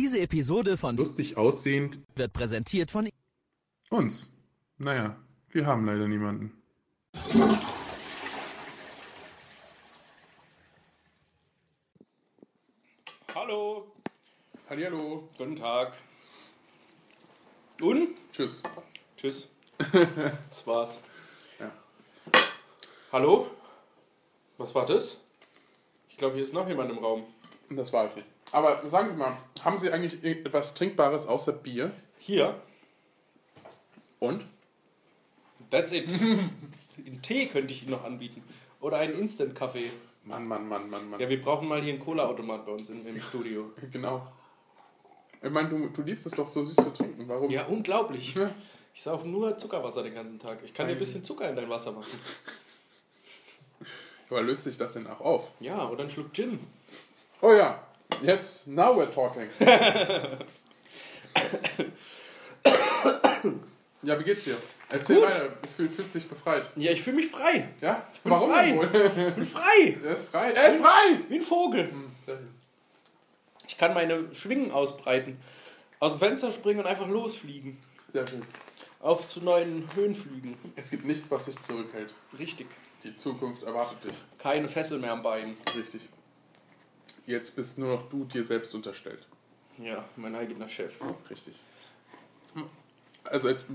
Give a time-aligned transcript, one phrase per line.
[0.00, 3.06] Diese Episode von lustig aussehend wird präsentiert von
[3.90, 4.32] uns.
[4.78, 5.14] Naja,
[5.50, 6.54] wir haben leider niemanden.
[13.34, 13.92] Hallo,
[14.70, 15.28] Hallihallo.
[15.36, 15.92] guten Tag.
[17.82, 18.16] Und?
[18.32, 18.62] Tschüss.
[19.18, 19.50] Tschüss.
[20.48, 20.98] Das war's.
[21.58, 21.70] Ja.
[23.12, 23.50] Hallo?
[24.56, 25.22] Was war das?
[26.08, 27.24] Ich glaube, hier ist noch jemand im Raum.
[27.68, 28.39] Das war ich nicht.
[28.52, 31.92] Aber sagen Sie mal, haben Sie eigentlich etwas Trinkbares außer Bier?
[32.18, 32.60] Hier.
[34.18, 34.44] Und?
[35.70, 36.12] That's it.
[37.06, 38.42] Einen Tee könnte ich Ihnen noch anbieten.
[38.80, 39.90] Oder einen Instant-Kaffee.
[40.24, 41.20] Mann, Mann, Mann, Mann, Mann.
[41.20, 43.70] Ja, wir brauchen mal hier einen Cola-Automat bei uns im, im Studio.
[43.92, 44.26] Genau.
[45.42, 47.26] Ich meine, du, du liebst es doch so süß zu trinken.
[47.26, 47.50] Warum?
[47.50, 48.34] Ja, unglaublich.
[48.34, 48.50] Ja.
[48.92, 50.58] Ich sauf nur Zuckerwasser den ganzen Tag.
[50.64, 52.12] Ich kann dir ein bisschen Zucker in dein Wasser machen.
[54.28, 55.50] Aber löst sich das denn auch auf?
[55.60, 56.60] Ja, oder einen Schluck Gin.
[57.40, 57.82] Oh ja,
[58.22, 59.48] jetzt, now we're talking.
[64.02, 64.56] ja, wie geht's dir?
[64.88, 65.26] Erzähl Gut.
[65.26, 66.64] weiter, fühl, fühlst dich befreit.
[66.74, 67.68] Ja, ich fühle mich frei.
[67.80, 68.04] Ja?
[68.24, 68.76] bin Warum frei.
[68.76, 68.90] wohl?
[69.28, 69.96] Ich bin frei.
[70.04, 70.50] er ist frei.
[70.50, 71.20] Er ist frei!
[71.28, 71.92] Wie ein Vogel.
[73.68, 75.38] Ich kann meine Schwingen ausbreiten.
[76.00, 77.78] Aus dem Fenster springen und einfach losfliegen.
[78.12, 78.42] Sehr schön.
[79.00, 80.56] Auf zu neuen Höhenflügen.
[80.74, 82.12] Es gibt nichts, was dich zurückhält.
[82.38, 82.66] Richtig.
[83.04, 84.12] Die Zukunft erwartet dich.
[84.38, 85.54] Keine Fessel mehr am Bein.
[85.76, 86.02] Richtig.
[87.30, 89.26] Jetzt bist nur noch du dir selbst unterstellt.
[89.78, 90.92] Ja, mein eigener Chef.
[91.30, 91.54] Richtig.
[93.24, 93.66] Also jetzt,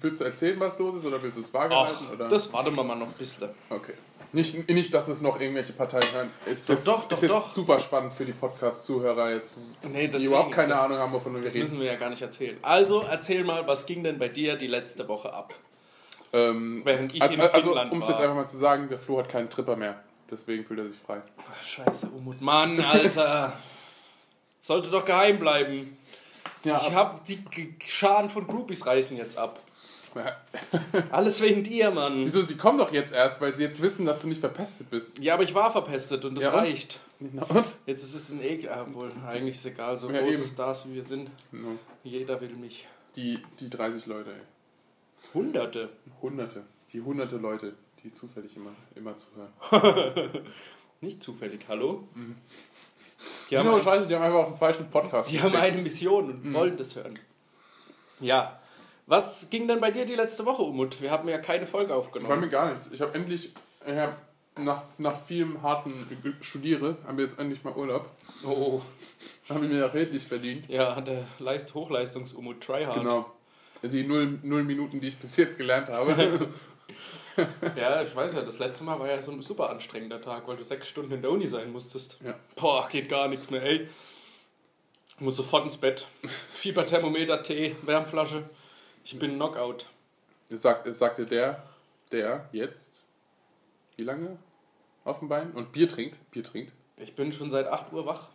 [0.00, 2.14] willst du erzählen, was los ist, oder willst du es vage Ach, halten?
[2.14, 2.28] Oder?
[2.28, 3.48] das warten wir mal noch ein bisschen.
[3.70, 3.94] Okay.
[4.32, 6.30] Nicht, nicht, dass es noch irgendwelche Parteien hören.
[6.46, 7.50] Ist Doch, jetzt, doch, ist doch, jetzt doch.
[7.50, 11.34] super spannend für die Podcast-Zuhörer jetzt, Nee, die deswegen, überhaupt keine das, Ahnung haben, wovon
[11.34, 11.64] wir Das reden.
[11.64, 12.56] müssen wir ja gar nicht erzählen.
[12.62, 15.54] Also, erzähl mal, was ging denn bei dir die letzte Woche ab?
[16.32, 18.98] Ähm, Während ich also, in also Finnland um es jetzt einfach mal zu sagen, der
[18.98, 20.02] Flo hat keinen Tripper mehr.
[20.30, 21.22] Deswegen fühlt er sich frei.
[21.38, 22.40] Ach, scheiße, Umut.
[22.40, 23.52] Mann, Alter.
[24.58, 25.96] Sollte doch geheim bleiben.
[26.64, 27.38] Ja, Ich hab die
[27.84, 29.60] Scharen von Groupies reißen jetzt ab.
[31.10, 32.24] Alles wegen dir, Mann.
[32.24, 32.40] Wieso?
[32.42, 35.18] Sie kommen doch jetzt erst, weil sie jetzt wissen, dass du nicht verpestet bist.
[35.18, 36.58] Ja, aber ich war verpestet und das Ja, und?
[36.60, 37.00] reicht.
[37.18, 37.74] Na und?
[37.86, 38.70] Jetzt ist es ein Ekel.
[38.70, 40.46] Ah, Obwohl, eigentlich ist egal, so Ja, große eben.
[40.46, 41.30] Stars wie wir sind.
[41.50, 41.78] No.
[42.04, 42.86] Jeder will mich.
[43.16, 44.40] Die, die 30 Leute, ey.
[45.34, 45.88] Hunderte.
[46.22, 46.62] Hunderte.
[46.92, 50.30] Die hunderte Leute, die zufällig immer, immer zuhören.
[51.00, 52.06] Nicht zufällig, hallo?
[52.14, 52.20] Die
[53.50, 55.30] Die haben, haben, ein, scheiße, die haben einfach auf dem falschen Podcast.
[55.30, 56.54] die haben eine Mission und Mhm.
[56.54, 57.18] wollen das hören.
[58.20, 58.60] Ja.
[59.06, 61.00] Was ging denn bei dir die letzte Woche, Umut?
[61.02, 62.50] Wir haben ja keine Folge Bei mir aufgenommen.
[62.50, 62.90] gar nichts.
[62.92, 63.52] Ich habe endlich,
[63.86, 64.16] ich hab
[64.56, 66.06] nach, nach vielem harten
[66.40, 68.08] Studiere, haben wir jetzt endlich mal Urlaub.
[68.44, 68.80] Oh,
[69.48, 70.68] Haben wir mir redlich verdient.
[70.68, 72.94] ja, der Leist Hochleistungs-Umut Tryhard.
[72.94, 73.30] Genau.
[73.82, 76.48] Die null, null Minuten, die ich bis jetzt gelernt habe.
[77.76, 80.56] Ja, ich weiß ja, das letzte Mal war ja so ein super anstrengender Tag, weil
[80.56, 82.18] du sechs Stunden in der Uni sein musstest.
[82.24, 82.38] Ja.
[82.54, 83.88] Boah, geht gar nichts mehr, ey.
[85.08, 86.06] Ich muss sofort ins Bett.
[86.54, 88.48] Fieberthermometer, Tee, Wärmflasche.
[89.04, 89.86] Ich bin Knockout.
[90.48, 91.62] Es sagte der,
[92.12, 93.02] der jetzt,
[93.96, 94.38] wie lange
[95.04, 95.52] auf dem Bein?
[95.52, 96.18] Und Bier trinkt.
[96.30, 96.72] Bier trinkt.
[96.96, 98.28] Ich bin schon seit 8 Uhr wach.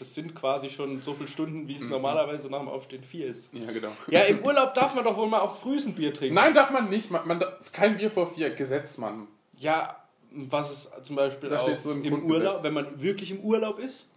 [0.00, 1.90] Das sind quasi schon so viele Stunden, wie es Mhm.
[1.90, 3.52] normalerweise nach dem Aufstehen 4 ist.
[3.52, 3.92] Ja, genau.
[4.08, 6.34] Ja, im Urlaub darf man doch wohl mal auch frühs ein Bier trinken.
[6.34, 7.10] Nein, darf man nicht.
[7.10, 8.50] Man, man darf, kein Bier vor vier.
[8.50, 9.28] Gesetz, Mann.
[9.58, 9.96] Ja,
[10.32, 12.24] was ist zum Beispiel Da auch so im im.
[12.24, 14.08] Urlaub, wenn man wirklich im Urlaub ist,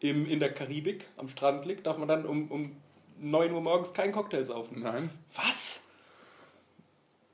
[0.00, 2.76] im, in der Karibik am Strand liegt, darf man dann um, um
[3.20, 4.80] 9 Uhr morgens keinen Cocktail saufen.
[4.82, 5.10] Nein.
[5.34, 5.86] Was?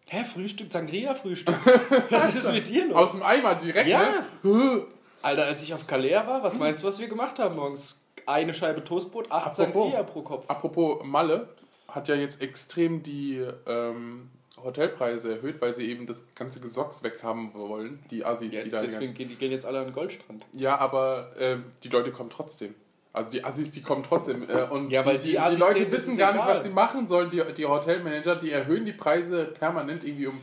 [0.07, 1.55] Hä, Frühstück, Sangria-Frühstück?
[2.11, 2.97] Was ist mit dir los?
[2.97, 4.25] Aus dem Eimer direkt, Ja.
[4.43, 4.87] ne?
[5.25, 8.01] Alter, als ich auf Calais war, was meinst du, was wir gemacht haben morgens?
[8.27, 9.91] Eine Scheibe Toastbrot, acht Apropos.
[9.91, 10.49] Sangria pro Kopf.
[10.49, 11.49] Apropos Malle,
[11.89, 14.31] hat ja jetzt extrem die ähm,
[14.63, 18.81] Hotelpreise erhöht, weil sie eben das ganze Gesocks weghaben wollen, die Assis, Ja, die da
[18.81, 20.45] deswegen gehen die gehen jetzt alle an den Goldstrand.
[20.53, 22.75] Ja, aber äh, die Leute kommen trotzdem.
[23.13, 24.49] Also die Assis, die kommen trotzdem.
[24.49, 26.57] Äh, und Ja, weil die, die die, Leute wissen gar nicht, egal.
[26.57, 27.31] was sie machen sollen.
[27.31, 30.41] Die, die Hotelmanager, die erhöhen die Preise permanent irgendwie um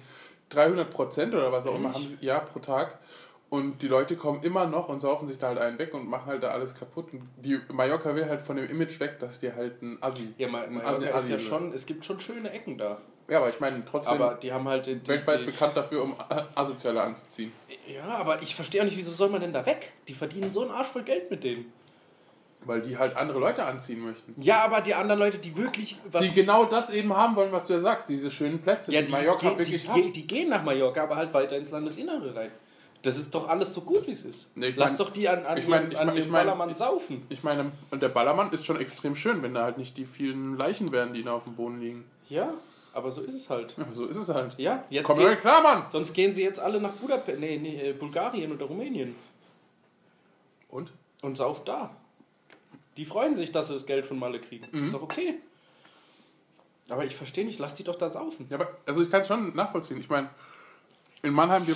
[0.49, 1.89] 300 Prozent oder was auch immer.
[1.89, 2.05] Ehrlich?
[2.07, 2.97] Haben sie, ja, pro Tag.
[3.51, 6.25] Und die Leute kommen immer noch und saufen sich da halt einen weg und machen
[6.27, 7.11] halt da alles kaputt.
[7.11, 10.33] Und die Mallorca will halt von dem Image weg, dass die halt ein Assi.
[10.37, 12.99] Ja, Ma- Mallorca ist Assi ja schon, es gibt schon schöne Ecken da.
[13.27, 16.01] Ja, aber ich meine trotzdem Aber die haben halt den, die, weltweit die, bekannt dafür,
[16.01, 16.15] um
[16.55, 17.51] Asoziale anzuziehen.
[17.93, 19.91] Ja, aber ich verstehe auch nicht, wieso soll man denn da weg?
[20.07, 21.73] Die verdienen so einen Arsch voll Geld mit denen.
[22.63, 24.33] Weil die halt andere Leute anziehen möchten.
[24.41, 26.21] Ja, aber die anderen Leute, die wirklich was.
[26.21, 29.07] Die genau das eben haben wollen, was du ja sagst, diese schönen Plätze, ja, die,
[29.07, 29.97] die, Mallorca gehen- wirklich die, hat.
[29.97, 32.51] die, die gehen nach Mallorca, aber halt weiter ins Landesinnere rein.
[33.03, 34.51] Das ist doch alles so gut, wie es ist.
[34.55, 36.31] Ich Lass mein- doch die an, an, ich mein- ihrem- ich an mein- ihrem ich
[36.31, 37.25] Ballermann saufen.
[37.29, 40.55] Ich meine, und der Ballermann ist schon extrem schön, wenn da halt nicht die vielen
[40.57, 42.05] Leichen wären, die da auf dem Boden liegen.
[42.29, 42.53] Ja,
[42.93, 43.73] aber so ist es halt.
[43.77, 44.53] Ja, so ist es halt.
[44.59, 45.83] Ja, jetzt Komm gehen, klar, Mann!
[45.89, 49.15] sonst gehen sie jetzt alle nach Budapest, nee, nee, äh, Bulgarien oder Rumänien
[50.69, 50.91] Und?
[51.23, 51.95] und sauft da.
[52.97, 54.67] Die freuen sich, dass sie das Geld von Malle kriegen.
[54.71, 54.83] Mhm.
[54.83, 55.35] Ist doch okay.
[56.89, 58.47] Aber ich verstehe nicht, lass die doch da saufen.
[58.49, 59.97] Ja, aber also ich kann es schon nachvollziehen.
[59.99, 60.29] Ich meine,
[61.23, 61.75] in Mannheim wir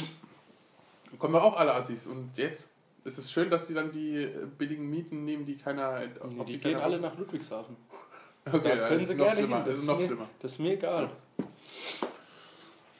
[1.20, 2.74] kommen wir auch alle Assis und jetzt
[3.04, 6.00] ist es schön, dass die dann die äh, billigen Mieten nehmen, die keiner.
[6.00, 7.76] Nee, auf die gehen keiner- alle nach Ludwigshafen.
[8.48, 9.56] Okay, da ja, können das sie gerne schlimmer.
[9.58, 9.66] hin.
[9.66, 10.30] Das ist noch mir, schlimmer.
[10.40, 11.10] Das ist mir egal.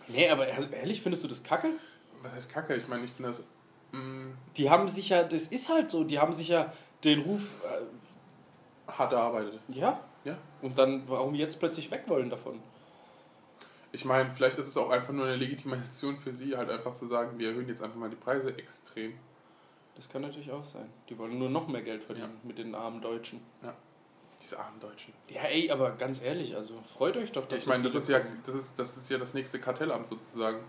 [0.08, 1.70] Nee, aber also ehrlich, findest du das kacke?
[2.24, 2.76] Was heißt Kacke?
[2.76, 3.44] Ich meine, ich finde das.
[3.92, 6.74] Mh, Die haben sich ja, das ist halt so, die haben sich ja
[7.04, 9.60] den Ruf, äh, hart erarbeitet.
[9.68, 10.36] ja, Ja.
[10.64, 12.60] und dann, warum jetzt plötzlich weg wollen davon?
[13.96, 17.08] Ich meine, vielleicht ist es auch einfach nur eine Legitimation für sie, halt einfach zu
[17.08, 19.14] sagen, wir erhöhen jetzt einfach mal die Preise extrem.
[19.96, 20.90] Das kann natürlich auch sein.
[21.08, 23.40] Die wollen nur noch mehr Geld verdienen mit den armen Deutschen.
[24.42, 25.14] Diese armen Deutschen.
[25.30, 28.06] Ja, ey, aber ganz ehrlich, also freut euch doch, dass Ich meine, so das ist
[28.08, 28.42] viele ja kommen.
[28.46, 30.60] das ist, das ist ja das nächste Kartellamt sozusagen.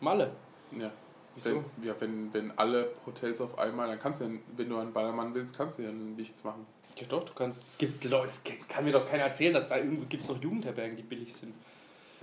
[0.00, 0.32] Malle.
[0.72, 0.90] Ja.
[1.36, 1.64] Wieso?
[1.76, 4.92] Wenn, ja, wenn, wenn alle Hotels auf einmal, dann kannst du ja, wenn du einen
[4.92, 6.66] Ballermann willst, kannst du ja nichts machen.
[6.96, 9.76] Ja doch, du kannst, es gibt Leute, es kann mir doch keiner erzählen, dass da
[9.76, 11.54] irgendwo gibt es noch Jugendherbergen, die billig sind.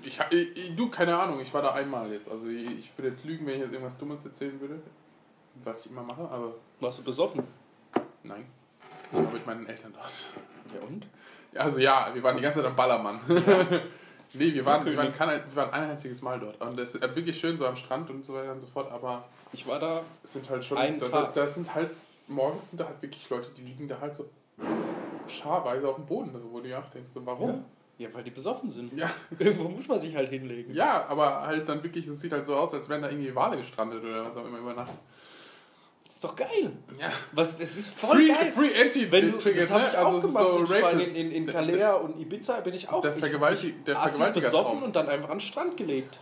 [0.04, 2.30] Ich, ha- ich, ich- du, keine Ahnung, ich war da einmal jetzt.
[2.30, 4.80] Also ich, ich würde jetzt lügen, wenn ich jetzt irgendwas Dummes erzählen würde,
[5.64, 7.44] was ich immer mache, aber Warst du besoffen?
[8.24, 8.46] nein.
[9.12, 10.12] Ich war mit meinen Eltern dort.
[10.76, 11.06] Ja und?
[11.54, 13.20] Ja, Also ja, wir waren die ganze Zeit am Ballermann.
[14.34, 16.60] nee, wir waren, wir, waren kein, wir waren ein einziges Mal dort.
[16.62, 19.28] Und es ist wirklich schön so am Strand und so weiter und so fort, aber
[19.54, 21.34] Ich war da, es sind halt schon, Ein da, da, Tag.
[21.34, 21.92] da sind halt,
[22.28, 24.30] morgens sind da halt wirklich Leute, die liegen da halt so
[25.28, 27.50] scharweise auf dem Boden, wo du ja auch denkst, so, warum?
[27.50, 27.60] ja,
[28.14, 28.94] weil die besoffen sind.
[28.98, 29.10] Ja.
[29.40, 30.74] Irgendwo muss man sich halt hinlegen.
[30.74, 33.58] Ja, aber halt dann wirklich, es sieht halt so aus, als wären da irgendwie Wale
[33.58, 34.92] gestrandet oder was auch immer über Nacht.
[36.14, 36.72] ist doch geil.
[37.00, 37.10] Ja.
[37.32, 38.52] Was, es ist voll Free, geil.
[38.56, 39.90] free Anti Wenn du, das habe ne?
[39.92, 43.02] ich auch Also gemacht so in Spanien, in, in Calais und Ibiza bin ich auch.
[43.02, 44.64] Der ich, Vergewaltig- der Assi Vergewaltigertraum.
[44.64, 46.20] besoffen und dann einfach an den Strand gelegt.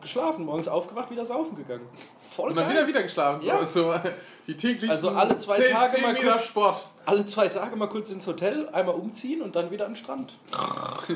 [0.00, 1.86] Geschlafen, morgens aufgewacht, wieder saufen gegangen.
[2.30, 2.74] Voll Und dann geil.
[2.76, 3.44] wieder wieder geschlafen.
[3.44, 3.64] Ja.
[3.66, 4.00] So, so
[4.46, 6.88] die täglichen Also alle zwei 10, Tage 10 mal kurz- Sport.
[7.06, 10.34] Alle zwei Tage mal kurz ins Hotel, einmal umziehen und dann wieder an den Strand.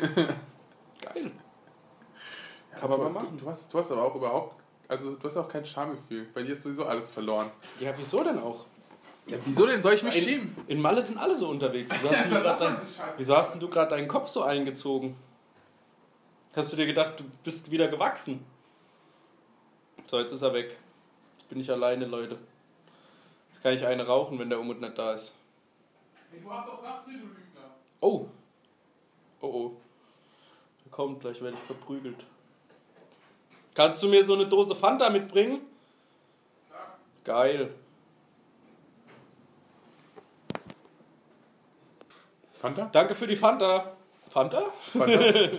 [1.00, 1.30] Geil.
[2.78, 3.28] Kann man du, mal machen.
[3.38, 6.26] Du, du, hast, du hast aber auch überhaupt, also du hast auch kein Schamgefühl.
[6.34, 7.50] Bei dir ist sowieso alles verloren.
[7.78, 8.64] Ja, wieso denn auch?
[9.26, 10.56] Ja, wieso denn soll ich mich In, schämen?
[10.66, 11.90] in Malle sind alle so unterwegs.
[11.94, 13.14] Wieso hast, denn du dein, sich Scheiße.
[13.16, 15.16] wieso hast denn du gerade deinen Kopf so eingezogen?
[16.54, 18.44] Hast du dir gedacht, du bist wieder gewachsen?
[20.14, 20.76] So, jetzt ist er weg.
[21.32, 22.38] Jetzt bin ich alleine, Leute.
[23.50, 25.34] Jetzt kann ich eine rauchen, wenn der Umut nicht da ist.
[26.30, 27.74] Hey, du hast doch Saft drin, du Lügner.
[28.00, 28.28] Oh.
[29.40, 29.76] Oh oh.
[30.84, 32.24] Er kommt, gleich werde ich verprügelt.
[33.74, 35.62] Kannst du mir so eine Dose Fanta mitbringen?
[37.24, 37.74] Geil.
[42.60, 42.84] Fanta?
[42.92, 43.96] Danke für die Fanta.
[44.30, 44.62] Fanta?
[44.92, 45.50] Fanta?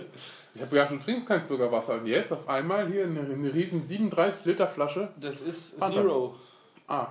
[0.56, 2.00] ich habe gedacht, du trinkst kein Zuckerwasser.
[2.00, 5.12] Und jetzt auf einmal hier eine, eine riesen 37 Liter Flasche.
[5.20, 6.00] Das ist Fanta.
[6.00, 6.34] Zero.
[6.88, 7.08] Ah,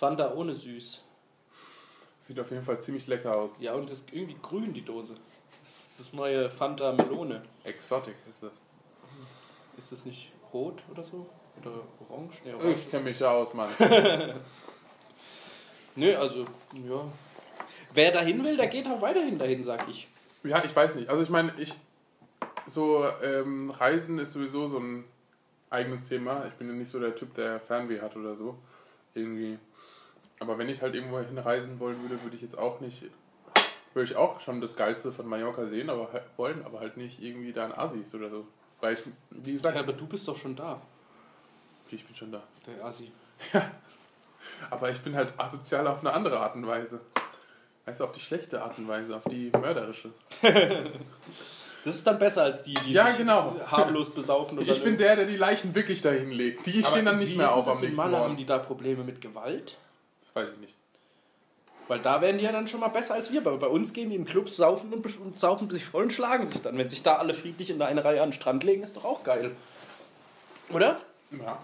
[0.00, 1.04] Fanta ohne süß.
[2.18, 3.60] sieht auf jeden Fall ziemlich lecker aus.
[3.60, 5.14] Ja, und das ist irgendwie grün, die Dose.
[5.60, 7.44] Das ist das neue Fanta Melone.
[7.62, 8.52] Exotic ist das.
[9.76, 11.28] Ist das nicht rot oder so?
[11.60, 11.70] Oder
[12.08, 12.40] orange?
[12.44, 12.74] Nee, orange.
[12.74, 13.70] Ich kenne mich ja aus, Mann.
[15.94, 17.04] Nö, also, ja.
[17.94, 20.08] Wer dahin will, der geht auch weiterhin dahin, sag ich.
[20.42, 21.08] Ja, ich weiß nicht.
[21.08, 21.74] Also ich meine, ich
[22.70, 25.04] so ähm, Reisen ist sowieso so ein
[25.70, 26.46] eigenes Thema.
[26.46, 28.58] Ich bin ja nicht so der Typ, der Fernweh hat oder so.
[29.14, 29.58] Irgendwie.
[30.40, 33.04] Aber wenn ich halt irgendwo hinreisen wollen würde, würde ich jetzt auch nicht.
[33.94, 37.52] Würde ich auch schon das Geilste von Mallorca sehen, aber wollen, aber halt nicht irgendwie
[37.52, 38.46] da in Assis oder so.
[38.80, 40.80] Weil ich, wie gesagt, Ja, aber du bist doch schon da,
[41.90, 42.42] ich bin schon da.
[42.66, 43.10] der Assi.
[44.70, 47.00] Aber ich bin halt asozial auf eine andere Art und Weise.
[47.86, 50.12] Weißt du, auf die schlechte Art und Weise, auf die mörderische.
[51.84, 53.56] Das ist dann besser als die, die Ja, sich genau.
[53.70, 54.58] harmlos besaufen.
[54.58, 56.66] und Ich bin der, der die Leichen wirklich dahin legt.
[56.66, 58.00] Die stehen dann nicht mehr auf das am nächsten?
[58.02, 58.36] Haben Morgen.
[58.36, 59.76] die da Probleme mit Gewalt?
[60.24, 60.74] Das weiß ich nicht.
[61.86, 63.40] Weil da werden die ja dann schon mal besser als wir.
[63.40, 66.46] Aber bei uns gehen die in Clubs saufen und, und saufen sich voll und schlagen
[66.46, 66.76] sich dann.
[66.76, 69.22] Wenn sich da alle friedlich in eine Reihe an den Strand legen, ist doch auch
[69.24, 69.52] geil.
[70.70, 71.00] Oder?
[71.30, 71.58] Ja.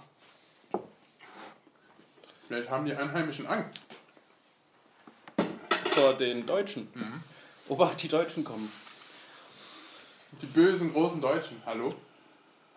[2.49, 3.81] Vielleicht haben die Einheimischen Angst.
[5.91, 6.89] Vor den Deutschen.
[6.95, 7.21] Mhm.
[7.69, 8.71] Obacht, die Deutschen kommen.
[10.41, 11.61] Die bösen großen Deutschen.
[11.65, 11.91] Hallo?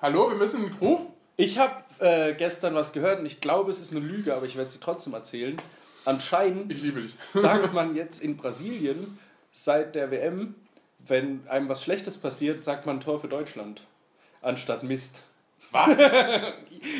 [0.01, 1.01] Hallo, wir müssen einen Ruf?
[1.37, 4.55] Ich habe äh, gestern was gehört und ich glaube, es ist eine Lüge, aber ich
[4.55, 5.57] werde sie trotzdem erzählen.
[6.05, 6.75] Anscheinend
[7.33, 9.17] sagt man jetzt in Brasilien
[9.53, 10.55] seit der WM,
[10.99, 13.83] wenn einem was Schlechtes passiert, sagt man Tor für Deutschland.
[14.41, 15.23] Anstatt Mist.
[15.71, 15.97] Was?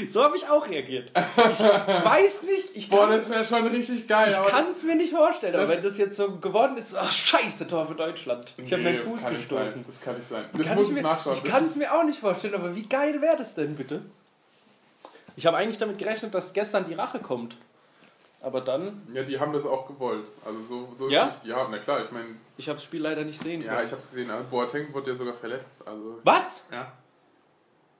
[0.08, 1.12] So habe ich auch reagiert.
[1.16, 4.34] Ich weiß nicht, ich Boah, kann das wäre schon richtig geil.
[4.34, 7.68] aber- kann es mir nicht vorstellen, aber wenn das jetzt so geworden ist, ach scheiße,
[7.68, 8.56] Tor für Deutschland.
[8.58, 9.86] Ich habe Nee, meinen das Fuß gestoßen.
[9.86, 10.46] Das kann nicht sein.
[10.52, 11.36] Das Kann muss ich ich mir, nachschauen.
[11.38, 14.02] Ich kann es mir auch nicht vorstellen, aber wie geil wäre das denn bitte?
[15.36, 17.56] Ich habe eigentlich damit gerechnet, dass gestern die Rache kommt.
[18.42, 20.26] Aber dann, Ja, die haben das auch gewollt.
[20.44, 21.28] Also so, so Ja?
[21.28, 21.56] ist nicht.
[21.56, 23.86] Ja, na klar, ich meine, ich habe das Spiel leider nicht sehen ja, können.
[23.86, 24.32] ich habe es gesehen.
[24.32, 25.88] Also Boateng wurde ja sogar verletzt.
[25.88, 26.66] Also, Was?
[26.72, 26.92] ja.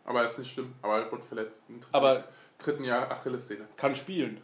[0.08, 0.74] Aber ist nicht schlimm.
[0.82, 1.64] Aber er wurde verletzt.
[1.70, 2.24] Im dritten, Aber-
[2.58, 3.68] dritten Jahr Achillessehne.
[3.76, 4.42] Kann spielen.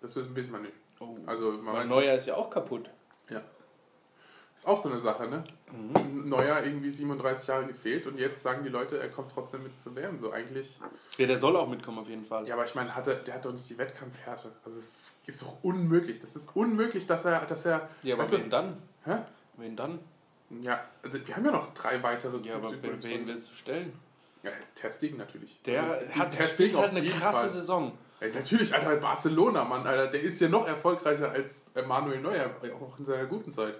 [0.00, 0.72] Das wissen wissen wir nicht.
[1.00, 1.16] Oh.
[1.26, 2.88] Also man Neuer ist ja auch kaputt.
[3.28, 3.42] Ja.
[4.54, 5.44] Ist auch so eine Sache, ne?
[5.70, 6.28] Mhm.
[6.28, 9.94] Neuer irgendwie 37 Jahre gefehlt und jetzt sagen die Leute, er kommt trotzdem mit zu
[9.94, 10.18] WM.
[10.18, 10.78] So eigentlich.
[11.18, 12.46] Ja, der soll auch mitkommen auf jeden Fall.
[12.48, 14.52] Ja, aber ich meine, hat er, der hat doch nicht die Wettkampfhärte.
[14.64, 14.94] Also es
[15.26, 16.20] ist doch unmöglich.
[16.20, 17.88] Das ist unmöglich, dass er, dass er.
[18.02, 18.82] Ja, aber weißt du- wen dann?
[19.04, 19.18] Hä?
[19.58, 19.98] Wen dann?
[20.50, 22.38] Ja, wir haben ja noch drei weitere.
[22.46, 23.92] Ja, aber wen, wen willst du stellen?
[24.42, 25.60] Ja, Testing natürlich.
[25.62, 27.48] Der Also, hat Ter spielt halt eine krasse Fall.
[27.48, 27.98] Saison.
[28.20, 30.06] Ja, natürlich, Alter, Barcelona, Mann, Alter.
[30.06, 32.50] Der ist ja noch erfolgreicher als Manuel Neuer,
[32.80, 33.76] auch in seiner guten Zeit.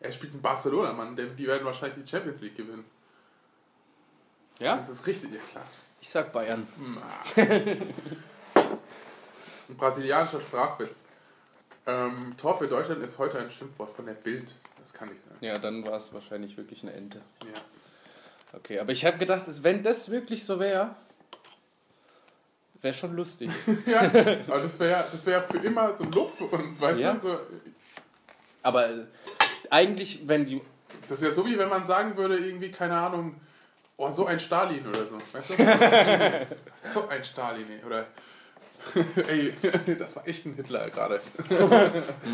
[0.00, 1.16] Er spielt in Barcelona, Mann.
[1.16, 2.84] Die werden wahrscheinlich die Champions League gewinnen.
[4.58, 4.76] Ja?
[4.76, 5.64] Das ist richtig, ja klar.
[6.00, 6.68] Ich sag Bayern.
[7.36, 7.94] Ein
[9.78, 11.06] brasilianischer Sprachwitz.
[11.86, 14.54] Ähm, Tor für Deutschland ist heute ein Schimpfwort von der Bild.
[14.84, 15.32] Das kann nicht sein.
[15.40, 17.22] Ja, dann war es wahrscheinlich wirklich eine Ente.
[17.42, 17.60] Ja.
[18.52, 20.94] Okay, aber ich habe gedacht, wenn das wirklich so wäre,
[22.82, 23.50] wäre schon lustig.
[23.86, 27.14] ja, aber das wäre das wär für immer so ein Lob für uns, weißt Ja.
[27.14, 27.20] du?
[27.20, 27.38] So,
[28.62, 29.04] aber äh,
[29.70, 30.60] eigentlich, wenn die.
[31.08, 33.40] das ist ja so, wie wenn man sagen würde, irgendwie, keine Ahnung,
[33.96, 35.16] oh, so ein Stalin oder so.
[35.32, 36.46] Weißt du?
[36.92, 37.84] so ein Stalin, ey.
[37.86, 38.06] Oder,
[39.28, 39.54] ey,
[39.98, 41.22] das war echt ein Hitler gerade.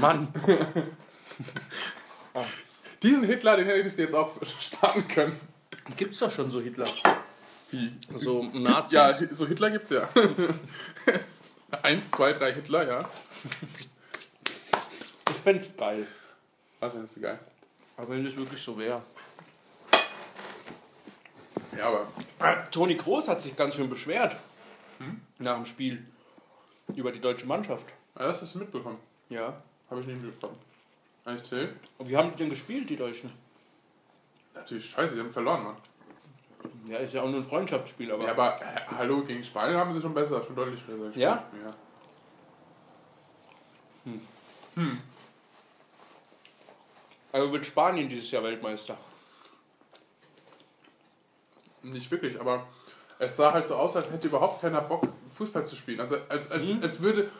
[0.01, 0.27] Mann!
[3.03, 5.39] Diesen Hitler, den hättest du jetzt auch sparen können.
[5.97, 6.87] Gibt's doch schon so Hitler.
[7.71, 7.93] Wie?
[8.15, 8.93] So Nazis.
[8.93, 10.09] Ja, so Hitler gibt's ja.
[11.83, 13.09] Eins, zwei, drei Hitler, ja.
[15.29, 16.07] ich fände geil.
[16.81, 17.39] Warte, das ist geil.
[17.97, 19.03] Aber wenn das wirklich so wäre.
[21.77, 24.37] Ja, aber Toni Kroos hat sich ganz schön beschwert.
[25.39, 26.05] Nach dem Spiel.
[26.97, 27.87] Über die deutsche Mannschaft.
[28.19, 28.99] ja, das hast du mitbekommen.
[29.29, 29.63] Ja.
[29.89, 30.59] Habe ich nicht mitbekommen.
[31.25, 31.77] Eigentlich Till?
[31.99, 33.31] Und wie haben die denn gespielt, die Deutschen?
[34.55, 35.77] Natürlich scheiße, die haben verloren, Mann.
[36.87, 38.25] Ja, ist ja auch nur ein Freundschaftsspiel, aber.
[38.25, 41.17] Ja, aber äh, hallo, gegen Spanien haben sie schon besser, schon deutlich besser gespielt.
[41.17, 41.45] Ja?
[41.65, 41.75] Ja.
[47.33, 48.97] Also wird Spanien dieses Jahr Weltmeister.
[51.83, 52.67] Nicht wirklich, aber
[53.19, 56.01] es sah halt so aus, als hätte überhaupt keiner Bock, Fußball zu spielen.
[56.01, 56.83] Also als, als, Mhm.
[56.83, 57.31] als würde,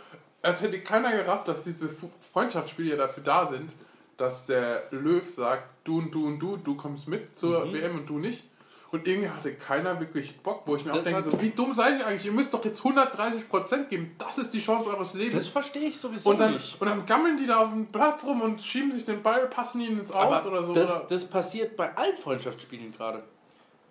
[0.43, 1.89] als hätte keiner gerafft, dass diese
[2.33, 3.73] Freundschaftsspiele ja dafür da sind,
[4.17, 7.73] dass der Löw sagt, du und du und du, du kommst mit zur Mhm.
[7.75, 8.45] WM und du nicht.
[8.93, 11.51] Und irgendwie hatte keiner wirklich Bock, wo ich mir auch Das denke, hat- so, wie
[11.51, 12.27] dumm seid ihr eigentlich?
[12.27, 14.17] Ihr müsst doch jetzt 130% geben.
[14.19, 15.37] Das ist die Chance eures Lebens.
[15.45, 16.81] Das verstehe ich sowieso und dann, nicht.
[16.81, 19.81] und dann gammeln die da auf dem Platz rum und schieben sich den Ball, passen
[19.81, 20.75] ihn ins Aus Aber oder so.
[20.75, 21.07] das, oder?
[21.09, 23.23] das passiert bei allen Freundschaftsspielen gerade.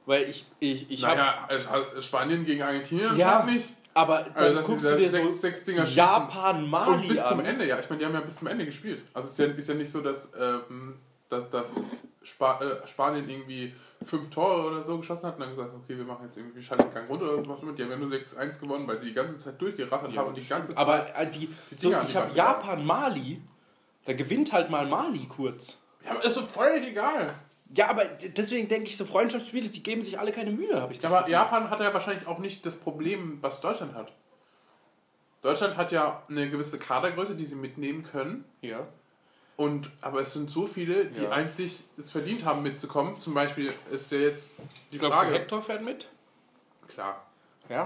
[0.05, 3.73] Weil ich, ich, ich naja, es- Spanien gegen Argentinien Ja, nicht.
[3.99, 5.85] Aber dann Also, guckst du dir sechs, so sechs Dinger.
[5.85, 7.29] Japan, Mali Und bis an.
[7.37, 7.79] zum Ende, ja.
[7.79, 9.03] Ich meine, die haben ja bis zum Ende gespielt.
[9.13, 10.95] Also es ist ja, ist ja nicht so, dass, ähm,
[11.29, 11.79] dass, dass
[12.23, 16.05] Spa äh, Spanien irgendwie fünf Tore oder so geschossen hat und dann gesagt, okay, wir
[16.05, 17.73] machen jetzt irgendwie schalten den Gang runter oder was immer.
[17.73, 20.37] Die haben ja nur 6-1 gewonnen, weil sie die ganze Zeit durchgerattert Ja, haben und
[20.37, 20.77] die ganze Zeit.
[20.77, 23.41] Aber äh, die, so, Dinger die ich habe Japan, Mali.
[24.05, 25.77] Da gewinnt halt mal Mali kurz.
[26.03, 27.27] Ja, aber ist so voll egal.
[27.75, 30.99] Ja, aber deswegen denke ich, so Freundschaftsspiele, die geben sich alle keine Mühe, habe ich
[30.99, 31.33] das Aber Gefühl.
[31.33, 34.11] Japan hat ja wahrscheinlich auch nicht das Problem, was Deutschland hat.
[35.41, 38.43] Deutschland hat ja eine gewisse Kadergröße, die sie mitnehmen können.
[38.61, 38.87] Ja.
[39.55, 41.29] Und, aber es sind so viele, die Ja.
[41.31, 43.19] eigentlich es verdient haben mitzukommen.
[43.21, 44.55] Zum Beispiel ist ja jetzt
[44.91, 45.35] die Glaubst du, Frage.
[45.37, 46.07] Hector fährt mit?
[46.87, 47.23] Klar,
[47.69, 47.83] Ja.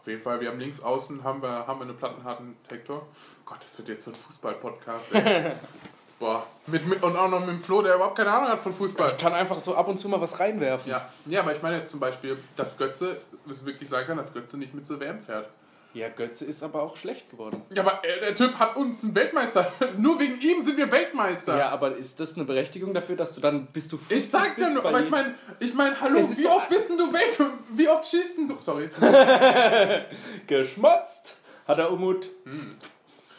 [0.00, 0.40] auf jeden Fall.
[0.40, 3.06] Wir haben links außen haben wir, haben wir einen plattenharten Hector.
[3.44, 5.10] Gott, das wird jetzt so ein Fußball-Podcast.
[6.22, 8.72] Boah, mit, mit, und auch noch mit dem Flo, der überhaupt keine Ahnung hat von
[8.72, 9.08] Fußball.
[9.10, 10.88] Ich kann einfach so ab und zu mal was reinwerfen.
[10.88, 14.32] Ja, ja, aber ich meine jetzt zum Beispiel, dass Götze, das wirklich sagen kann, dass
[14.32, 15.48] Götze nicht mit zur WM fährt.
[15.94, 17.62] Ja, Götze ist aber auch schlecht geworden.
[17.70, 19.72] Ja, aber äh, der Typ hat uns einen Weltmeister.
[19.98, 21.58] Nur wegen ihm sind wir Weltmeister.
[21.58, 24.58] Ja, aber ist das eine Berechtigung dafür, dass du dann bist du 50 Ich sag's
[24.58, 27.36] ja nur, aber ich meine, ich mein, hallo, wie oft bist du Welt,
[27.74, 28.88] wie oft schießt du, sorry,
[30.46, 32.28] geschmotzt, hat er Umut.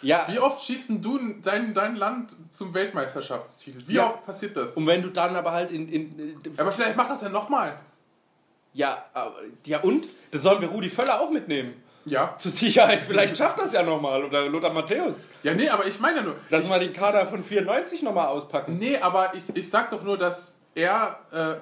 [0.03, 3.81] Ja, wie oft schießt denn du dein, dein Land zum Weltmeisterschaftstitel?
[3.88, 4.07] Wie Ja.
[4.07, 4.74] oft passiert das?
[4.75, 7.77] und wenn du dann aber halt in, in, in Aber vielleicht macht das ja nochmal.
[8.74, 11.74] ja, aber- ja und das sollen wir Rudi Völler auch mitnehmen.
[12.05, 12.36] Ja.
[12.38, 15.29] Zur Sicherheit, vielleicht schafft das ja nochmal oder Lothar Matthäus.
[15.41, 16.36] Ja, nee, aber ich meine ja nur.
[16.50, 18.77] Lass mal den Kader von 94 nochmal auspacken.
[18.77, 21.55] Nee, aber ich, ich sag doch nur, dass er, äh,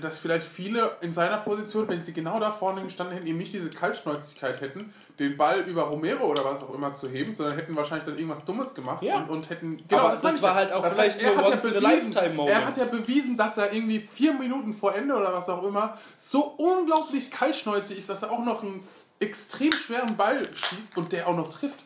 [0.00, 3.52] dass vielleicht viele in seiner Position, wenn sie genau da vorne gestanden hätten, eben nicht
[3.52, 7.74] diese Kaltschnäuzigkeit hätten, den Ball über Romero oder was auch immer zu heben, sondern hätten
[7.76, 9.16] wahrscheinlich dann irgendwas Dummes gemacht Ja.
[9.18, 9.82] und, und hätten.
[9.92, 10.54] Aber das das war ja.
[10.56, 12.56] halt auch Das vielleicht er nur hat once in a bewiesen- lifetime Moment.
[12.56, 15.98] Er hat ja bewiesen, dass er irgendwie vier Minuten vor Ende oder was auch immer
[16.16, 18.82] so unglaublich kaltschnäuzig ist, dass er auch noch ein
[19.18, 21.80] extrem schweren Ball schießt und der auch noch trifft.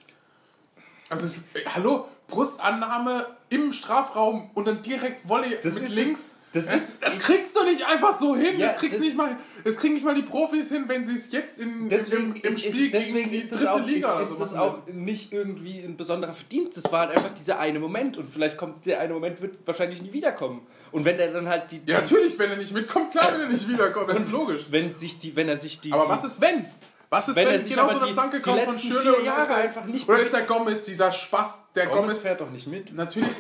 [1.11, 5.95] Also, es ist, äh, hallo, Brustannahme im Strafraum und dann direkt Volley Das mit ist-
[5.95, 6.39] links.
[6.55, 8.59] Das das, ist- das kriegst du nicht einfach so hin.
[8.59, 11.15] Ja, das kriegst das- nicht mal, das kriegen nicht mal die Profis hin, wenn sie
[11.17, 14.09] es jetzt in, Deswegen im, im ist, Spiel ist, deswegen gegen die dritte auch, Liga
[14.09, 16.77] ist, oder ist so das auch nicht irgendwie ein besonderer Verdienst.
[16.83, 20.01] Das war halt einfach dieser eine Moment und vielleicht kommt der eine Moment, wird wahrscheinlich
[20.01, 20.67] nie wiederkommen.
[20.93, 23.49] Und wenn der dann halt die, Ja, natürlich, wenn er nicht mitkommt, klar, wenn er
[23.49, 24.67] nicht wiederkommt, das ist logisch.
[24.71, 26.67] wenn sich die, wenn er sich die, Aber die, was ist wenn?
[27.11, 29.43] Was ist, Wenn wenn, er genau so eine die- Flanke kommt von Schürrle und Jahre
[29.43, 32.51] ist er, einfach nicht Oder ist der Gomez, dieser Spaß, der Gomez Gomez, fährt doch
[32.51, 32.93] nicht mit.
[32.95, 33.31] Natürlich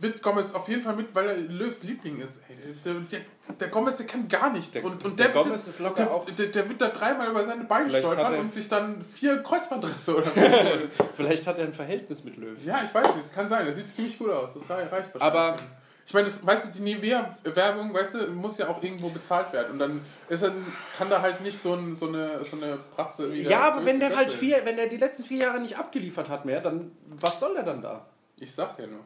[0.00, 2.42] wird, Gomez auf jeden Fall mit, weil er Löws Liebling ist.
[2.48, 3.20] Ey, der, der,
[3.60, 4.72] der Gomez, der kann gar nichts.
[4.72, 6.88] Der- und, und der der, wird Gomez ist locker der, auch- Der, der wird da
[6.88, 10.40] dreimal über seine Beine stolpern er- und sich dann vier Kreuzbandrisse oder so.
[11.16, 12.56] Vielleicht hat er ein Verhältnis mit Löw.
[12.64, 13.66] ja, ich weiß nicht, es kann sein.
[13.66, 14.54] Das sieht ziemlich gut aus.
[14.54, 15.22] Das reicht wahrscheinlich.
[15.22, 15.56] Aber-
[16.04, 19.72] ich meine, das, weißt du, die Nivea-Werbung, weißt du, muss ja auch irgendwo bezahlt werden.
[19.72, 20.66] Und dann ist dann,
[20.98, 24.00] kann da halt nicht so, ein, so, eine, so eine Pratze wie Ja, aber wenn
[24.00, 24.38] der halt Götze.
[24.38, 27.62] vier, wenn der die letzten vier Jahre nicht abgeliefert hat mehr, dann was soll er
[27.62, 28.06] dann da?
[28.36, 29.00] Ich sag ja nur.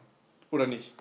[0.49, 0.93] Oder nicht?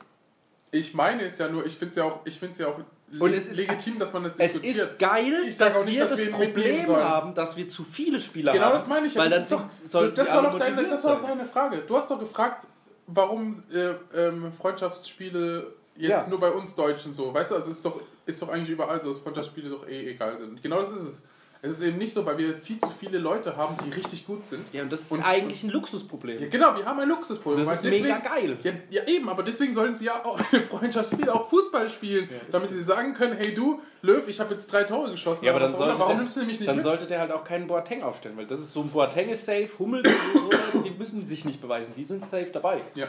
[0.71, 2.79] Ich meine es ja nur, ich finde es ja auch, ich find's ja auch
[3.19, 4.77] Und es ist- legitim, dass man das Es diskutiert.
[4.77, 7.85] ist geil, Ich dass nicht, wir dass das wir mitnehmen Problem haben, dass wir zu
[7.85, 8.73] viele Spieler Genau haben.
[8.75, 9.23] das meine ich ja.
[9.23, 11.79] Weil das, doch, sollten das war doch deine, das war doch deine Frage.
[11.87, 12.67] Du hast doch gefragt,
[13.07, 16.29] warum äh, ähm, Freundschaftsspiele jetzt Ja.
[16.29, 17.33] nur bei uns Deutschen so.
[17.33, 20.11] Weißt du, also es ist doch, ist doch eigentlich überall so, dass Freundschaftsspiele doch eh
[20.11, 20.63] egal sind.
[20.63, 21.23] Genau das ist es.
[21.63, 24.45] Es ist eben nicht so, weil wir viel zu viele Leute haben, die richtig gut
[24.47, 24.63] sind.
[24.75, 26.41] Ja, und das ist Und- eigentlich ein Luxusproblem.
[26.41, 27.65] Ja, genau, wir haben ein Luxusproblem.
[27.67, 28.59] Das ist mega geil.
[28.63, 32.71] Ja, ja, eben, aber deswegen sollen sie ja auch eine Freundschaftsspiel, auch Fußball spielen, damit
[32.71, 35.47] sie sagen können, hey du, Löw, ich habe jetzt drei Tore geschossen.
[35.47, 36.85] Ja, aber dann sollte, warum der, nimmst du mich nicht dann mit?
[36.85, 39.71] sollte der halt auch keinen Boateng aufstellen, weil das ist so ein Boateng ist safe,
[39.79, 42.83] Hummels und so, die müssen sich nicht beweisen, die sind safe dabei.
[42.95, 43.09] Ja.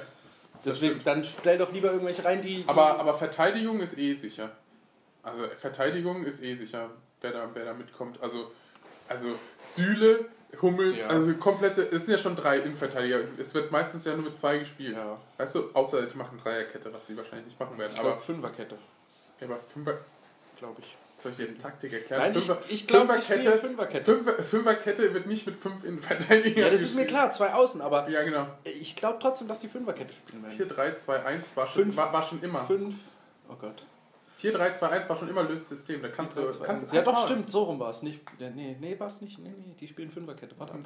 [0.68, 2.64] Deswegen, dann stell doch lieber irgendwelche rein, die...
[2.64, 4.52] die Aber, aber Verteidigung ist eh sicher.
[5.24, 6.90] Also Verteidigung ist eh sicher,
[7.22, 8.22] wer da, wer da mitkommt.
[8.22, 8.52] Also,
[9.10, 10.26] also Süle,
[10.62, 11.10] Hummels, Ja.
[11.10, 13.20] also komplette, es sind ja schon drei Innenverteidiger.
[13.38, 14.96] Es wird meistens ja nur mit zwei gespielt.
[14.96, 15.20] Ja.
[15.38, 17.94] Weißt du, außer die machen Dreierkette, was sie wahrscheinlich nicht machen werden.
[17.94, 18.78] ich Aber, glaube Fünferkette,
[19.42, 19.98] aber Fünfer,
[20.58, 20.96] glaube ich.
[21.18, 22.22] Soll ich jetzt Taktik erklären?
[22.22, 24.04] Nein, ich- Fünfer, ich glaub, wir Fünferkette, Fünferkette.
[24.04, 28.08] Fünfer, Fünferkette wird nicht mit fünf Innenverteidigern Ja, das ist mir klar, zwei Außen, aber
[28.10, 28.48] Ja, genau.
[28.64, 30.56] ich glaube trotzdem, dass die Fünferkette spielen werden.
[30.56, 31.98] 4, 3, 2, 1 war schon, Fünf.
[31.98, 32.66] war, war schon immer.
[32.66, 32.96] Fünf,
[33.50, 33.84] oh Gott.
[34.38, 36.04] 4, 3, 2, 1 war schon immer Löws System.
[36.04, 36.48] Da kannst du.
[36.64, 38.04] Kannst ja, doch, stimmt, so rum war es.
[38.04, 39.40] Nicht, ja, nee, nee, war es nicht.
[39.40, 40.54] Nee, nee, die spielen Fünferkette.
[40.60, 40.82] Warte ab.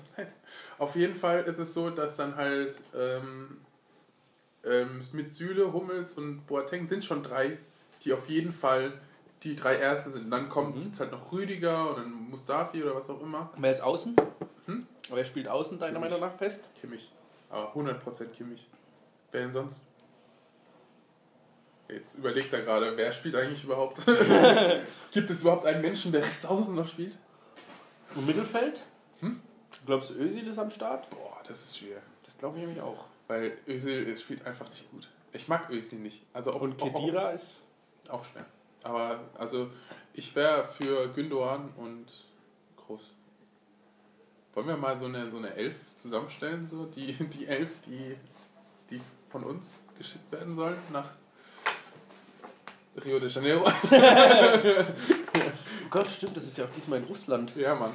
[0.77, 3.57] Auf jeden Fall ist es so, dass dann halt ähm,
[4.63, 7.57] ähm, mit Süle, Hummels und Boateng sind schon drei,
[8.05, 8.93] die auf jeden Fall
[9.43, 10.29] die drei Erste sind.
[10.31, 10.91] Dann kommt Mhm.
[10.99, 13.49] halt noch Rüdiger und dann Mustafi oder was auch immer.
[13.55, 14.15] Und wer ist außen?
[14.65, 14.87] Hm?
[15.09, 16.11] Wer spielt außen deiner Kimmich.
[16.11, 16.65] Meinung nach fest?
[16.79, 17.11] Kimmich.
[17.49, 18.67] Aber 100% Kimmich.
[19.31, 19.87] Wer denn sonst?
[21.89, 24.05] Jetzt überlegt er gerade, wer spielt eigentlich überhaupt?
[25.11, 27.17] Gibt es überhaupt einen Menschen, der rechts außen noch spielt?
[28.15, 28.81] Und Mittelfeld?
[29.19, 29.41] Hm?
[29.71, 31.09] Du glaubst, Özil ist am Start?
[31.09, 32.01] Boah, das ist schwer.
[32.23, 33.05] Das glaube ich nämlich auch.
[33.27, 35.09] Weil Özil spielt einfach nicht gut.
[35.33, 36.23] Ich mag Özil nicht.
[36.33, 37.63] Also auch, Und auch, Kedira ist.
[38.09, 38.45] auch schwer.
[38.83, 39.69] Aber also
[40.13, 42.05] ich wäre für Gündogan und
[42.77, 43.15] Groß.
[44.53, 46.67] Wollen wir mal so eine, so eine Elf zusammenstellen?
[46.69, 46.85] So?
[46.85, 48.17] Die, die Elf, die,
[48.89, 51.09] die von uns geschickt werden sollen nach
[53.03, 53.71] Rio de Janeiro.
[55.83, 57.53] Oh Gott, stimmt, das ist ja auch diesmal in Russland.
[57.57, 57.91] ja, Mann.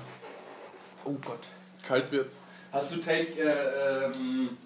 [1.03, 1.49] Oh Gott.
[1.83, 2.41] Kalt wird's.
[2.71, 4.59] Hast du Take äh, ähm,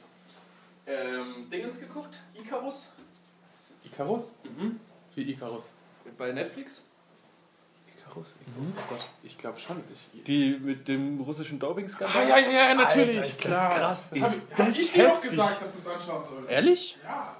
[0.84, 2.18] ähm, Dingens geguckt?
[2.34, 2.92] Icarus?
[3.84, 4.34] Icarus?
[4.42, 4.80] Mhm.
[5.14, 5.70] Wie Icarus?
[6.18, 6.82] Bei Netflix?
[7.96, 8.34] Icarus?
[8.40, 8.72] Icarus?
[8.76, 9.00] Oh Gott.
[9.22, 9.82] Ich glaube schon.
[9.94, 12.22] Ich, Die mit dem russischen Doping-Skandal?
[12.24, 13.16] ah, ja, ja, ja, natürlich.
[13.16, 13.74] Alter, ist das klar.
[13.78, 14.10] krass.
[14.10, 15.30] Das habe Ist ich, hab das ich dir doch heftig.
[15.30, 16.50] gesagt, dass du es anschauen sollst.
[16.50, 16.98] Ehrlich?
[17.04, 17.36] Ja.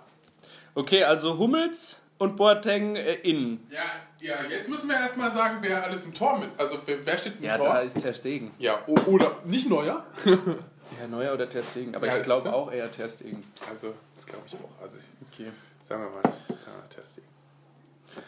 [0.74, 3.66] Okay, also Hummels und Boateng äh, innen.
[3.70, 3.82] Ja,
[4.20, 6.50] ja, jetzt müssen wir erstmal sagen, wer alles im Tor mit.
[6.58, 7.66] Also wer, wer steht im Ja, Tor?
[7.68, 8.52] da ist Ter Stegen.
[8.58, 10.04] ja, oder nicht Neuer.
[11.00, 11.94] Ja, Neuer oder Ter Stegen.
[11.94, 12.50] Aber Ja, ich glaube so.
[12.50, 13.44] auch eher Ter Stegen.
[13.70, 14.82] Also, das glaube ich auch.
[14.82, 14.96] Also,
[15.32, 15.46] Okay.
[15.88, 17.22] sagen wir mal, sagen wir mal Testing.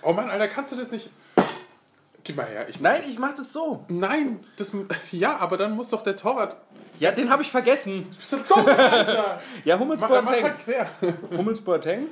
[0.02, 1.10] Oh Mann, Alter, kannst du das nicht.
[2.24, 2.68] Gib mal her.
[2.68, 3.84] Ich, Nein, ich mach das so.
[3.88, 4.72] Nein, das.
[5.10, 6.56] Ja, aber dann muss doch der Torwart.
[7.00, 8.08] Ja, den habe ich vergessen.
[8.16, 9.40] Bist du dumm, Alter?
[9.64, 10.44] Ja, Hummels Mach, Boateng.
[10.44, 10.88] halt quer.
[11.36, 12.06] Hummels Boateng.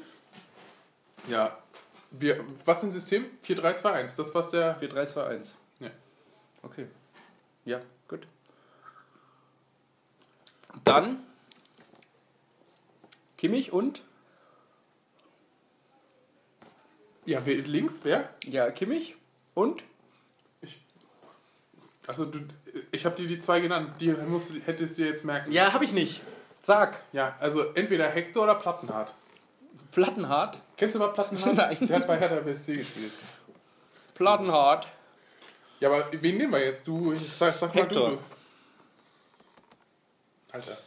[1.29, 1.57] Ja.
[2.11, 3.27] Wir, was ein System?
[3.47, 4.17] 4-3-2-1.
[4.17, 4.75] Das, was der.
[4.77, 5.57] 4, 3, 2, 1.
[5.79, 5.91] Ja.
[6.63, 6.89] Okay.
[7.65, 8.27] Ja, gut.
[10.83, 11.21] Dann
[13.39, 14.03] Kimmich und?
[17.31, 18.29] Ja, wer, links, wer?
[18.45, 19.15] Ja, Kimmich
[19.55, 19.85] und?
[22.09, 22.41] Also, du,
[22.91, 23.93] ich habe dir die zwei genannt.
[24.01, 25.53] Die musst, hättest du jetzt merken.
[25.53, 26.23] Ja, habe ich nicht.
[26.61, 27.01] Sag.
[27.13, 29.15] Ja, also entweder Hector oder Plattenhardt.
[29.93, 30.61] Plattenhart.
[30.77, 31.55] Kennst du mal Plattenhardt?
[31.57, 31.77] Nein.
[31.83, 33.13] Der hat bei Hertha BSC gespielt.
[34.15, 34.89] Plattenhart.
[35.79, 36.89] Ja, aber wen nehmen wir jetzt?
[36.89, 38.11] Du, sag, sag mal Hector.
[38.11, 38.19] du.
[40.51, 40.79] Alter.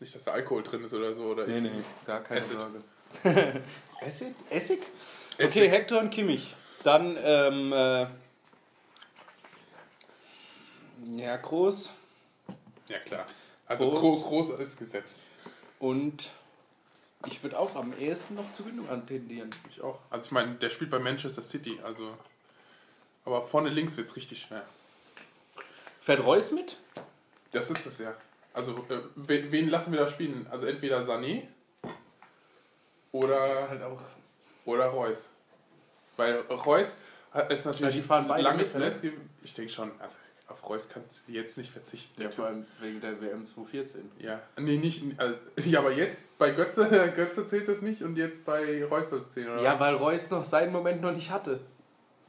[0.00, 1.24] Nicht, dass da Alkohol drin ist oder so.
[1.24, 1.62] Oder ich,
[2.06, 2.58] gar keine Acid.
[2.58, 2.82] Sorge.
[4.00, 4.34] Essig?
[4.48, 4.80] Essig?
[5.34, 5.70] Okay, Essig.
[5.70, 6.54] Hector und Kimmich.
[6.82, 8.06] Dann, ähm, äh,
[11.16, 11.92] ja, Groß
[12.88, 13.26] Ja, klar.
[13.66, 14.00] Also Groß.
[14.00, 15.20] groß, groß ist gesetzt.
[15.78, 16.30] und
[17.26, 19.50] ich würde auch am ehesten noch zu Gündogan tendieren.
[19.68, 19.98] Ich auch.
[20.08, 22.16] Also ich meine, der spielt bei Manchester City, also.
[23.26, 24.64] Aber vorne links wird es richtig schwer.
[26.00, 26.78] Fährt Reus mit?
[27.50, 28.14] Das ist es ja.
[28.52, 30.46] Also, äh, wen, lassen wir da spielen?
[30.50, 31.44] Also entweder Sané
[33.12, 33.80] oder, halt
[34.64, 35.32] oder Reus.
[36.16, 36.96] Weil Reus
[37.48, 39.04] ist natürlich lange verletzt.
[39.42, 40.18] Ich denke schon, also
[40.50, 42.20] auf Reus kannst du jetzt nicht verzichten.
[42.20, 44.10] Ja, vor allem wegen der WM 2014.
[44.18, 45.02] Ja, nee, nicht.
[45.18, 49.20] Also, ja, aber jetzt bei Götze, Götze zählt das nicht und jetzt bei Reus soll
[49.20, 49.62] es zählen, oder?
[49.62, 51.60] Ja, weil Reus noch seinen Moment noch nicht hatte.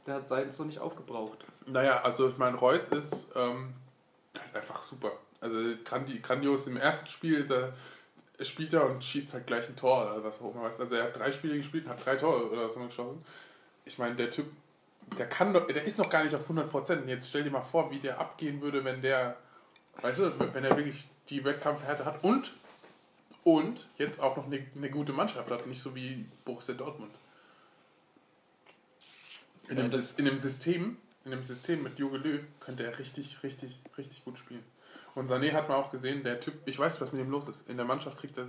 [0.06, 1.44] Der hat seins noch nicht aufgebraucht.
[1.66, 3.74] Naja, also ich meine, Reus ist ähm,
[4.36, 5.12] halt einfach super.
[5.42, 7.74] Also grandi grandios im ersten Spiel ist er,
[8.40, 10.64] spielt er und schießt halt gleich ein Tor oder was auch immer.
[10.64, 13.24] Also er hat drei Spiele gespielt und hat drei Tore oder so geschossen.
[13.84, 14.46] Ich meine, der Typ,
[15.18, 17.06] der kann doch, der ist noch gar nicht auf 100%.
[17.06, 19.36] Jetzt stell dir mal vor, wie der abgehen würde, wenn der,
[20.00, 22.52] weißt du, wenn er wirklich die Wettkampfhärte hat und
[23.44, 27.12] und jetzt auch noch eine, eine gute Mannschaft hat, nicht so wie Borussia Dortmund.
[29.68, 33.42] In Ja, Sys- in dem System, in dem System mit Jogi Löw könnte er richtig,
[33.42, 34.62] richtig, richtig gut spielen.
[35.14, 37.68] Und Sané hat man auch gesehen, der Typ, ich weiß, was mit ihm los ist.
[37.68, 38.46] In der Mannschaft kriegt er.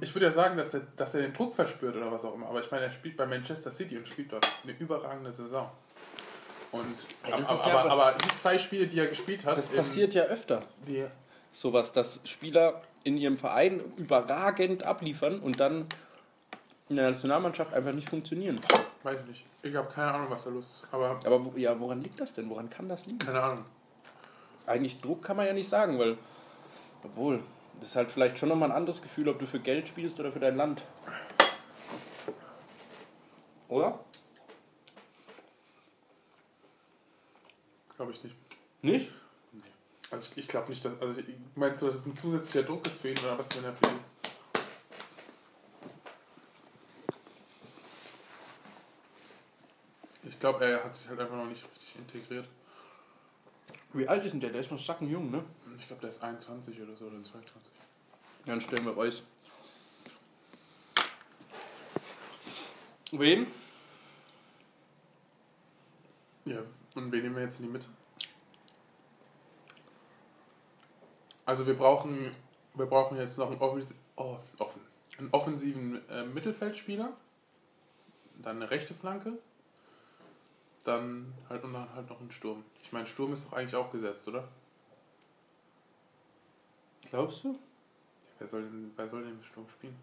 [0.00, 2.46] Ich würde ja sagen, dass er, dass er den Druck verspürt oder was auch immer,
[2.48, 5.70] aber ich meine, er spielt bei Manchester City und spielt dort eine überragende Saison.
[6.70, 6.86] Und
[7.28, 10.22] Ja, aber, ja aber, aber- die zwei Spiele, die er gespielt hat, Das passiert ja
[10.22, 10.62] öfter.
[10.86, 11.04] die,
[11.52, 15.84] Sowas, dass Spieler in ihrem Verein überragend abliefern und dann
[16.88, 18.58] in der Nationalmannschaft einfach nicht funktionieren.
[19.02, 19.44] weiß ich nicht.
[19.62, 20.82] Ich habe keine Ahnung, was da los ist.
[20.92, 22.48] Aber Aber wo, ja, woran liegt das denn?
[22.48, 23.18] Woran kann das liegen?
[23.18, 23.64] keine Ahnung.
[24.66, 26.16] Eigentlich Druck kann man ja nicht sagen, weil,
[27.02, 27.42] obwohl,
[27.80, 30.32] das ist halt vielleicht schon nochmal ein anderes Gefühl, ob du für Geld spielst oder
[30.32, 30.82] für dein Land.
[33.68, 33.98] Oder?
[37.96, 38.36] Glaube ich nicht.
[38.82, 39.10] Nicht?
[40.10, 41.00] Also ich, ich glaube nicht, dass.
[41.00, 43.64] Also ich meinst du, dass es ein zusätzlicher Druck ist für ihn oder was, wenn
[43.64, 44.00] er für ihn.
[50.24, 52.48] Ich glaube, er hat sich halt einfach noch nicht richtig integriert.
[53.94, 54.50] Wie alt ist denn der?
[54.50, 55.44] Der ist noch sackenjung, ne?
[55.78, 57.72] Ich glaube, der ist 21 oder so oder 22.
[58.46, 59.24] Dann stellen wir Reus.
[63.12, 63.46] Wen?
[66.46, 66.60] Ja,
[66.94, 67.88] und wen nehmen wir jetzt in die Mitte?
[71.44, 72.34] Also wir brauchen,
[72.74, 74.80] wir brauchen jetzt noch einen, Offens oh, offen,
[75.18, 77.12] einen offensiven äh, Mittelfeldspieler,
[78.38, 79.38] dann eine rechte Flanke,
[80.84, 82.64] dann halt, und dann halt noch ein Sturm.
[82.82, 84.48] Ich meine, Sturm ist doch eigentlich auch gesetzt, oder?
[87.10, 87.58] Glaubst du?
[88.38, 89.96] Wer soll denn, wer soll denn im Sturm spielen?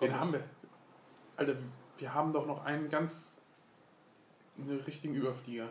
[0.00, 0.42] Den haben wir.
[1.36, 1.54] Alter,
[1.98, 3.40] wir haben doch noch einen ganz,
[4.58, 5.68] einen richtigen Überflieger.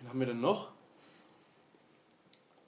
[0.00, 0.72] Wen haben wir denn noch?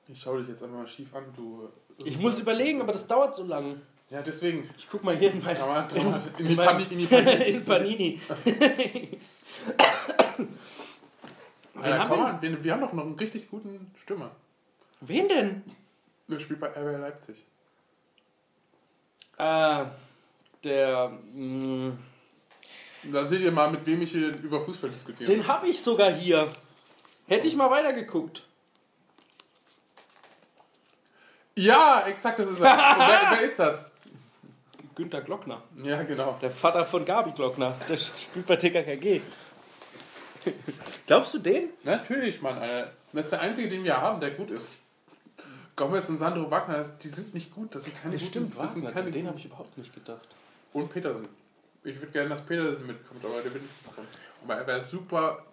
[0.08, 1.68] Ich schau dich jetzt einfach mal schief an, du.
[2.04, 3.80] Ich muss überlegen, aber das dauert so lange.
[4.08, 4.68] Ja, deswegen.
[4.76, 7.08] Ich guck mal hier in mein, Kann man- kann man- in in in
[7.54, 8.20] in Panini.
[11.82, 12.42] Wen Ja, haben komm wir?
[12.42, 14.30] wir, wir haben doch noch einen richtig guten Stürmer.
[15.00, 15.62] Wen denn?
[16.28, 17.44] Der spielt bei RB Leipzig.
[19.38, 19.84] Äh,
[20.64, 21.08] der.
[21.32, 21.92] Mh,
[23.10, 25.30] Da seht ihr mal, mit wem ich hier über Fußball diskutiere.
[25.30, 26.52] den habe ich sogar hier.
[27.26, 28.44] Hätte ich mal weitergeguckt.
[31.56, 32.64] ja, exakt, das ist er.
[32.98, 33.90] Wer, wer ist das?
[34.94, 35.62] Günter Glockner.
[35.82, 36.36] Ja, genau.
[36.42, 37.76] Der Vater von Gabi Glockner.
[37.88, 39.20] Der spielt bei TKKG.
[41.06, 41.68] Glaubst du den?
[41.84, 42.92] Natürlich, Mann, Alter.
[43.12, 44.82] Das ist der einzige, den wir haben, der gut ist.
[45.76, 47.74] Gomez und Sandro Wagner, das- die sind nicht gut.
[47.74, 48.52] Das sind keine guten.
[48.56, 50.28] Das sind keine den habe ich überhaupt nicht gedacht.
[50.72, 51.28] Und Petersen.
[51.82, 54.08] Ich würde gerne, dass Petersen mitkommt, aber der will nicht mitkommen.
[54.44, 55.44] Aber er wäre super.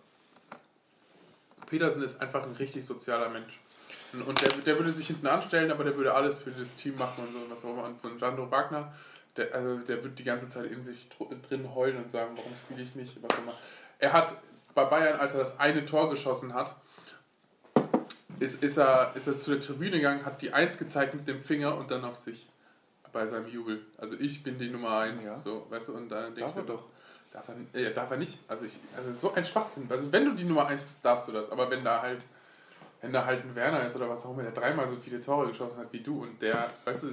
[1.67, 3.59] Petersen ist einfach ein richtig sozialer Mensch.
[4.25, 7.23] Und- der, der würde sich hinten anstellen, aber der würde alles für das Team machen
[7.25, 7.39] und so.
[7.49, 7.83] Was auch immer.
[7.85, 8.93] Und so ein Sandro Wagner,
[9.35, 12.51] der, also der wird die ganze Zeit in sich dr- drin heulen und sagen, warum
[12.55, 13.53] spiele ich nicht, was auch immer.
[13.99, 14.35] Er hat
[14.77, 16.75] bei Bayern, als er das eine Tor geschossen hat,
[18.39, 21.41] ist, ist, er, ist er zu der Tribüne gegangen, hat die Eins gezeigt mit dem
[21.41, 22.47] Finger und dann auf sich
[23.11, 23.81] bei seinem Jubel.
[23.97, 25.39] Also ich bin die Nummer eins, Ja.
[25.39, 26.83] so, weißt du, und dann denke ich mir so, doch.
[27.33, 28.37] darf er, äh, darf er nicht.
[28.47, 29.87] Also ich, also so ein Schwachsinn.
[29.89, 31.49] Also wenn du die Nummer eins bist, darfst du das.
[31.49, 32.23] Aber wenn da halt,
[33.01, 35.47] wenn da halt ein Werner ist oder was auch immer, der dreimal so viele Tore
[35.47, 37.07] geschossen hat wie du und der, weißt du,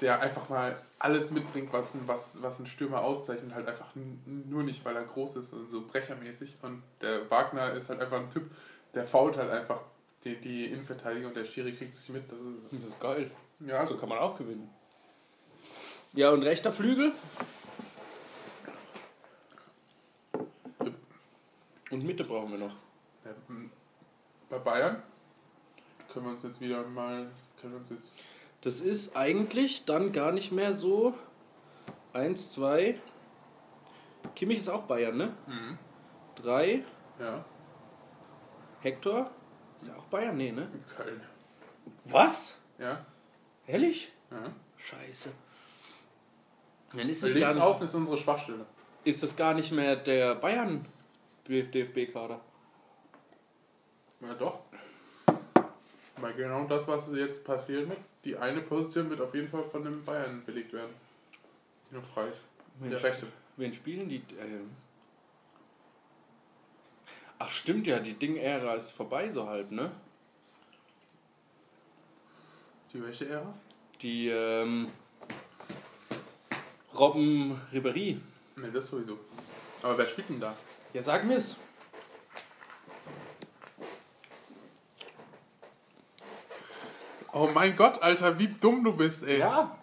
[0.00, 3.88] der einfach mal alles mitbringt, was ein, was, was ein Stürmer auszeichnet, halt einfach
[4.24, 6.56] nur nicht, weil er groß ist und so brechermäßig.
[6.62, 8.50] Und der Wagner ist halt einfach ein Typ,
[8.94, 9.82] der fault halt einfach
[10.24, 12.30] die, die Innenverteidigung und der Schiri kriegt sich mit.
[12.30, 13.30] Das ist, Das ist geil.
[13.60, 14.70] ja, So kann man auch gewinnen.
[16.14, 17.12] Ja, und rechter Flügel?
[21.90, 22.76] Und Mitte brauchen wir noch.
[24.48, 25.02] bei Bayern
[26.12, 28.18] können wir uns jetzt wieder mal, können wir uns jetzt,
[28.60, 31.14] Das ist eigentlich dann gar nicht mehr so.
[32.12, 33.00] Eins, zwei.
[34.34, 35.32] Kimmich ist auch Bayern, ne?
[36.34, 36.82] Drei.
[37.18, 37.44] ja,
[38.80, 39.30] Hector.
[39.80, 40.68] Ist ja auch Bayern, nee, ne?
[40.96, 41.22] Köln.
[42.04, 42.60] Was?
[42.78, 43.04] Ja,
[43.66, 44.12] Ehrlich?
[44.30, 44.52] ja.
[44.76, 45.30] Scheiße.
[46.94, 48.66] Dann ist es, gar nicht, außen ist unsere Schwachstelle.
[49.04, 50.84] ist es gar nicht mehr der Bayern
[51.46, 52.40] DFB-Kader.
[54.20, 54.60] Ja, doch.
[56.16, 59.82] Weil genau das, was jetzt passiert wird, die eine Position wird auf jeden Fall von
[59.82, 60.94] den Bayern belegt werden.
[61.90, 62.40] Die noch frei ist.
[62.78, 63.26] Wen, Der rechte.
[63.56, 64.22] wen spielen die?
[64.40, 64.70] Ähm
[67.38, 69.90] Ach stimmt ja, die Ding-Ära ist vorbei so halb, ne?
[72.92, 73.54] Die welche Ära?
[74.02, 74.88] Die ähm,
[76.94, 78.18] Robben Ribéry.
[78.56, 79.18] Ne, das sowieso.
[79.82, 80.54] Aber wer spielt denn da?
[80.92, 81.56] Ja, sag mir's.
[87.32, 89.38] Oh mein Gott, Alter, wie dumm du bist, ey.
[89.38, 89.76] Ja.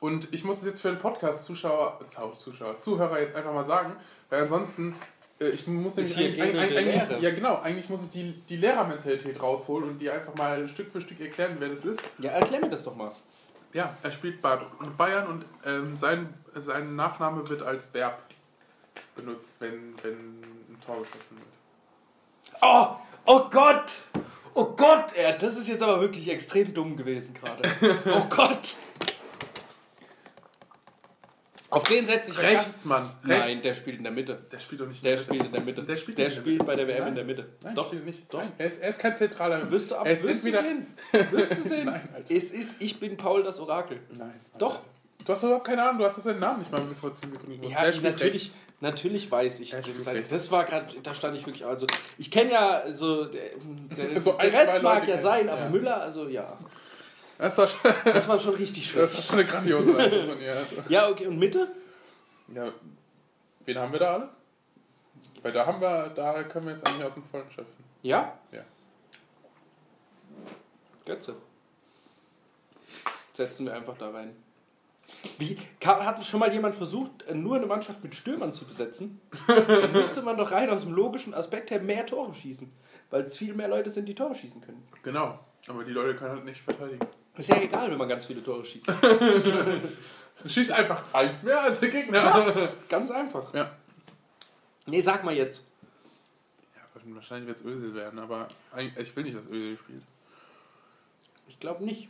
[0.00, 2.00] Und ich muss es jetzt für den Podcast-Zuschauer,
[2.36, 3.96] Zuschauer, Zuhörer jetzt einfach mal sagen,
[4.30, 4.94] weil ansonsten,
[5.40, 7.18] äh, ich muss nämlich eigentlich, eigentlich, Lehre.
[7.18, 11.00] ja genau, eigentlich muss ich die, die Lehrermentalität rausholen und die einfach mal Stück für
[11.00, 12.00] Stück erklären, wer das ist.
[12.18, 13.10] Ja, erklär mir das doch mal.
[13.72, 14.58] Ja, er spielt bei
[14.96, 18.22] Bayern und ähm, sein, sein Nachname wird als Verb
[19.16, 21.58] benutzt, wenn, wenn ein Tor geschossen wird.
[22.62, 22.96] Oh,
[23.26, 23.92] oh Gott!
[24.78, 27.68] Oh Gott, er, das ist jetzt aber wirklich extrem dumm gewesen gerade.
[28.06, 28.76] Oh Gott!
[31.70, 33.02] Auf den setze ich Rechts, Mann.
[33.24, 33.46] Rechts.
[33.46, 34.40] Nein, der spielt in der Mitte.
[34.50, 35.82] der spielt doch nicht Der in spielt in der Mitte.
[35.84, 36.64] Der spielt der in der spielt Mitte.
[36.64, 37.08] bei der WM Nein.
[37.08, 37.46] in der Mitte.
[37.62, 38.32] Nein, Doch, spielt nicht.
[38.32, 38.38] doch.
[38.38, 39.70] Nein, er, ist, er ist kein zentraler.
[39.70, 40.86] Wirst du ab, ist wirst du sehen.
[41.30, 41.84] Wirst du sehen.
[41.86, 42.34] Nein, Alter.
[42.34, 44.00] es ist, ich bin Paul das Orakel.
[44.16, 44.32] Nein.
[44.58, 44.80] Doch.
[45.26, 47.60] Du hast überhaupt keine Ahnung, du hast seinen Namen nicht mal bis vor 10 Sekunden
[47.60, 47.74] gewusst.
[47.74, 48.54] Ja, Der natürlich, rechts.
[48.80, 49.70] Natürlich weiß ich.
[49.70, 49.84] Das,
[50.28, 51.86] das war gerade, da stand ich wirklich, also
[52.18, 53.50] ich kenne ja so, der,
[53.96, 55.68] der, So der Rest mag Leute ja sein, aber Ja.
[55.68, 56.56] Müller, also ja.
[57.38, 59.18] Das war schon, Das war schon richtig das schön.
[59.18, 60.56] war schon eine grandiose Leistung von ihr.
[60.56, 60.76] Also.
[60.88, 61.68] Ja, okay, und Mitte?
[62.54, 62.72] Ja,
[63.64, 64.38] wen haben wir da alles?
[65.42, 67.84] Weil da haben wir, da können wir jetzt eigentlich aus dem Vollen schöpfen.
[68.02, 68.38] Ja?
[68.50, 68.62] Ja.
[71.04, 71.36] Götze.
[73.32, 74.34] Setzen wir einfach da rein.
[75.38, 79.20] Wie, hat schon mal jemand versucht, äh, nur eine Mannschaft mit Stürmern zu besetzen?
[79.46, 82.70] Dann müsste man doch rein aus dem logischen Aspekt her mehr Tore schießen.
[83.10, 84.86] Weil es viel mehr Leute sind, die Tore schießen können.
[85.02, 85.38] Genau.
[85.66, 87.06] Aber die Leute können halt nicht verteidigen.
[87.36, 88.92] Ist ja egal, wenn man ganz viele Tore schießt.
[90.42, 92.54] Du schießt einfach eins mehr als der Gegner.
[92.88, 93.52] Ganz einfach.
[93.54, 93.72] Ja.
[94.86, 95.66] Nee, sag mal jetzt.
[96.76, 100.02] Ja, wahrscheinlich wird es Özil werden, aber eigentlich, ich will nicht, dass Özil spielt.
[101.48, 102.08] Ich glaube nicht.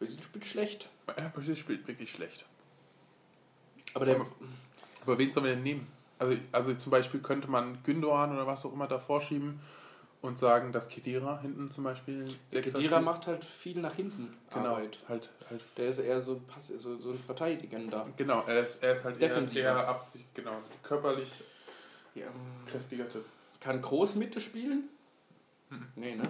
[0.00, 0.88] Özil spielt schlecht.
[1.16, 2.44] Ja, Özil spielt wirklich schlecht.
[3.94, 4.16] Aber der.
[4.16, 4.26] Aber-
[5.02, 5.86] Aber wen sollen wir denn nehmen?
[6.18, 9.60] Also, also zum Beispiel könnte man Gündogan oder was auch immer davor schieben
[10.20, 12.26] und sagen, dass Kedira hinten zum Beispiel.
[12.48, 13.04] Sechser Kedira spielt.
[13.04, 14.98] macht halt viel nach hinten genau, Arbeit.
[15.08, 18.06] halt, halt Der ist eher so, Pass- so, so ein Verteidiger da.
[18.16, 19.60] Genau, er ist, er ist halt eher, Defensiver.
[19.60, 21.30] eher Absicht, genau, körperlich
[22.16, 22.26] Ja.
[22.66, 23.24] kräftiger Typ.
[23.60, 24.88] Kann Groß Mitte spielen?
[25.70, 25.86] Hm.
[25.96, 26.24] Nee, ne?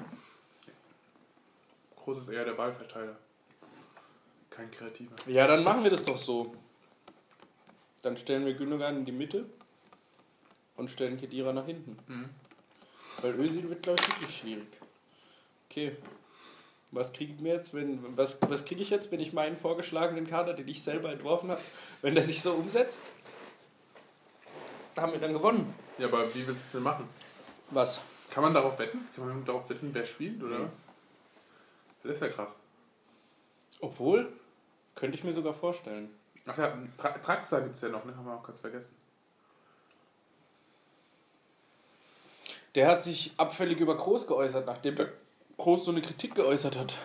[1.97, 3.17] Groß ist eher der Ballverteiler.
[4.59, 5.15] Kein Kreativer.
[5.29, 6.53] Ja, dann machen wir das doch so.
[8.03, 9.47] Dann stellen wir Gündogan in die Mitte
[10.75, 11.97] und stellen Kedira nach hinten.
[12.09, 12.29] Mhm.
[13.23, 14.67] Weil Özil wird, glaube ich, wirklich schwierig.
[15.71, 15.97] Okay.
[16.91, 20.55] Was kriegen wir jetzt, wenn was, was kriege ich jetzt, wenn ich meinen vorgeschlagenen Kader,
[20.55, 21.61] den ich selber entworfen habe,
[22.03, 23.11] wenn der sich so umsetzt?
[24.97, 25.73] Da haben wir dann gewonnen.
[25.99, 27.09] Ja, aber wie willst du es denn machen?
[27.71, 28.01] Was?
[28.33, 29.07] Kann man darauf wetten?
[29.15, 30.65] Kann man darauf wetten, wer spielt oder Nee.
[30.65, 30.79] was?
[32.03, 32.59] Das ist ja krass.
[33.81, 34.33] Obwohl,
[34.99, 36.11] könnte ich mir sogar vorstellen.
[36.47, 38.17] Ach ja, Tra Traxler gibt es ja noch, ne?
[38.17, 38.97] Haben wir auch ganz vergessen.
[42.75, 45.13] Der hat sich abfällig über Groß geäußert, nachdem der
[45.57, 46.97] Groß so eine Kritik geäußert hat.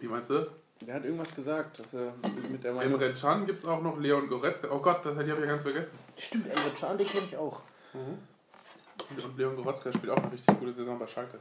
[0.00, 0.50] Wie meinst du das?
[0.80, 2.12] Der hat irgendwas gesagt, dass er
[2.50, 3.00] mit der Meinung.
[3.00, 4.68] Emre Can gibt es auch noch, Leon Goretzka.
[4.70, 5.98] Oh Gott, das habe ich ja ganz vergessen.
[6.16, 7.62] Stimmt, Emre Can, den kenne ich auch.
[7.94, 11.38] Und Leon Goretzka spielt auch eine richtig gute Saison bei Schalke.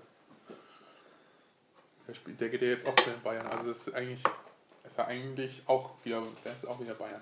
[2.07, 3.45] Der, spielt, der geht ja jetzt auch zu den Bayern.
[3.47, 4.23] Also das ist eigentlich,
[4.87, 7.21] ist er eigentlich auch wieder, der ist auch wieder Bayern.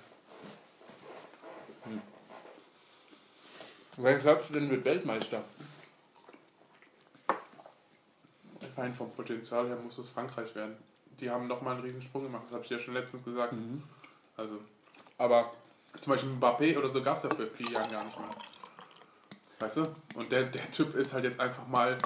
[3.97, 5.43] Wer glaubst du denn wird Weltmeister?
[8.62, 10.76] Ich meine, vom Potenzial her muss es Frankreich werden.
[11.19, 12.43] die haben nochmal einen riesen Sprung gemacht.
[12.45, 13.54] Das habe ich ja schon letztens gesagt.
[13.54, 13.84] Mhm.
[14.36, 14.60] Also
[15.17, 15.54] Aber
[16.02, 18.30] zum Beispiel Mbappé oder so gab es ja für vier Jahre gar nicht mehr.
[19.60, 19.84] Weißt du?
[20.15, 21.97] Und der, der Typ ist halt jetzt einfach mal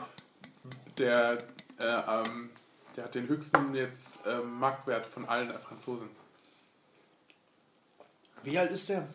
[0.98, 1.38] der,
[1.80, 2.50] äh, ähm,
[2.98, 6.10] der hat den höchsten jetzt ähm, Marktwert von allen Franzosen.
[8.44, 9.08] wie alt ist der?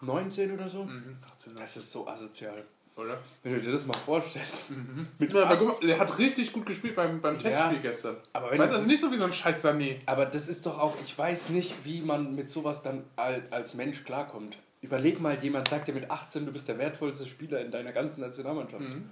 [0.00, 0.84] 19 oder so?
[0.84, 1.16] Mhm.
[1.36, 2.64] 18, Das ist so asozial.
[2.96, 3.18] oder?
[3.42, 4.72] Wenn du dir das mal vorstellst.
[5.18, 8.16] Mit Ja, aber guck mal, der hat richtig gut gespielt beim, beim Testspiel gestern.
[8.32, 9.98] aber Weißt du- also nicht so wie so ein scheiß Sané.
[10.06, 13.74] Aber das ist doch auch, ich weiß nicht, wie man mit sowas dann als, als
[13.74, 14.56] Mensch klarkommt.
[14.82, 18.20] Überleg mal, jemand sagt dir mit 18, du bist der wertvollste Spieler in deiner ganzen
[18.20, 18.82] Nationalmannschaft.
[18.82, 19.08] Mhm.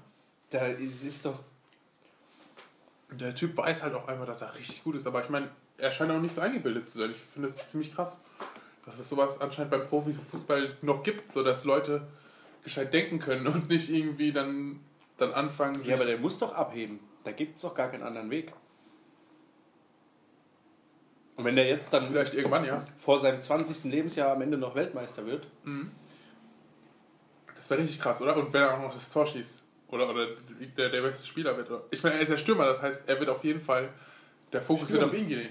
[0.51, 1.39] Da ist, ist doch.
[3.13, 5.07] Der Typ weiß halt auch einfach, dass er richtig gut ist.
[5.07, 5.49] Aber ich meine,
[5.79, 7.11] er scheint auch nicht so eingebildet zu sein.
[7.11, 8.17] Ich finde das ziemlich krass.
[8.85, 12.07] Dass es sowas anscheinend beim Profifußball noch gibt, so dass Leute
[12.65, 14.81] gescheit denken können und nicht irgendwie dann,
[15.19, 17.01] dann anfangen, Ja, aber der muss doch abheben.
[17.25, 18.53] Da gibt es doch gar keinen anderen Weg.
[21.37, 22.85] Und wenn der jetzt dann vielleicht irgendwann, ja.
[22.97, 23.91] vor seinem 20.
[23.91, 25.47] Lebensjahr am Ende noch Weltmeister wird,
[27.57, 28.37] Das wäre richtig krass, oder?
[28.37, 29.62] Und wenn er auch noch das Tor schießt.
[29.93, 30.27] Oder, oder
[30.77, 31.71] der, der beste Spieler wird.
[31.71, 31.83] Oder?
[31.91, 33.91] Ich meine, er ist ja Stürmer, das heißt, er wird auf jeden Fall,
[34.53, 35.03] der Fokus Stürmer.
[35.03, 35.49] wird auf ihn gehen.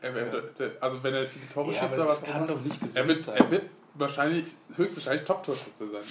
[0.00, 2.80] Er, er, der, also wenn er viele Tore Ja, schießt oder was kann doch nicht
[2.80, 3.36] gesund er wird, sein.
[3.36, 3.62] er wird
[3.94, 4.44] wahrscheinlich,
[4.76, 6.02] höchstwahrscheinlich Top-Torschütze sein.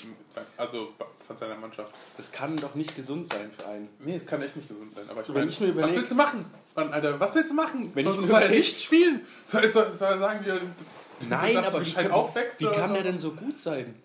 [0.58, 0.90] Also
[1.26, 1.92] von seiner Mannschaft.
[2.18, 3.90] das kann doch nicht gesund sein für einen.
[4.00, 5.06] Nee, es kann echt nicht gesund sein.
[5.10, 6.46] Aber ich Wenn meine, ich mir überleg- was willst du machen?
[6.76, 7.90] Mann, Alter, was willst du machen?
[7.96, 9.22] Wenn soll, ich soll er nicht spielen?
[9.46, 10.60] Soll, soll, soll er sagen, wir,
[11.28, 12.60] Nein, aber wie kann, aufwächst?
[12.60, 12.94] wie kann so?
[12.94, 13.96] der denn so gut sein?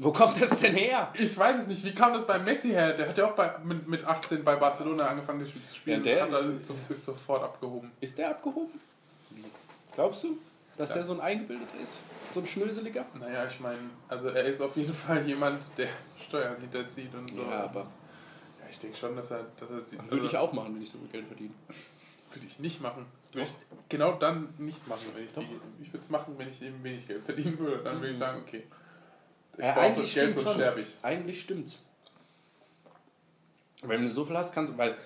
[0.00, 1.12] Wo kommt das denn her?
[1.14, 1.82] Ich weiß es nicht.
[1.84, 2.92] Wie kam das bei Messi her?
[2.92, 6.04] Der hat ja auch bei, mit, mit 18 bei Barcelona angefangen gespielt zu spielen.
[6.04, 7.90] Ja, der und hat, ist- ist, so, ist sofort abgehoben.
[8.00, 8.80] Ist der abgehoben?
[9.94, 10.38] Glaubst du,
[10.76, 10.96] dass Ja.
[10.96, 12.00] der so ein eingebildeter ist?
[12.32, 13.04] So ein Schnöseliger?
[13.18, 15.88] Naja, ich meine, also er ist auf jeden Fall jemand, der
[16.28, 17.42] Steuern hinterzieht und so.
[17.42, 20.10] Ja, aber Ja, ich denke schon, dass er, dass er sieht.
[20.10, 21.50] würde ich auch machen, wenn ich so viel Geld verdiene.
[22.32, 23.06] Würde ich nicht machen.
[23.32, 23.54] Würde ich
[23.88, 27.08] genau dann nicht machen, wenn ich die, Ich würde es machen, wenn ich eben wenig
[27.08, 27.82] Geld verdienen würde.
[27.82, 28.62] Dann würde ich sagen, okay.
[29.58, 30.88] Ich Ja, brauche eigentlich das Geld, sonst sterbe ich.
[31.02, 31.78] Eigentlich stimmt's.
[33.82, 34.96] Wenn du so viel hast, kannst du, weil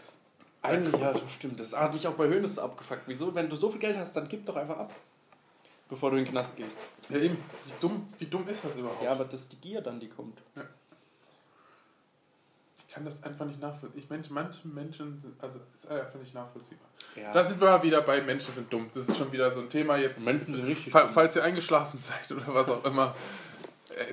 [0.63, 1.59] eigentlich ja, das stimmt.
[1.59, 3.03] Das hat mich auch bei Hönes abgefuckt.
[3.07, 4.95] Wieso, wenn du so viel Geld hast, dann gib doch einfach ab,
[5.89, 6.79] bevor du in den Knast gehst.
[7.09, 7.37] Ja, eben.
[7.67, 9.03] Wie dumm, wie dumm ist das überhaupt?
[9.03, 10.41] Ja, aber das ist die Gier dann, die kommt.
[12.87, 14.03] Ich kann das einfach nicht nachvollziehen.
[14.05, 16.87] Ich meine, manche Menschen sind, also ist einfach nicht nachvollziehbar.
[17.17, 17.33] Ja.
[17.33, 18.89] Da sind wir mal wieder bei Menschen sind dumm.
[18.93, 20.25] Das ist schon wieder so ein Thema jetzt.
[20.25, 20.93] Menschen sind richtig.
[20.93, 23.52] Fa falls ihr eingeschlafen seid oder was auch immer, äh,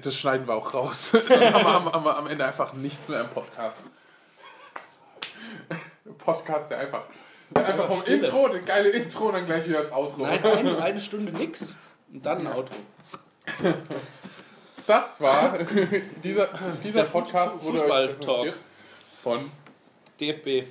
[0.01, 1.11] das schneiden wir auch raus.
[1.11, 3.81] Dann haben wir, haben, wir, am Ende einfach nichts mehr im Podcast.
[6.17, 7.03] Podcast, der einfach,
[7.51, 8.25] der einfach vom Stille.
[8.25, 10.23] Intro, das geile Intro und dann gleich wieder das Outro.
[10.23, 11.75] Nein, eine, eine Stunde nix
[12.11, 12.73] und dann ein Auto.
[14.87, 15.57] Das war
[16.23, 16.49] dieser,
[16.83, 18.25] dieser Podcast wurde euch Fußball-Talk.
[18.25, 18.57] präsentiert
[19.21, 19.51] von
[20.19, 20.67] DFB.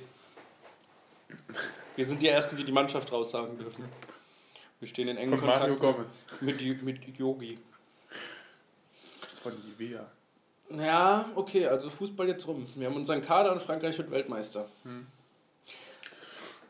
[1.95, 3.85] Wir sind die Ersten, die die Mannschaft raussagen dürfen.
[4.79, 7.59] Wir stehen in engen von Mario Kontakt Gomez mit, mit Yogi.
[9.51, 10.05] Von Nivea.
[10.71, 12.67] Ja, okay, also Fußball jetzt rum.
[12.75, 14.67] Wir haben unseren Kader und Frankreich wird Weltmeister.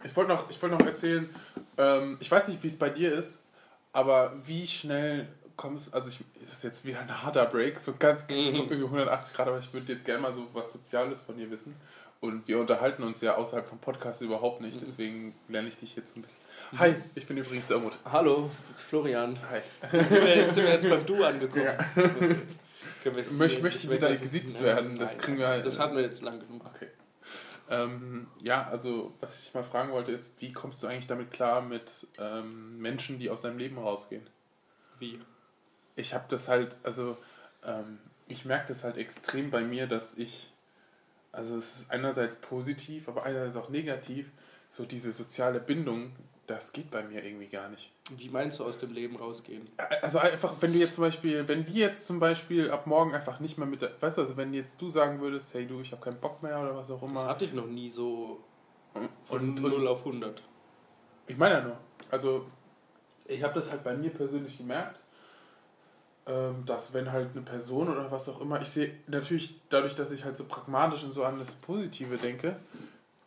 [0.03, 1.29] Ich wollte noch, ich wollte noch erzählen,
[1.77, 3.43] ähm, ich weiß nicht, wie es bei dir ist,
[3.91, 8.21] aber wie schnell kommst also ich, das ist jetzt wieder ein harter Break, so ganz
[8.29, 8.35] Mhm.
[8.69, 11.75] irgendwie 180 Grad, aber ich würde jetzt gerne mal so was Soziales von dir wissen.
[12.21, 14.67] Und wir unterhalten uns ja außerhalb vom Podcast überhaupt Mhm.
[14.67, 16.39] nicht, deswegen lerne ich dich jetzt ein bisschen.
[16.77, 17.97] Hi, ich bin übrigens der Umut.
[18.05, 18.49] Hallo,
[18.89, 19.37] Florian.
[19.49, 19.61] Hi.
[20.05, 21.65] Sind wir, jetzt, sind wir jetzt beim Du angekommen?
[21.65, 21.77] Ja.
[23.03, 24.95] Können wir es- Möcht- möchten Sie da gesiezt Nein, werden?
[24.97, 26.65] Das nein, kriegen wir- halt- Das hatten wir jetzt lang genug.
[26.65, 26.87] Okay.
[27.69, 31.61] Ähm, ja, also was ich mal fragen wollte ist, wie kommst du eigentlich damit klar
[31.61, 34.27] mit ähm, Menschen, die aus deinem Leben rausgehen?
[34.99, 35.19] Wie?
[35.95, 37.17] ich habe das halt, also
[37.63, 40.49] ähm, ich merke das halt extrem bei mir, dass ich,
[41.33, 44.31] also es ist einerseits positiv, aber einerseits auch negativ,
[44.71, 46.13] so diese soziale Bindung,
[46.49, 47.91] das geht bei mir irgendwie gar nicht.
[48.11, 49.63] Wie meinst du aus dem Leben rausgehen?
[50.01, 53.39] Also einfach, wenn du jetzt zum Beispiel, wenn wir jetzt zum Beispiel ab morgen einfach
[53.39, 55.91] nicht mehr mit, der, weißt du, also wenn jetzt du sagen würdest, hey du, ich
[55.91, 57.27] habe keinen Bock mehr oder was auch Das immer.
[57.27, 58.43] hatte ich noch nie so
[59.25, 60.41] von Und, 0 und auf 100.
[61.27, 61.77] ich meine ja nur,
[62.09, 62.47] also
[63.25, 64.99] ich habe das halt bei mir persönlich gemerkt,
[66.25, 70.11] ähm, dass wenn halt eine Person oder was auch immer, ich sehe natürlich dadurch, dass
[70.11, 72.55] ich halt so pragmatisch und so an das Positive denke,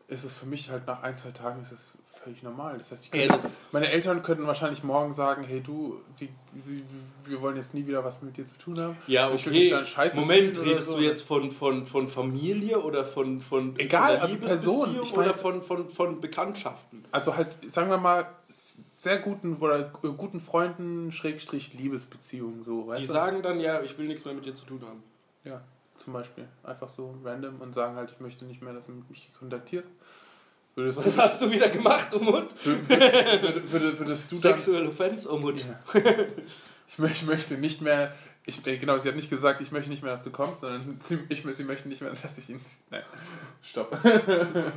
[0.09, 1.93] ist es für mich halt nach ein, zwei Tagen ist es
[2.23, 2.79] völlig normal.
[2.79, 6.29] Das heißt, könnte, das- meine Eltern könnten wahrscheinlich morgen sagen, hey du, wie,
[6.61, 6.83] sie,
[7.25, 8.97] wir wollen jetzt nie wieder was mit dir zu tun haben.
[9.07, 9.71] Ja, okay.
[9.71, 10.97] dann scheiße Moment, redest so.
[10.97, 14.99] du jetzt von, von, von Familie oder von, von, Egal, von also Person.
[15.03, 17.05] Ich meine- oder von, von, von Bekanntschaften?
[17.11, 23.07] Also halt, sagen wir mal, sehr guten oder guten Freunden, Schrägstrich Liebesbeziehungen, so, weißt Die
[23.07, 23.13] du?
[23.13, 25.03] sagen dann ja, ich will nichts mehr mit dir zu tun haben.
[25.45, 25.61] Ja,
[25.97, 26.47] zum Beispiel.
[26.63, 29.91] Einfach so random und sagen halt, ich möchte nicht mehr, dass du mich kontaktierst.
[30.75, 32.55] Würdest, Was hast du wieder gemacht, Umut?
[32.65, 35.65] würde, würde, würdest du Sexual Offense, Umut.
[36.89, 38.15] ich, mö- ich möchte nicht mehr,
[38.47, 40.99] ich, äh, genau, sie hat nicht gesagt, ich möchte nicht mehr, dass du kommst, sondern
[41.05, 42.61] sie, ich, sie möchte nicht mehr, dass ich ihn,
[42.91, 43.03] nein,
[43.63, 44.03] stopp.
[44.03, 44.73] Hören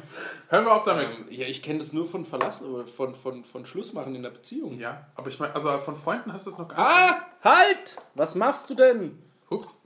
[0.65, 1.07] wir auf damit.
[1.07, 4.23] Ähm, ja, ich kenne das nur von Verlassen oder von, von, von Schluss machen in
[4.23, 4.77] der Beziehung.
[4.77, 7.95] Ja, aber ich meine, also von Freunden hast du es noch gar Ah, halt!
[8.15, 9.17] Was machst du denn?
[9.49, 9.79] Ups.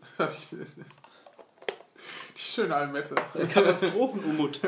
[2.35, 3.13] Die schöne Almette.
[3.53, 4.59] Katastrophenumut.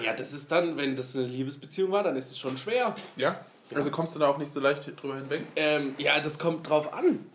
[0.00, 2.94] Ja, das ist dann, wenn das eine Liebesbeziehung war, dann ist es schon schwer.
[3.16, 3.44] Ja?
[3.74, 5.42] Also kommst du da auch nicht so leicht drüber hinweg?
[5.56, 7.26] Ähm, ja, das kommt drauf an.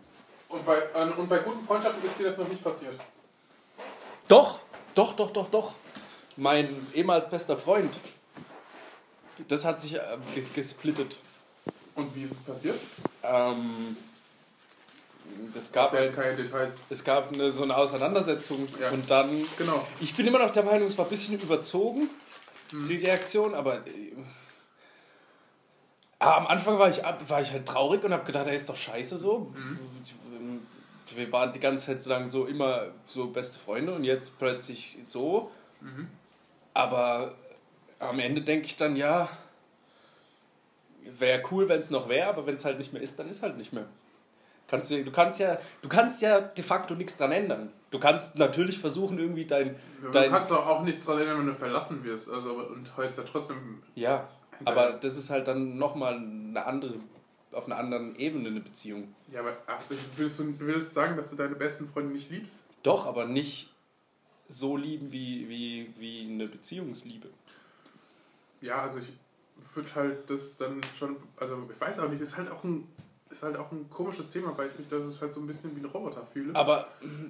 [0.48, 2.94] Und bei, an- und bei guten Freundschaften ist dir das noch nicht passiert?
[4.28, 4.60] Doch,
[4.94, 5.74] doch, doch, doch, doch.
[6.36, 7.92] Mein ehemals bester Freund,
[9.48, 10.00] das hat sich äh,
[10.34, 11.18] ge- gesplittet.
[11.94, 12.78] Und wie ist es passiert?
[13.24, 13.96] Ähm,
[15.54, 16.72] das Das gab, ja jetzt keine Details.
[16.88, 18.90] es gab eine, so eine Auseinandersetzung Ja.
[18.90, 19.28] und dann
[19.58, 19.86] Genau.
[20.00, 22.08] Ich bin immer noch der Meinung, es war ein bisschen überzogen,
[22.72, 24.12] die Reaktion, aber äh,
[26.20, 28.76] aber am Anfang war ich, war ich halt traurig und habe gedacht, er ist doch
[28.76, 29.52] scheiße so.
[31.14, 34.98] Wir waren die ganze Zeit so lang so immer so beste Freunde und jetzt plötzlich
[35.04, 35.50] so.
[36.74, 37.34] Aber
[38.00, 39.28] am Ende denke ich dann, ja,
[41.04, 43.42] wäre cool, wenn es noch wäre, aber wenn es halt nicht mehr ist, dann ist
[43.42, 43.86] halt nicht mehr.
[44.66, 47.72] Kannst du, du, kannst ja, du kannst ja de facto nichts dran ändern.
[47.90, 51.46] Du kannst natürlich versuchen, irgendwie dein, Du dein kannst doch auch nichts daran erinnern, wenn
[51.46, 52.28] du verlassen wirst.
[52.28, 53.82] Also, und heute ist ja trotzdem.
[53.94, 54.28] Ja,
[54.64, 56.94] aber das ist halt dann nochmal eine andere,
[57.52, 59.14] auf einer anderen Ebene eine Beziehung.
[59.32, 59.80] Ja, aber ach,
[60.16, 62.56] würdest, du, würdest du sagen, dass du deine besten Freunde nicht liebst?
[62.82, 63.72] Doch, aber nicht
[64.48, 67.28] so lieben wie, wie, wie eine Beziehungsliebe.
[68.60, 69.12] Ja, also ich
[69.74, 71.16] würde halt das dann schon.
[71.36, 72.88] Also, ich weiß auch nicht, ist halt auch ein.
[73.30, 75.80] Ist halt auch ein komisches Thema, weil ich mich da halt so ein bisschen wie
[75.80, 76.54] ein Roboter fühle.
[76.54, 76.88] Aber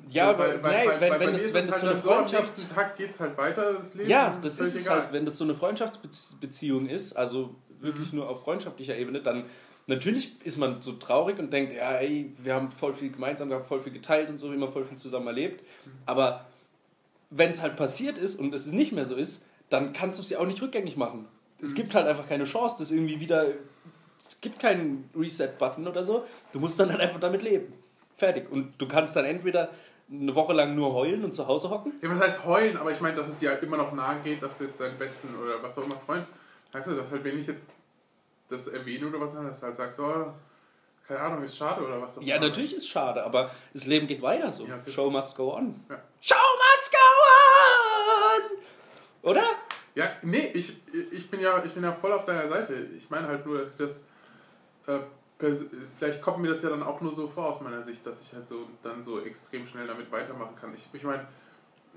[0.09, 2.37] ja, So, weil, nein, wenn, wenn, mir es, ist wenn es halt so eine so,
[2.37, 4.09] am Tag geht es halt weiter, das Leben.
[4.09, 5.03] Ja, das ist egal.
[5.03, 9.47] halt, wenn das so eine Freundschaftsbeziehung ist, also wirklich nur auf freundschaftlicher Ebene, dann
[9.89, 13.67] natürlich ist man so traurig und denkt, ja, ey, wir haben voll viel gemeinsam gehabt,
[13.67, 15.65] voll viel geteilt und so, immer voll viel zusammen erlebt.
[16.07, 16.47] Aber
[17.31, 20.31] wenn es halt passiert ist und es nicht mehr so ist, dann kannst du es
[20.31, 21.27] ja auch nicht rückgängig machen.
[21.61, 23.47] Es gibt halt einfach keine Chance, das irgendwie wieder.
[24.39, 26.25] Es gibt keinen Reset-Button oder so.
[26.53, 27.73] Du musst dann halt einfach damit leben.
[28.17, 28.49] Fertig.
[28.53, 29.71] Und du kannst dann entweder
[30.09, 31.95] eine Woche lang nur heulen und zu Hause hocken.
[32.01, 32.77] Ja, was heißt heulen?
[32.77, 34.97] Aber ich meine, dass es dir halt immer noch nahe geht, dass du jetzt deinen
[34.97, 36.25] besten oder was auch immer Freund.
[36.71, 37.73] Weißt du, dass halt, wenn ich jetzt
[38.47, 40.33] das erwähne oder was, dass du halt sagst, oh,
[41.05, 44.23] keine Ahnung, ist schade oder was auch Ja, natürlich ist schade, aber das Leben geht
[44.23, 44.67] weiter so.
[44.67, 44.93] Ja, okay.
[44.93, 45.85] Show must go on.
[45.91, 46.01] Ja.
[46.21, 46.99] Show must go
[48.55, 49.31] on!
[49.31, 49.43] Oder?
[49.97, 50.77] Ja, nee, ich,
[51.11, 52.89] ich, bin ja, ich bin ja voll auf deiner Seite.
[52.97, 54.05] Ich meine halt nur, dass ich das.
[54.89, 55.01] Äh,
[55.99, 58.33] vielleicht kommt mir das ja dann auch nur so vor aus meiner Sicht, dass ich
[58.33, 60.75] halt so dann so extrem schnell damit weitermachen kann.
[60.75, 61.29] Ich, ich meine,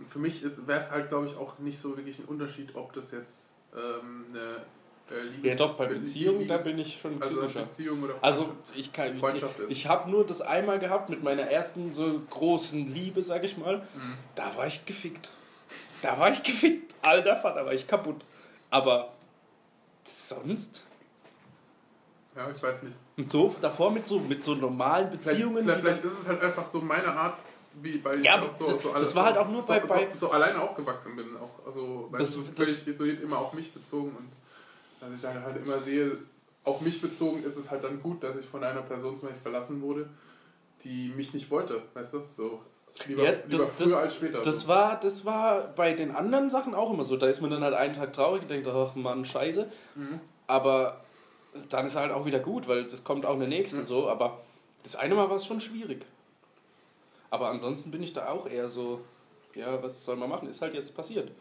[0.07, 3.11] für mich wäre es halt, glaube ich, auch nicht so wirklich ein Unterschied, ob das
[3.11, 4.57] jetzt ähm, eine
[5.17, 7.63] äh, Liebes Ja, doch, bei Liebes- Beziehungen, da bin ich schon Also kritischer.
[7.63, 8.75] Beziehung oder Also Freundschaft.
[8.77, 9.71] ich kann, Freundschaft ist.
[9.71, 13.77] ich habe nur das einmal gehabt mit meiner ersten so großen Liebe, sag ich mal.
[13.95, 14.17] Mhm.
[14.35, 15.31] Da war ich gefickt.
[16.03, 16.93] Da war ich gefickt.
[17.01, 18.23] Alter Vater, war ich kaputt.
[18.69, 19.13] Aber
[20.03, 20.85] sonst
[22.35, 22.95] Ja, ich weiß nicht.
[23.17, 25.63] und so davor mit so mit so normalen Vielleicht, Beziehungen.
[25.63, 27.35] vielleicht, die vielleicht ist es halt einfach so meine Art,
[27.81, 29.49] wie, weil ich Ja, auch aber so, das- so das alles war halt so, auch
[29.49, 31.35] nur so, bei- so, bei- so alleine aufgewachsen bin.
[31.37, 34.29] Auch, also weil Das- das, das- völlig isoliert immer auf mich bezogen und
[35.01, 36.17] dass ich dann halt immer sehe,
[36.63, 39.41] auf mich bezogen ist es halt dann gut, dass ich von einer Person zum Beispiel
[39.41, 40.07] verlassen wurde,
[40.83, 42.21] die mich nicht wollte, weißt du?
[42.35, 42.61] So
[43.07, 44.41] lieber, Ja, lieber das- früher das- als später.
[44.41, 44.67] Das so.
[44.69, 47.17] war, das war bei den anderen Sachen auch immer so.
[47.17, 49.69] Da ist man dann halt einen Tag traurig und denkt, ach Mann, scheiße.
[49.95, 50.19] Mhm.
[50.47, 51.01] Aber
[51.69, 53.85] dann ist halt auch wieder gut, weil das kommt auch eine nächste Mhm.
[53.85, 54.07] so.
[54.09, 54.39] Aber
[54.83, 56.05] das eine Mal war es schon schwierig.
[57.29, 59.01] Aber ansonsten bin ich da auch eher so,
[59.55, 60.49] ja, was soll man machen?
[60.49, 61.31] Ist halt jetzt passiert.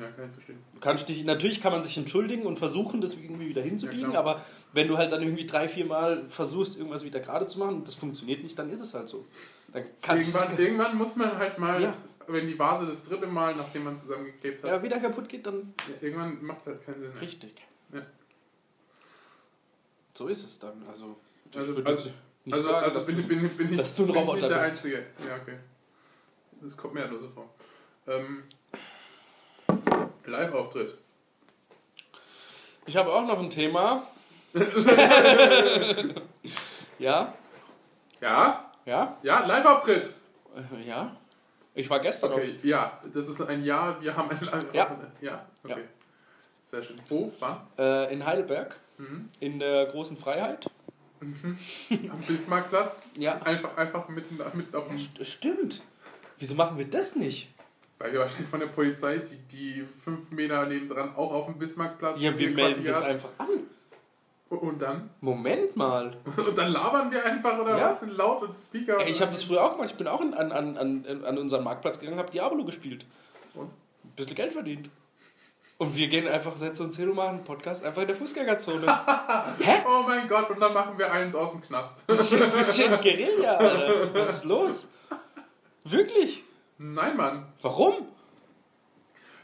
[0.00, 0.58] Ja, kann ich verstehen.
[0.72, 4.20] Du kannst dich, natürlich kann man sich entschuldigen und versuchen, das irgendwie wieder hinzubiegen, Ja,
[4.20, 4.40] aber
[4.72, 7.88] wenn du halt dann irgendwie drei, vier Mal versuchst, irgendwas wieder gerade zu machen und
[7.88, 9.26] das funktioniert nicht, dann ist es halt so.
[9.70, 11.94] Dann kannst Irgendwann, irgendwann muss man halt mal, Ja.
[12.26, 15.74] wenn die Vase das dritte Mal, nachdem man zusammengeklebt hat, ja, wieder kaputt geht, dann
[15.86, 17.12] ja, irgendwann macht es halt keinen Sinn.
[17.20, 17.54] Richtig.
[17.92, 18.00] Ja.
[20.14, 20.82] So ist es dann.
[20.90, 21.16] Also,
[21.50, 22.10] ich Also- würde also-
[22.44, 24.20] nicht Also, sagen, also dass bin, es- bin, bin, ich, dass du ein bin ich
[24.20, 24.68] Roboter nicht der bist.
[24.70, 24.96] Einzige.
[25.28, 25.56] Ja, okay.
[26.60, 27.48] Das kommt mir ja nur so vor.
[28.08, 28.42] Ähm,
[30.26, 30.98] Live-Auftritt.
[32.86, 34.06] Ich habe auch noch ein Thema.
[36.98, 37.32] ja,
[38.20, 38.70] Ja?
[38.84, 40.12] ja, Ja, Live-Auftritt.
[40.56, 41.16] äh, ja.
[41.74, 44.74] Ich war gestern Okay, ja, das ist ein Ja, wir haben ein Live-Auftritt.
[44.74, 45.30] Ja.
[45.30, 45.80] Ja, okay.
[45.80, 45.86] Ja.
[46.64, 47.00] Sehr schön.
[47.08, 47.32] Wo?
[47.40, 47.60] Wann?
[47.76, 49.28] noch äh, in Heidelberg Mhm.
[49.40, 50.70] in der großen Freiheit.
[51.20, 53.06] Am Bismarckplatz.
[53.16, 53.40] Ja.
[53.42, 54.96] Einfach, einfach mitten, mitten auf dem.
[54.96, 55.82] St- Stimmt.
[56.38, 57.48] Wieso machen wir das nicht?
[57.98, 62.20] Weil wir wahrscheinlich von der Polizei, die, die fünf Meter nebendran auch auf dem Bismarckplatz
[62.20, 63.48] Ja, wir melden das einfach an.
[64.48, 65.08] Und dann?
[65.20, 66.14] Moment mal.
[66.36, 67.90] Und dann labern wir einfach oder Ja.
[67.90, 68.00] was?
[68.00, 68.98] Sind laut und Speaker?
[69.00, 69.90] Ey, ich habe das früher auch gemacht.
[69.92, 73.06] Ich bin auch an, an, an, an, an unseren Marktplatz gegangen, habe Diablo gespielt.
[73.54, 73.70] Und?
[74.04, 74.90] Ein bisschen Geld verdient.
[75.82, 78.86] Und wir gehen einfach, setzen uns hin und machen einen Podcast einfach in der Fußgängerzone.
[79.84, 82.06] Oh mein Gott, und dann machen wir eins aus dem Knast.
[82.06, 84.14] bisschen, bisschen Guerilla, Alter.
[84.14, 84.88] Was ist los?
[85.82, 86.44] Wirklich?
[86.78, 87.46] Nein, Mann.
[87.62, 88.06] Warum?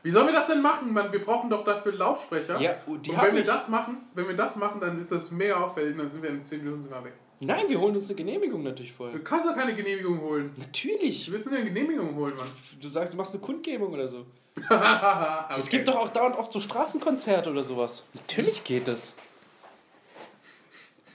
[0.05, 1.11] Wie sollen wir das denn machen, Mann?
[1.11, 2.61] Wir brauchen doch dafür Lautsprecher.
[2.61, 3.47] Ja, die und wenn wir ich.
[3.47, 5.97] das machen, wenn wir das machen, dann ist das mega auffällig.
[5.97, 7.14] Dann sind wir in 10 Minuten sogar weg.
[7.41, 9.16] Nein, wir holen uns eine Genehmigung natürlich vorher.
[9.16, 10.53] Du kannst doch keine Genehmigung holen.
[10.57, 11.26] Natürlich.
[11.26, 12.49] Du willst nur eine Genehmigung holen, Mann.
[12.80, 14.24] Du sagst, du machst eine Kundgebung oder so.
[14.71, 15.55] Okay.
[15.57, 18.05] Es gibt doch auch dauernd oft so Straßenkonzerte oder sowas.
[18.15, 19.15] Natürlich geht das.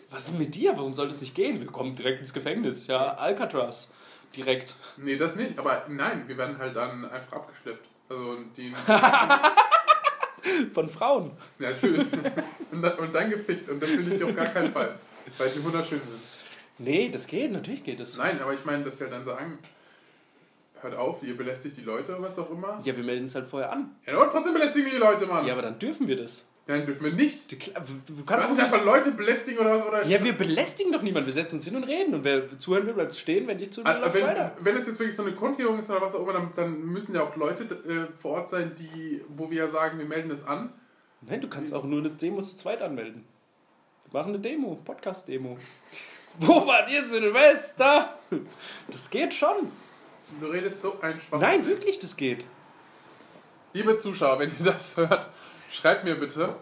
[0.09, 0.77] Was ist mit dir?
[0.77, 1.59] Warum soll das nicht gehen?
[1.59, 2.85] Wir kommen direkt ins Gefängnis.
[2.87, 3.91] Ja, Alcatraz.
[4.35, 4.75] Direkt.
[4.97, 5.57] Nee, das nicht.
[5.57, 7.87] Aber nein, wir werden halt dann einfach abgeschleppt.
[8.09, 8.73] Also die.
[10.73, 11.31] Von Frauen.
[11.59, 12.07] ja, natürlich.
[12.71, 13.69] Und dann, und dann gefickt.
[13.69, 14.99] Und das will ich auf gar keinen Fall.
[15.37, 16.21] Weil sie wunderschön sind.
[16.77, 17.51] Nee, das geht.
[17.51, 18.17] Natürlich geht das.
[18.17, 19.57] Nein, aber ich meine, dass wir dann sagen,
[20.83, 22.79] hört auf, ihr belästigt die Leute, was auch immer.
[22.83, 23.95] Ja, wir melden es halt vorher an.
[24.05, 25.45] Ja, und trotzdem belästigen wir die Leute, Mann.
[25.45, 26.45] Ja, aber dann dürfen wir das.
[26.65, 27.51] Nein, dürfen wir nicht.
[27.51, 29.85] Du, du Du kannst nicht einfach Leute belästigen oder was?
[29.85, 31.27] Oder Ja, wir belästigen doch niemanden.
[31.27, 32.13] Wir setzen uns hin und reden.
[32.13, 33.47] Und wer zuhören will, bleibt stehen.
[33.47, 34.55] Wenn nicht zuhören, Ah, läuft wenn, weiter.
[34.61, 37.15] wenn es jetzt wirklich so eine Kundgebung ist oder was auch immer, dann, dann müssen
[37.15, 40.45] ja auch Leute äh, vor Ort sein, die, wo wir ja sagen, wir melden es
[40.47, 40.71] an.
[41.19, 43.25] Nein, du kannst auch nur eine Demo zu zweit anmelden.
[44.09, 45.57] Wir machen eine Demo, Podcast-Demo.
[46.39, 48.17] Wo wart ihr Silvester?
[48.87, 49.69] Das geht schon.
[50.39, 51.39] Du redest so ein Schwach.
[51.39, 52.45] Nein, wirklich, das geht.
[53.73, 55.29] Liebe Zuschauer, wenn ihr das hört,
[55.71, 56.55] schreibt mir bitte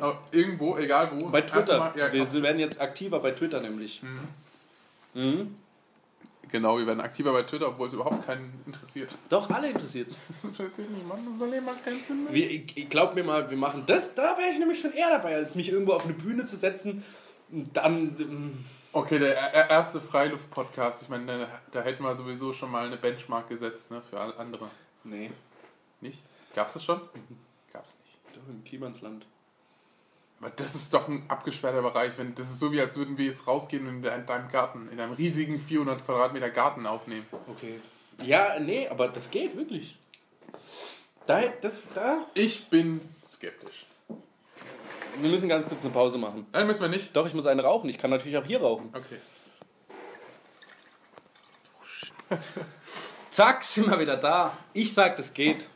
[0.00, 1.28] äh, irgendwo, egal wo.
[1.30, 1.78] Bei Twitter.
[1.78, 4.02] Mal, ja, wir werden jetzt aktiver bei Twitter nämlich.
[5.14, 5.54] Mhm.
[6.50, 9.16] genau, wir werden aktiver bei Twitter, obwohl es überhaupt keinen interessiert.
[9.28, 12.34] Doch, alle interessiert Das interessiert niemanden, unser Leben hat keinen Sinn mehr.
[12.34, 15.36] Ich, ich glaub mir mal, wir machen das, da wäre ich nämlich schon eher dabei,
[15.36, 17.04] als mich irgendwo auf eine Bühne zu setzen
[17.50, 18.64] und dann.
[18.94, 22.96] Okay, der er- erste Freiluft-Podcast, ich meine, da, da hätten wir sowieso schon mal eine
[22.96, 24.70] Benchmark gesetzt ne, für alle andere.
[25.02, 25.32] Nee,
[26.00, 26.22] Nicht?
[26.54, 27.00] Gab's das schon?
[27.72, 28.36] Gab's nicht.
[28.36, 29.26] doch im Klimansland.
[30.40, 32.16] Aber das ist doch ein abgesperrter Bereich.
[32.18, 34.88] Wenn, das ist so, wie als würden wir jetzt rausgehen und in in deinem Garten,
[34.88, 37.26] in einem riesigen 400 Quadratmeter Garten aufnehmen.
[37.48, 37.80] Okay.
[38.22, 39.96] Ja, nee, aber das geht wirklich.
[41.26, 42.26] Da, das, da.
[42.34, 43.86] Ich bin skeptisch.
[45.20, 46.46] Wir müssen ganz kurz eine Pause machen.
[46.52, 47.14] Nein, müssen wir nicht.
[47.14, 47.88] Doch, ich muss eine rauchen.
[47.88, 48.90] Ich kann natürlich auch hier rauchen.
[48.92, 49.18] Okay.
[53.30, 54.56] Zack, sind wir wieder da.
[54.72, 55.68] Ich sag, das geht.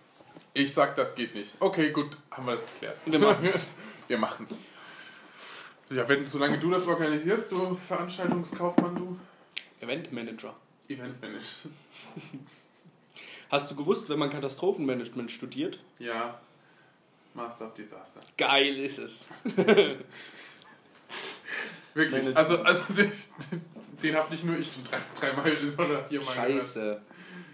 [0.54, 1.54] Ich sag, das geht nicht.
[1.60, 2.98] Okay, gut, haben wir das geklärt.
[3.04, 3.68] Wir machen's.
[4.08, 4.58] wir machen's.
[5.90, 9.18] Ja, wenn, solange du das organisierst, du Veranstaltungskaufmann, du
[9.80, 10.54] Eventmanager.
[10.88, 11.70] Eventmanager.
[13.50, 15.78] Hast du gewusst, wenn man Katastrophenmanagement studiert?
[15.98, 16.38] Ja,
[17.38, 18.20] Master of Disaster.
[18.36, 19.28] Geil ist es.
[21.94, 22.24] Wirklich.
[22.24, 22.82] Meine- Also, also
[24.02, 26.62] den, habe nicht nur ich schon drei, dreimal oder viermal gehört.
[26.62, 27.00] Scheiße.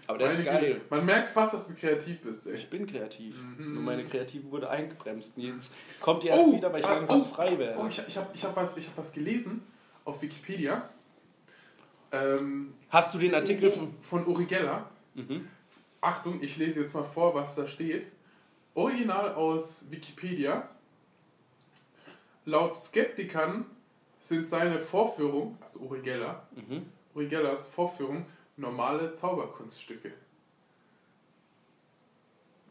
[0.07, 0.73] Aber der ist Meine geil.
[0.75, 2.53] Güte, Man merkt fast, dass du kreativ bist, ey.
[2.55, 3.35] Ich bin kreativ.
[3.57, 3.73] Mhm.
[3.73, 5.33] Nur meine Kreative wurde eingebremst.
[5.35, 7.79] Jetzt kommt die erst Oh, wieder, weil ich ah, langsam oh, frei werde.
[7.79, 9.63] Oh, ich, ich habe ich hab was, ich hab was gelesen
[10.03, 10.87] auf Wikipedia.
[12.11, 13.95] Ähm, Hast du den Artikel von.
[14.01, 14.87] von Uri Geller.
[15.15, 15.47] Mhm.
[16.01, 18.05] Achtung, ich lese jetzt mal vor, was da steht.
[18.75, 20.69] Original aus Wikipedia.
[22.45, 23.65] Laut Skeptikern
[24.19, 26.85] sind seine Vorführungen, also Uri Geller, Mhm.
[27.15, 28.25] Uri Gellers Vorführung,
[28.57, 30.13] normale Zauberkunststücke.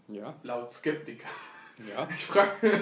[0.09, 0.34] Ja.
[0.42, 1.30] Laut Skeptikern.
[1.79, 2.07] Ja.
[2.09, 2.51] Ich frage.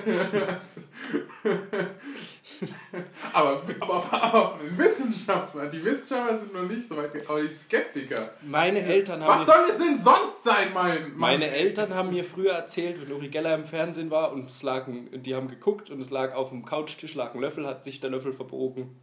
[3.32, 8.34] aber, aber, aber Wissenschaftlern, die Wissenschaftler sind noch nicht so weit, aber die Skeptiker.
[8.42, 9.40] Meine Eltern haben.
[9.40, 11.16] Was mir, soll es denn sonst sein, mein Mann?
[11.16, 14.86] meine Eltern haben mir früher erzählt, wenn Uri Geller im Fernsehen war und es lag
[14.86, 18.00] ein, die haben geguckt und es lag auf dem Couchtisch lag ein Löffel, hat sich
[18.00, 19.00] der Löffel verbogen.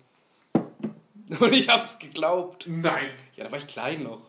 [1.40, 2.66] Und ich hab's geglaubt.
[2.68, 3.10] Nein.
[3.36, 4.28] Ja, da war ich klein noch.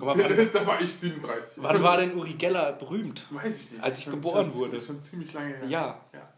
[0.00, 1.62] Mal, wann, da war ich 37.
[1.62, 3.26] wann war denn Uri Geller berühmt?
[3.30, 3.82] Weiß ich nicht.
[3.84, 4.72] Als ich Schon- geboren schon, wurde.
[4.72, 5.66] Das ist schon ziemlich lange her.
[5.68, 6.00] Ja.
[6.12, 6.28] ja.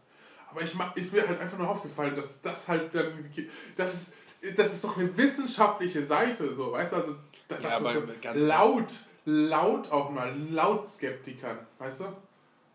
[0.51, 3.25] Aber ich ist mir halt einfach nur aufgefallen, dass das halt dann.
[3.75, 4.13] Das ist,
[4.57, 6.97] das ist doch eine wissenschaftliche Seite, so, weißt du?
[6.97, 7.15] Also,
[7.47, 8.93] da Ja, aber so ganz- laut,
[9.25, 12.05] laut auch mal, laut Skeptikern, weißt du?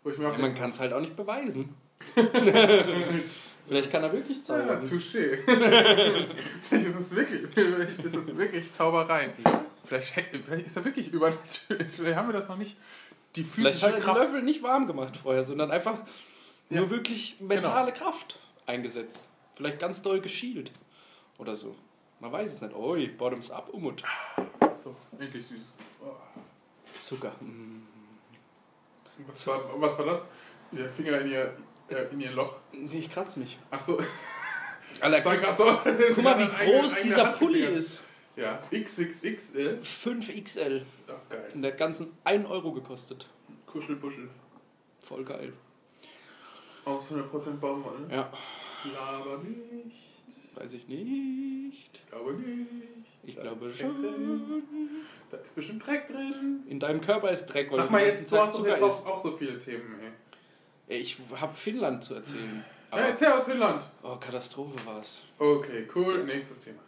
[0.03, 1.75] Wo ich mir auch Ja, man kann es halt auch nicht beweisen.
[3.67, 4.83] Vielleicht kann er wirklich Ja, zaubern.
[4.83, 5.39] touché.
[6.69, 7.43] vielleicht ist es wirklich,
[8.05, 9.31] ist es wirklich Zauberei.
[9.89, 10.13] Vielleicht,
[10.45, 11.89] vielleicht ist er wirklich übernatürlich.
[11.93, 12.77] Vielleicht haben wir das noch nicht.
[13.37, 14.21] Die Vielleicht physische hat er den Kraft.
[14.21, 15.99] Löffel nicht warm gemacht vorher, sondern einfach
[16.69, 16.81] Ja.
[16.81, 19.21] nur wirklich mentale Kraft eingesetzt.
[19.57, 20.71] Vielleicht ganz doll geschielt.
[21.39, 21.75] Oder so.
[22.21, 22.75] Man weiß es nicht.
[22.75, 24.03] Oi, bottoms up, Umut.
[24.75, 25.73] So, endlich süß.
[26.05, 26.11] Oh.
[27.01, 27.33] Zucker.
[27.41, 27.83] Mm.
[29.27, 30.27] Was war, was war das?
[30.73, 31.57] Der Finger in ihr,
[31.89, 32.57] äh, in ihr Loch.
[32.73, 33.59] Nee, ich kratze mich.
[35.01, 38.05] Alter, gerade so aus, als hätte guck mal, wie groß dieser Pulli ist.
[38.39, 39.81] Ja, XXXL.
[39.83, 40.83] 5XL.
[41.09, 41.49] Ach, geil.
[41.55, 43.27] Und der ganzen 1 Euro gekostet.
[43.67, 44.29] Kuschelbuschel.
[45.01, 45.53] Voll geil.
[46.85, 48.07] Aus 100% Baumwolle.
[48.11, 48.33] Ja.
[48.95, 49.97] Laber nicht.
[50.55, 51.91] Weiß ich nicht.
[51.95, 52.69] Ich glaube nicht.
[53.25, 54.03] Ich Da glaube ist Dreck schon.
[54.03, 54.63] Drin.
[55.31, 56.63] Da ist bestimmt Dreck drin.
[56.69, 59.07] In deinem Körper ist Dreck, Sag mal jetzt, du hast doch Zucker jetzt isst.
[59.07, 60.97] auch, auch so viele Themen, ey.
[60.97, 62.65] Ey, Ich habe Finnland zu erzählen.
[62.91, 63.85] Ja, erzähl aus Finnland.
[64.03, 65.25] oh, Katastrophe war's.
[65.39, 66.25] Okay, cool.
[66.25, 66.79] Nächstes Thema.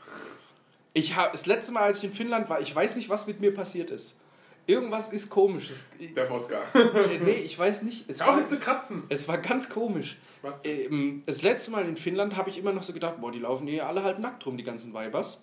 [0.93, 3.41] Ich hab, das letzte Mal, als ich in Finnland war, ich weiß nicht, was mit
[3.41, 4.19] mir passiert ist.
[4.67, 5.71] Irgendwas ist komisch.
[5.71, 6.63] Es, Der Wodka.
[7.25, 8.09] nee, ich weiß nicht.
[8.09, 9.05] Es war, es zu kratzen.
[9.09, 10.19] es war ganz komisch.
[10.43, 10.65] Was?
[10.65, 13.67] Ähm, das letzte Mal in Finnland habe ich immer noch so gedacht, boah, die laufen
[13.67, 15.43] hier alle halb nackt rum, die ganzen Weibers.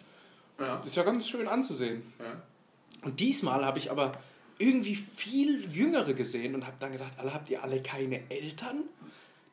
[0.59, 0.77] Ja.
[0.77, 2.13] Das ist ja ganz schön anzusehen.
[2.19, 2.41] ja.
[3.03, 4.13] Und diesmal habe ich aber
[4.57, 8.83] irgendwie viel Jüngere gesehen und habe dann gedacht, alle habt ihr alle keine Eltern?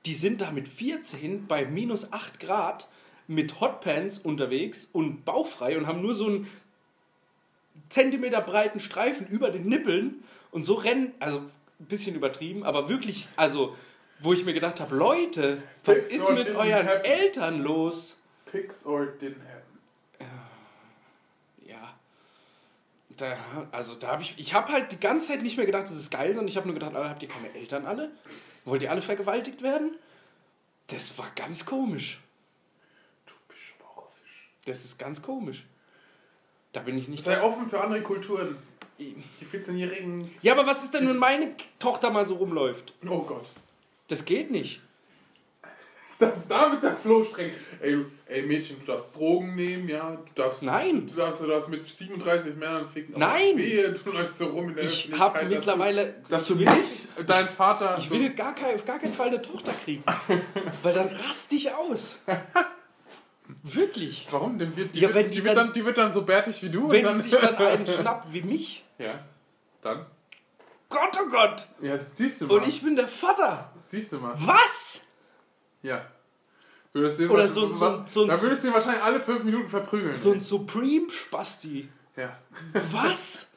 [0.07, 2.89] Die sind da mit 14 bei minus 8 Grad
[3.27, 6.49] mit Hotpants unterwegs und bauchfrei und haben nur so einen
[7.89, 13.29] Zentimeter breiten Streifen über den Nippeln und so rennen, also ein bisschen übertrieben, aber wirklich,
[13.37, 13.77] also
[14.21, 17.05] wo ich mir gedacht habe, Leute, was Pics ist mit euren happen.
[17.05, 18.21] Eltern los?
[18.51, 19.79] Pics or didn't happen.
[21.67, 21.95] Ja.
[23.17, 23.37] Da,
[23.73, 26.11] also da habe ich, ich habe halt die ganze Zeit nicht mehr gedacht, das ist
[26.11, 28.11] geil, sondern ich habe nur gedacht, alle, habt ihr keine Eltern alle?
[28.65, 29.97] Wollt ihr alle vergewaltigt werden?
[30.87, 32.21] Das war ganz komisch.
[34.67, 35.65] Das ist ganz komisch.
[36.73, 37.25] Da bin ich nicht.
[37.25, 38.57] Sei offen für andere Kulturen.
[38.99, 39.17] Die
[39.53, 40.31] 14-Jährigen.
[40.43, 42.93] Ja, aber was ist denn, wenn meine Tochter mal so rumläuft?
[43.09, 43.47] Oh Gott.
[44.09, 44.81] Das geht nicht.
[46.21, 47.51] Da, da wird der Flo streng.
[47.81, 50.13] Ey, ey, Mädchen, du darfst Drogen nehmen, ja.
[50.13, 51.09] Du darfst, Nein.
[51.09, 53.17] Du darfst, du darfst mit 37 Männern ficken.
[53.17, 53.57] aber Nein.
[53.59, 56.15] Wehe, du läufst so rum in der Ich Öffentlichkeit, habe dass du- mittlerweile.
[56.29, 57.97] Dass du ich will, nicht dein Vater.
[57.99, 60.05] ich so- will gar, kein, auf gar keinen Fall eine Tochter kriegen.
[60.85, 62.23] weil dann rast ich aus.
[63.67, 64.27] Wirklich.
[64.31, 64.59] Warum?
[64.59, 66.63] Denn wird, die, Ja, wird, die, die wird dann- dann, die wird dann so bärtig
[66.63, 66.91] wie du.
[66.91, 68.85] Wenn und die dann, sich dann einen schnappt wie mich.
[68.99, 69.25] Ja.
[69.81, 70.05] Dann?
[70.91, 71.67] Gott, oh Gott.
[71.81, 72.59] Ja, siehst du mal.
[72.59, 73.73] Und ich bin der Vater.
[73.83, 74.35] Siehst du mal.
[74.37, 75.07] Was?
[75.83, 76.07] Ja.
[76.93, 80.15] Würdest den Oder so so so Da würdest du ihn wahrscheinlich alle fünf Minuten verprügeln.
[80.15, 81.89] So ein Supreme-Spasti.
[82.17, 82.39] ja.
[82.93, 83.53] Was?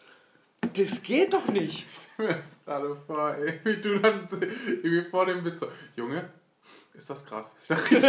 [0.74, 1.86] Das geht doch nicht.
[2.18, 5.68] Ich stell mir das gerade vor, ey, wie du dann irgendwie vor dem bist so,
[5.96, 6.28] Junge,
[6.98, 7.54] ist das krass?
[7.62, 8.02] Ich dachte,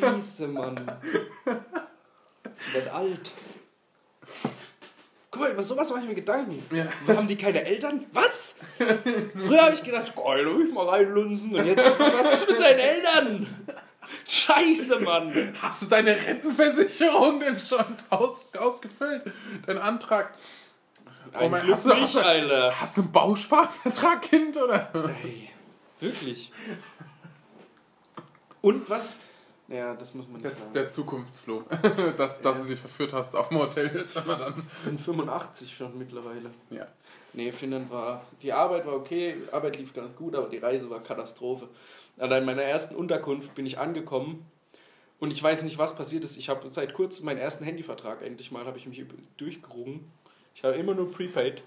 [0.00, 0.98] Scheiße, Mann.
[2.60, 3.30] Ich werd alt.
[5.30, 6.64] Guck mal, über sowas mache ich mir Gedanken.
[6.74, 6.86] Ja.
[7.14, 8.06] Haben die keine Eltern?
[8.12, 8.56] Was?
[8.76, 11.54] Früher habe ich gedacht, geil, da will ich mal reinlunzen.
[11.54, 13.46] Und jetzt, was ist mit deinen Eltern?
[14.26, 15.54] Scheiße, Mann.
[15.62, 19.22] hast du deine Rentenversicherung denn schon aus, ausgefüllt?
[19.66, 20.34] Dein Antrag?
[21.32, 22.80] Ein mein- Glück hast du- nicht, hast du- Alter.
[22.80, 24.90] Hast du einen Bausparvertrag, Kind, oder?
[25.22, 25.50] Ey,
[26.00, 26.50] wirklich.
[28.60, 29.18] Und was?
[29.68, 30.72] Naja, das muss man Der, nicht sagen.
[30.72, 31.62] der Zukunftsfloh.
[32.16, 34.54] dass, dass du sie verführt hast auf dem Hotel jetzt aber dann.
[34.80, 36.50] Ich bin 85 schon mittlerweile.
[36.70, 36.86] Ja.
[37.34, 38.22] Nee, Finnland war.
[38.40, 41.68] Die Arbeit war okay, Arbeit lief ganz gut, aber die Reise war Katastrophe.
[42.16, 44.46] Allein in meiner ersten Unterkunft bin ich angekommen
[45.20, 46.38] und ich weiß nicht, was passiert ist.
[46.38, 49.04] Ich habe seit kurzem meinen ersten Handyvertrag endlich mal, habe ich mich
[49.36, 50.10] durchgerungen.
[50.58, 51.62] Ich habe immer nur Prepaid.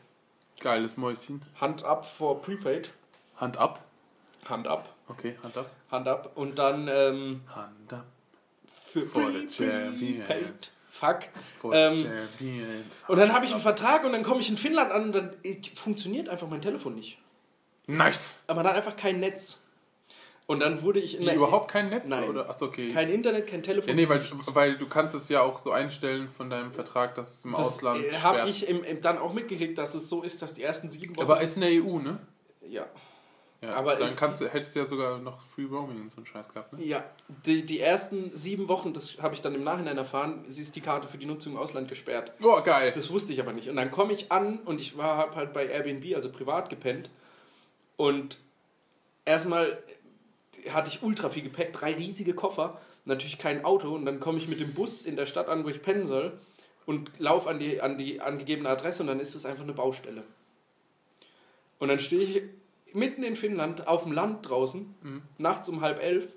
[0.59, 1.41] Geiles Mäuschen.
[1.61, 2.89] Hand ab vor Prepaid.
[3.37, 3.85] Hand ab.
[4.43, 4.93] Hand ab.
[5.07, 5.71] Okay, Hand ab.
[5.89, 6.31] Hand ab.
[6.35, 8.05] Und dann ähm, Hand ab.
[8.69, 10.27] für For the champions.
[10.27, 10.71] Prepaid.
[10.89, 11.19] Fuck.
[11.61, 13.01] For Ähm, the champions.
[13.07, 15.37] Und dann habe ich einen Vertrag und dann komme ich in Finnland an und dann
[15.45, 17.17] äh, funktioniert einfach mein Telefon nicht.
[17.87, 18.41] Nice.
[18.47, 19.61] Aber man hat einfach kein Netz.
[20.51, 22.09] Und dann wurde ich in Wie, überhaupt kein Netz?
[22.09, 22.27] Nein.
[22.27, 22.49] Oder?
[22.49, 22.91] Achso, okay.
[22.91, 23.87] kein Internet, kein Telefon.
[23.87, 24.21] ja, nee, weil,
[24.53, 27.61] weil du kannst es ja auch so einstellen von deinem Vertrag, dass es im das
[27.61, 30.63] Ausland äh, habe ich im, im, dann auch mitgekriegt, dass es so ist, dass die
[30.63, 31.23] ersten sieben Wochen.
[31.23, 32.19] Aber ist in der EU, ne?
[32.67, 32.85] ja,
[33.61, 36.25] Ja, Aber dann kannst du, hättest du ja sogar noch Free Roaming und so einen
[36.25, 36.83] Scheiß gehabt, ne?
[36.83, 37.05] ja.
[37.45, 40.81] Die, die ersten sieben Wochen, das habe ich dann im Nachhinein erfahren, sie ist die
[40.81, 42.33] Karte für die Nutzung im Ausland gesperrt.
[42.39, 42.91] Boah, geil.
[42.93, 43.69] Das wusste ich aber nicht.
[43.69, 47.09] Und dann komme ich an und ich war hab halt bei Airbnb, also privat gepennt.
[47.95, 48.37] Und
[49.23, 49.81] erstmal
[50.69, 53.93] hatte ich ultra viel Gepäck, drei riesige Koffer, natürlich kein Auto.
[53.93, 56.39] Und dann komme ich mit dem Bus in der Stadt an, wo ich pennen soll
[56.85, 60.23] und laufe an die, an die angegebene Adresse und dann ist es einfach eine Baustelle.
[61.79, 62.43] Und dann stehe ich
[62.93, 64.93] mitten in Finnland auf dem Land draußen,
[65.37, 66.33] nachts um halb elf,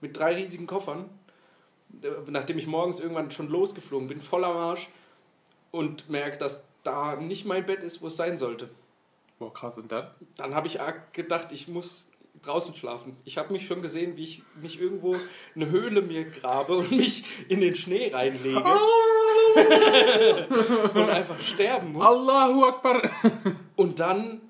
[0.00, 1.10] mit drei riesigen Koffern,
[2.02, 4.88] äh, nachdem ich morgens irgendwann schon losgeflogen bin, voller Marsch
[5.70, 8.70] und merke, dass da nicht mein Bett ist, wo es sein sollte.
[9.38, 9.78] Boah, krass.
[9.78, 10.10] Und dann?
[10.36, 10.78] Dann habe ich
[11.12, 12.09] gedacht, ich muss
[12.42, 13.16] draußen schlafen.
[13.24, 15.16] Ich habe mich schon gesehen, wie ich mich irgendwo
[15.54, 18.64] eine Höhle mir grabe und mich in den Schnee reinlege.
[20.94, 22.04] und einfach sterben muss.
[22.04, 23.02] Allahu Akbar.
[23.76, 24.40] Und dann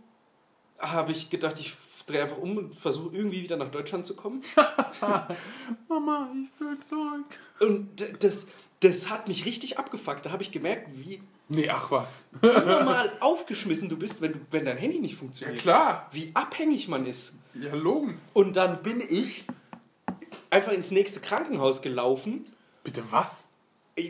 [0.78, 1.74] habe ich gedacht, ich
[2.06, 4.42] drehe einfach um und versuche irgendwie wieder nach Deutschland zu kommen.
[5.88, 7.24] Mama, ich will zurück.
[7.60, 8.48] Und das,
[8.80, 10.26] das hat mich richtig abgefuckt.
[10.26, 11.22] Da habe ich gemerkt, wie
[11.52, 12.28] Nee, ach was.
[12.42, 15.60] normal aufgeschmissen du bist, wenn, du, wenn dein Handy nicht Ja funktioniert.
[15.60, 16.08] klar.
[16.12, 17.39] Wie abhängig man ist.
[17.54, 18.18] Ja, logen.
[18.32, 19.44] Und dann bin ich
[20.50, 22.46] einfach ins nächste Krankenhaus gelaufen,
[22.84, 23.46] Bitte was?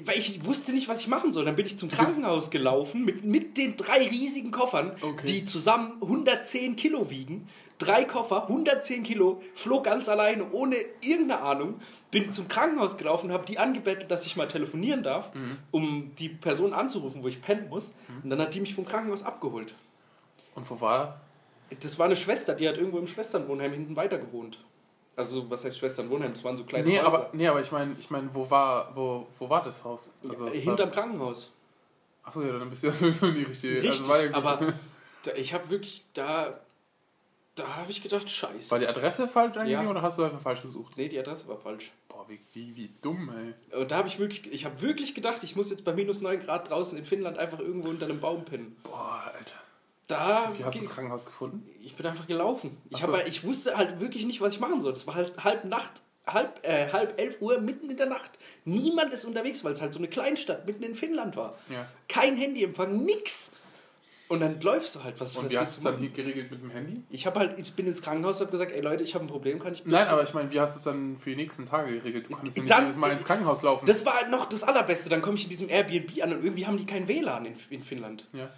[0.05, 1.45] weil ich wusste nicht, was ich machen soll.
[1.45, 5.27] Dann bin ich zum Krankenhaus gelaufen mit, mit den drei riesigen Koffern, Okay.
[5.27, 7.49] die zusammen 110 Kilo wiegen.
[7.79, 11.81] Drei Koffer, 110 Kilo, flog ganz alleine, ohne irgendeine Ahnung.
[12.11, 15.57] Bin zum Krankenhaus gelaufen, habe die angebettelt, dass ich mal telefonieren darf, Mhm.
[15.71, 17.95] um die Person anzurufen, wo ich pennen muss.
[18.23, 19.75] Und dann hat die mich vom Krankenhaus abgeholt.
[20.55, 21.21] Und wo war?
[21.81, 24.59] Das war eine Schwester, die hat irgendwo im Schwesternwohnheim hinten weiter gewohnt.
[25.17, 26.33] Also, was heißt Schwesternwohnheim?
[26.33, 27.07] Das waren so kleine Nee, Häuser.
[27.07, 30.09] aber, nee, aber ich meine, ich mein, wo war, wo, wo war das Haus?
[30.29, 31.53] Also, Äh, Hinterm Krankenhaus.
[32.23, 33.75] Achso, ja, dann bist du ja sowieso in die richtige.
[33.75, 34.37] Richtig, also war ja gut.
[34.37, 34.73] aber
[35.25, 36.59] da, ich habe wirklich, da,
[37.55, 38.71] da habe ich gedacht, scheiße.
[38.71, 39.91] War die Adresse falsch eingegeben Ja.
[39.91, 40.97] oder hast du einfach falsch gesucht?
[40.97, 41.93] Nee, die Adresse war falsch.
[42.09, 43.31] Boah, wie, wie, wie dumm,
[43.73, 43.79] ey.
[43.81, 46.41] Und da habe ich wirklich, ich habe wirklich gedacht, ich muss jetzt bei minus 9
[46.41, 48.77] Grad draußen in Finnland einfach irgendwo unter einem Baum pinnen.
[48.85, 49.53] Boah, Alter.
[50.11, 51.69] Da, Wie hast du das Krankenhaus gefunden?
[51.83, 52.77] ich bin einfach gelaufen.
[52.91, 53.27] Ich, Ach hab, so.
[53.27, 54.93] ich wusste halt wirklich nicht, was ich machen soll.
[54.93, 58.31] Es war halt halb Nacht, halb, äh, halb elf Uhr, mitten in der Nacht.
[58.65, 61.57] Niemand ist unterwegs, weil es halt so eine Kleinstadt mitten in Finnland war.
[61.71, 61.87] Ja.
[62.09, 63.53] Kein Handyempfang, nix.
[64.29, 65.19] Und dann läufst du halt.
[65.19, 67.03] Was, Und was wie hast du es dann hier geregelt mit dem Handy?
[67.11, 69.59] Ich habe halt, ich bin ins Krankenhaus, habe gesagt, ey Leute, ich habe ein Problem,
[69.59, 71.93] kann ich Nein, aber ich meine, wie hast du es dann für die nächsten Tage
[71.95, 72.27] geregelt?
[72.29, 73.87] Du konntest ja nicht Dann- jedes Mal ins Krankenhaus laufen.
[73.87, 75.09] Das war halt noch das Allerbeste.
[75.09, 77.83] Dann komme ich in diesem Airbnb an und irgendwie haben die kein WLAN in, in
[77.83, 78.25] Finnland.
[78.33, 78.49] ja.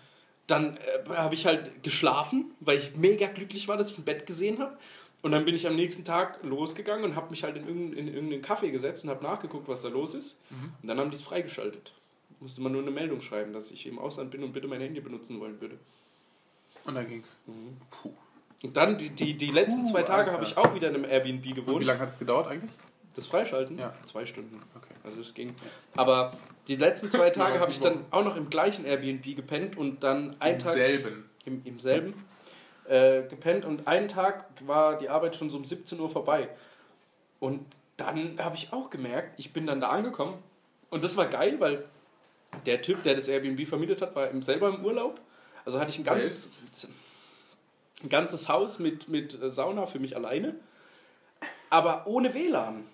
[0.47, 4.26] Dann äh, habe ich halt geschlafen, weil ich mega glücklich war, dass ich ein Bett
[4.26, 4.76] gesehen habe.
[5.22, 8.14] Und dann bin ich am nächsten Tag losgegangen und habe mich halt in irgendeinen, in
[8.14, 10.36] irgendeinen Café gesetzt und habe nachgeguckt, was da los ist.
[10.51, 10.72] Mhm.
[10.82, 11.93] Und dann haben die es freigeschaltet.
[12.40, 15.01] Musste man nur eine Meldung schreiben, dass ich im Ausland bin und bitte mein Handy
[15.01, 15.78] benutzen wollen würde.
[16.84, 17.38] Und dann ging's.
[17.47, 17.76] Mhm.
[17.90, 18.11] Puh.
[18.64, 21.05] Und dann die, die, die letzten Puh, zwei Tage habe ich auch wieder in einem
[21.05, 21.84] Airbnb Und wie gewohnt.
[21.84, 22.72] lange hat es gedauert eigentlich?
[23.14, 23.78] Das Freischalten?
[23.78, 23.95] Ja.
[24.07, 24.61] Zwei Stunden.
[24.74, 24.95] Okay.
[25.05, 25.55] Also das ging.
[25.97, 26.32] Aber
[26.69, 30.03] die letzten zwei Tage Ja, habe ich dann auch noch im gleichen Airbnb gepennt und
[30.03, 31.29] dann einen Tag selben.
[31.45, 32.25] im, im selben
[32.89, 36.49] äh, gepennt und einen Tag war die Arbeit schon so um 17 Uhr vorbei.
[37.41, 37.65] Und
[37.97, 40.43] dann habe ich auch gemerkt, ich bin dann da angekommen
[40.91, 41.85] und das war geil, weil
[42.67, 45.21] der Typ, der das Airbnb vermietet hat, war im- selber im Urlaub.
[45.65, 46.63] Also hatte ich ein ganzes,
[48.03, 50.57] ein ganzes Haus mit, mit Sauna für mich alleine,
[51.71, 52.85] aber ohne WLAN.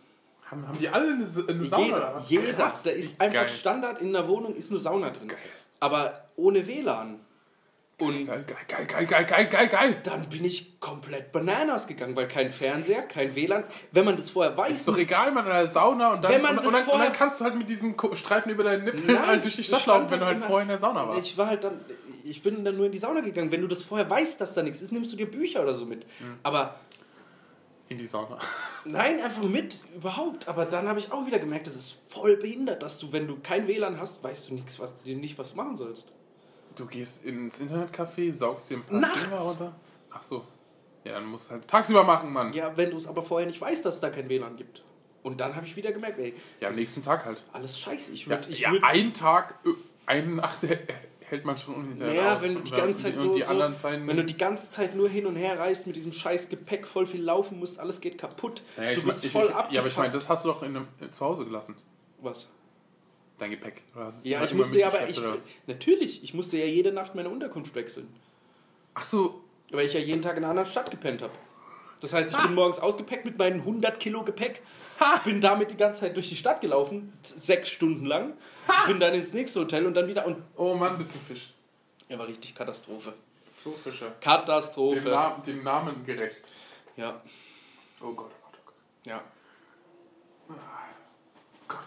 [0.50, 1.86] Haben, haben die alle eine, eine Sauna?
[1.86, 2.30] oder Jeder, was?
[2.30, 2.52] jeder.
[2.54, 3.48] Krass, da ist einfach geil.
[3.48, 5.28] Standard in der Wohnung ist eine Sauna drin.
[5.28, 5.38] Geil.
[5.80, 7.20] Aber ohne WLAN.
[8.00, 9.96] Und Geil, geil, geil, geil, geil, geil, geil.
[10.04, 13.64] dann bin ich komplett bananas gegangen, weil kein Fernseher, kein WLAN.
[13.90, 16.42] Wenn man das vorher weiß, Ist doch egal, man in der Sauna und dann, Wenn
[16.42, 18.62] man und, das und, dann, und vorher- dann kannst du halt mit diesen Streifen über
[18.62, 21.08] deinen Nippeln Nein, halt durch die Stadt laufen, wenn du halt vorher in der Sauna
[21.08, 21.26] warst.
[21.26, 21.72] ich war halt dann,
[22.24, 23.50] ich bin dann nur in die Sauna gegangen.
[23.50, 25.84] Wenn du das vorher weißt, dass da nichts ist, nimmst du dir Bücher oder so
[25.84, 26.04] mit.
[26.20, 26.38] Mhm.
[26.44, 26.76] Aber
[27.88, 28.38] In die Sauna.
[28.84, 30.46] nein, einfach mit, überhaupt.
[30.48, 33.38] Aber dann habe ich auch wieder gemerkt, das ist voll behindert, dass du, wenn du
[33.42, 36.12] kein WLAN hast, weißt du nichts, was du nicht was machen sollst.
[36.76, 39.24] Du gehst ins Internetcafé, saugst dir ein paar Nachts.
[39.24, 39.76] Dinger runter.
[40.10, 40.44] Ach so.
[41.04, 42.52] Ja, dann musst du halt tagsüber machen, Mann.
[42.52, 44.82] Ja, Ja, wenn du es aber vorher nicht weißt, dass es da kein WLAN gibt.
[45.22, 47.44] Und dann habe ich wieder gemerkt, ey, am das nächsten Tag halt.
[47.52, 48.12] alles scheiße.
[48.12, 49.70] Ich Ja, würde, ich ja würd, ein Tag, äh,
[50.06, 50.78] eine Nacht äh,
[51.30, 52.42] hält man schon unhinterher Naja, aus.
[52.42, 55.26] wenn du die ganze Zeit so, die so wenn du die ganze Zeit nur hin
[55.26, 58.62] und her reist mit diesem scheiß Gepäck, voll viel laufen musst, alles geht kaputt.
[58.76, 59.72] Naja, du ich, bist ich, voll ich, abgefuckt.
[59.72, 61.76] Ja, aber ich meine, das hast du doch in einem, äh, zu Hause gelassen.
[62.20, 62.48] Was?
[63.38, 63.82] Dein Gepäck.
[64.24, 65.20] Ja, ich musste ja aber, ich,
[65.66, 68.08] natürlich, ich musste ja jede Nacht meine Unterkunft wechseln.
[68.94, 71.32] Ach so, Weil ich ja jeden Tag in einer anderen Stadt gepennt habe.
[72.00, 74.62] Das heißt, ich bin morgens ausgepackt mit meinen 100 Kilo Gepäck,
[75.24, 78.32] bin damit die ganze Zeit durch die Stadt gelaufen, sechs Stunden lang,
[78.86, 81.50] bin dann ins nächste Hotel und dann wieder und oh Mann, bist du Fisch.
[82.08, 83.12] ja, war richtig Katastrophe.
[83.62, 84.06] Flo Fischer.
[84.10, 85.08] Dem, Katastrophe.
[85.10, 86.48] Na dem Namen gerecht.
[86.96, 87.20] Ja,
[88.00, 88.74] Oh Gott, oh Gott, oh Gott.
[89.04, 89.20] ja.
[91.66, 91.78] Gott.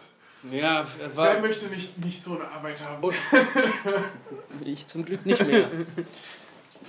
[0.51, 3.03] Ja, Wer war möchte nicht, nicht so eine Arbeit haben?
[3.03, 3.15] Und-
[4.65, 5.69] ich zum Glück nicht mehr.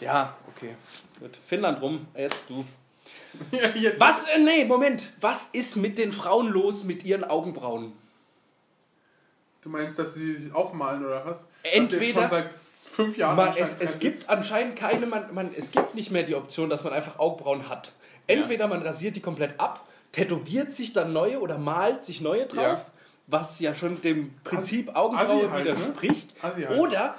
[0.00, 0.74] Ja, okay.
[1.20, 1.36] Gut.
[1.46, 2.64] Finnland rum, jetzt du.
[3.52, 3.90] Ja.
[3.98, 4.26] Was?
[4.28, 5.12] Äh, nee, Moment.
[5.20, 7.92] Was ist mit den Frauen los mit ihren Augenbrauen?
[9.62, 11.46] Du meinst, dass sie sich aufmalen oder was?
[11.62, 16.10] Entweder- seit fünf Jahren Man, es, es gibt anscheinend keine, man, man, es gibt nicht
[16.10, 17.92] mehr die Option, dass man einfach Augenbrauen hat.
[18.26, 22.62] Entweder man rasiert die komplett ab, tätowiert sich dann neue oder malt sich neue drauf,
[22.64, 22.86] Ja.
[23.28, 25.70] was ja schon dem Prinzip Assi Augenbraue halt, ne?
[25.76, 26.34] widerspricht.
[26.42, 26.78] Assi halt.
[26.78, 27.14] Oder,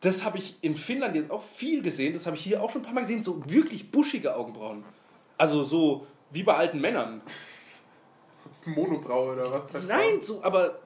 [0.00, 2.80] das habe ich in Finnland jetzt auch viel gesehen, das habe ich hier auch schon
[2.82, 4.82] ein paar Mal gesehen, so wirklich buschige Augenbrauen.
[5.38, 7.22] Also so wie bei alten Männern.
[7.26, 7.36] ist.
[8.64, 9.72] So Monobraue oder was?
[9.88, 10.78] Nein, so, aber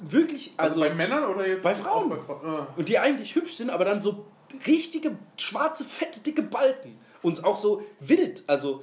[0.00, 1.62] wirklich, Also, also, bei Männern oder jetzt?
[1.62, 2.10] bei Frauen.
[2.10, 2.46] Bei Frauen.
[2.46, 2.66] Ah.
[2.76, 4.26] und die eigentlich hübsch sind, aber dann so
[4.66, 8.82] richtige schwarze, fette, dicke Balken und auch so wild, also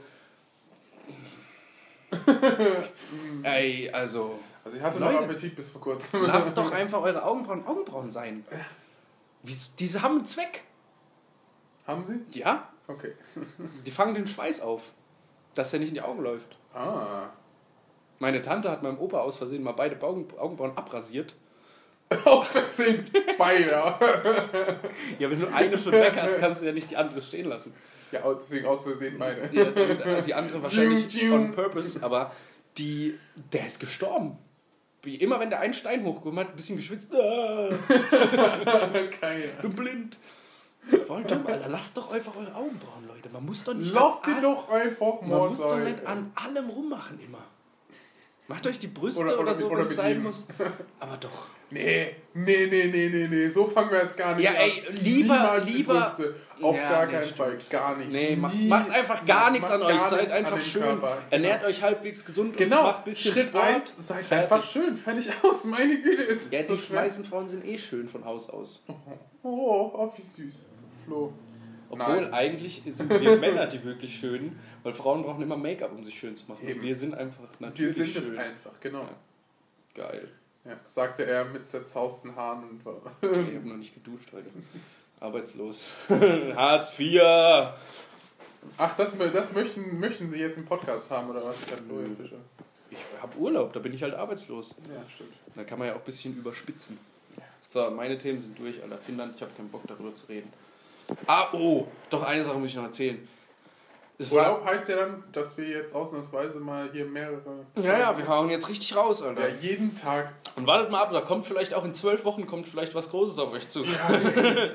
[3.43, 5.13] Ey, also Also ich hatte Leute.
[5.15, 6.23] noch Appetit bis vor kurzem.
[6.25, 8.45] lasst doch einfach eure Augenbrauen Augenbrauen sein.
[9.79, 10.63] Diese haben einen Zweck.
[11.85, 12.19] Haben Sie?
[12.39, 13.13] Ja, Okay.
[13.85, 14.91] die fangen den Schweiß auf,
[15.55, 16.57] dass der nicht in die Augen läuft.
[16.73, 17.29] Ah.
[18.19, 21.35] Meine Tante hat meinem Opa aus Versehen mal beide Augen, Augenbrauen abrasiert.
[22.25, 23.71] Aus Versehen beide.
[25.19, 27.73] Ja, wenn du eine schon weg hast, kannst du ja nicht die andere stehen lassen.
[28.11, 29.47] Ja, deswegen aus Versehen beide.
[29.47, 31.33] Die, die, andere wahrscheinlich Tschung, tschung.
[31.33, 32.31] on purpose, aber
[32.77, 33.17] die,
[33.51, 34.37] der ist gestorben.
[35.01, 37.13] Wie immer, wenn der einen Stein hochgekommen hat, ein bisschen geschwitzt.
[37.13, 37.69] Ah,
[39.21, 39.49] Geil.
[39.61, 40.19] bin blind.
[41.07, 43.33] Wollt doch mal, lasst doch einfach eure Augenbrauen, Leute.
[43.33, 45.83] Man muss doch nicht, Lass all- doch einfach man mal muss doch sein.
[45.85, 47.43] nicht an allem rummachen immer.
[48.49, 50.47] Macht euch die Brüste Oder- oder, oder so, wenn es sein muss.
[50.99, 51.47] Aber doch.
[51.69, 53.49] Nee, nee, nee, nee, nee, nee.
[53.49, 54.57] So fangen wir jetzt gar nicht Ja, an.
[54.57, 56.13] ey, lieber- Niemals lieber-.
[56.61, 57.23] Auf Ja, gar nee, keinen.
[57.23, 57.57] Fall.
[57.69, 58.11] Gar nicht.
[58.11, 59.99] Nee, macht, Nie- macht einfach gar nichts an euch.
[59.99, 60.81] Seid einfach schön.
[60.83, 61.17] Körper.
[61.31, 62.83] Ernährt euch halbwegs gesund und Genau.
[62.83, 63.63] macht ein bisschen Schritt Sport.
[63.63, 64.51] 1, seid Fertig.
[64.51, 64.97] einfach schön.
[64.97, 65.63] Fertig aus.
[65.63, 67.01] Meine Güte, ist Ja, es so die schwer.
[67.01, 68.85] meisten Frauen sind eh schön von Haus aus.
[69.41, 70.67] Oh, oh, wie süß.
[71.05, 71.33] Flo.
[71.93, 72.33] Obwohl Nein.
[72.33, 76.35] eigentlich sind wir Männer die wirklich schönen, weil Frauen brauchen immer Make-up, um sich schön
[76.35, 76.67] zu machen.
[76.67, 76.81] Eben.
[76.81, 78.39] Wir sind einfach Wir natürlich sind es schön.
[78.39, 79.07] einfach, genau.
[79.93, 80.27] Geil.
[80.65, 82.95] Ja, sagte er mit zerzausten Haaren und war.
[83.21, 84.47] Ich habe noch nicht geduscht heute.
[85.19, 85.89] Arbeitslos.
[86.09, 87.21] Hartz IV.
[88.77, 91.57] Ach, das, das möchten, möchten Sie jetzt im Podcast haben, oder was?
[92.89, 94.73] Ich habe Urlaub, da bin ich halt arbeitslos.
[94.91, 95.33] Ja, stimmt.
[95.53, 96.97] Da kann man ja auch ein bisschen überspitzen.
[97.69, 98.97] So, meine Themen sind durch, Alter.
[98.97, 100.51] Finnland, ich habe keinen Bock darüber zu reden.
[101.27, 103.27] Ah, oh, doch eine Sache muss ich noch erzählen.
[104.19, 107.65] Es war, Urlaub heißt ja dann, dass wir jetzt ausnahmsweise mal hier mehrere.
[107.75, 109.49] ja, ja, wir hauen jetzt richtig raus, Alter.
[109.49, 110.33] Ja, jeden Tag.
[110.55, 113.39] Und wartet mal ab, da kommt vielleicht auch in zwölf Wochen kommt vielleicht was Großes
[113.39, 113.83] auf euch zu.
[113.83, 114.19] Ja,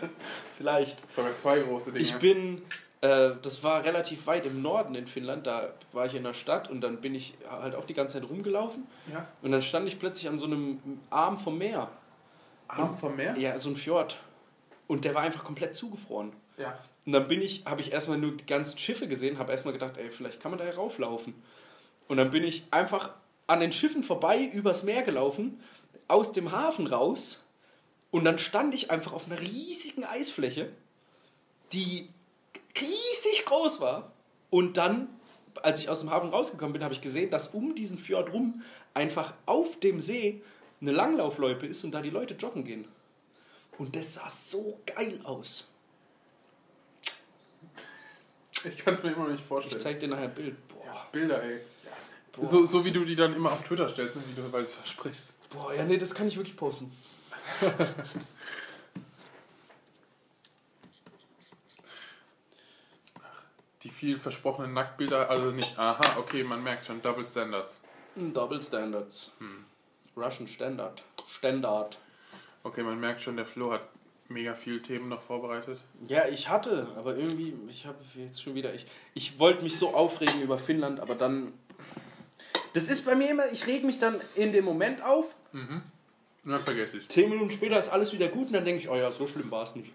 [0.57, 0.99] Vielleicht.
[1.15, 2.05] sogar zwei große Dinge.
[2.05, 2.63] Ich bin,
[3.01, 6.69] äh, das war relativ weit im Norden in Finnland, da war ich in der Stadt
[6.69, 9.27] und dann bin ich halt auch die ganze Zeit rumgelaufen Ja.
[9.43, 10.81] und dann stand ich plötzlich an so einem
[11.11, 11.89] Arm vom Meer.
[12.67, 13.37] Arm vom Meer?
[13.39, 14.19] Ja, so ein Fjord.
[14.89, 16.33] Und der war einfach komplett zugefroren.
[16.57, 16.77] Ja.
[17.07, 19.97] Und dann bin ich, habe ich erstmal nur die ganzen Schiffe gesehen, habe erstmal gedacht,
[19.97, 21.35] ey, vielleicht kann man da ja rauflaufen.
[22.09, 23.15] Und dann bin ich einfach
[23.47, 25.61] an den Schiffen vorbei, übers Meer gelaufen,
[26.09, 27.45] aus dem Hafen raus.
[28.11, 30.71] Und dann stand ich einfach auf einer riesigen Eisfläche,
[31.73, 32.09] die
[32.81, 34.13] riesig groß war.
[34.51, 35.09] Und dann,
[35.63, 38.63] als ich aus dem Hafen rausgekommen bin, habe ich gesehen, dass um diesen Fjord rum
[38.95, 40.43] einfach auf dem See
[40.81, 42.87] eine Langlaufloipe ist und da die Leute joggen gehen.
[43.79, 45.69] Und das sah so geil aus.
[48.65, 49.81] Ich kann es mir immer noch nicht Ich vorstellen.
[49.81, 50.57] zeig dir nachher ein Bild.
[50.69, 51.61] Boah, Bilder, ey.
[52.33, 52.47] boah.
[52.47, 54.75] So, so wie du die dann immer auf Twitter stellst, und wie du, weil es
[54.75, 55.33] versprichst.
[55.51, 56.93] boah, ja, nee, das kann ich wirklich posten.
[63.83, 65.79] Die viel versprochenen Nacktbilder, also nicht.
[65.79, 67.81] Aha, okay, man merkt schon, Double Standards.
[68.15, 69.33] Hm, Double Standards.
[70.17, 71.03] Russian Standard.
[71.29, 71.99] Standard.
[72.69, 73.81] Okay, man merkt schon, der Flo hat
[74.29, 75.83] mega viele Themen noch vorbereitet.
[76.07, 79.95] Ja, ich hatte, aber irgendwie, ich habe jetzt schon wieder, ich, ich wollte mich so
[79.95, 81.55] aufregen über Finnland, aber dann.
[82.75, 85.83] Das ist bei mir immer, ich reg mich dann in dem Moment auf, Und
[86.45, 87.09] dann vergesse ich.
[87.09, 89.51] zehn Minuten später ist alles wieder gut und dann denke ich, oh ja, so schlimm
[89.51, 89.91] war es nicht.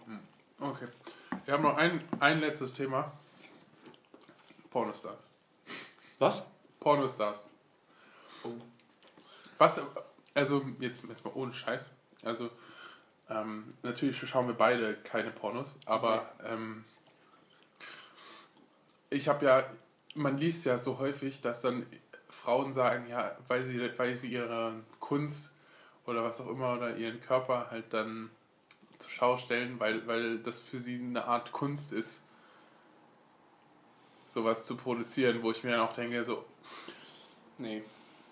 [0.59, 0.87] Okay.
[1.45, 3.11] Wir haben noch ein, ein letztes Thema.
[4.71, 5.19] Pornostars.
[6.17, 6.47] Was?
[6.79, 7.45] Pornostars.
[8.43, 8.49] Oh.
[9.59, 9.79] Was,
[10.33, 11.91] also jetzt, jetzt mal ohne Scheiß.
[12.23, 12.49] Also,
[13.29, 16.83] ähm, natürlich schauen wir beide keine Pornos, aber ähm,
[19.09, 19.63] ich habe ja,
[20.15, 21.85] man liest ja so häufig, dass dann
[22.29, 25.51] Frauen sagen, ja, weil sie, weil sie ihre Kunst
[26.05, 28.29] oder was auch immer oder ihren Körper halt dann
[28.99, 32.25] zur Schau stellen, weil, weil das für sie eine Art Kunst ist,
[34.27, 36.43] sowas zu produzieren, wo ich mir dann auch denke, so,
[37.57, 37.83] Nee.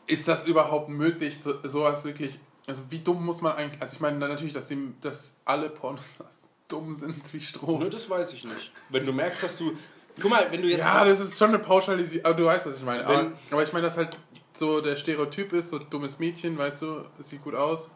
[0.08, 3.99] ist das überhaupt möglich, so, sowas wirklich, also wie dumm muss man eigentlich, also ich
[3.99, 7.78] meine natürlich, dass, die, dass alle Pornostars dumm sind wie Stroh.
[7.80, 8.72] Nö, das weiß ich nicht.
[8.89, 9.78] Wenn du merkst, dass du.
[10.20, 10.80] Guck mal, wenn du jetzt.
[10.80, 13.05] Ja, das ist schon eine Pauschalisierung, aber du weißt, was ich meine.
[13.05, 14.18] Aber, Wenn- aber ich meine, dass halt
[14.53, 17.89] so der Stereotyp ist, so dummes Mädchen, weißt du, sieht gut aus,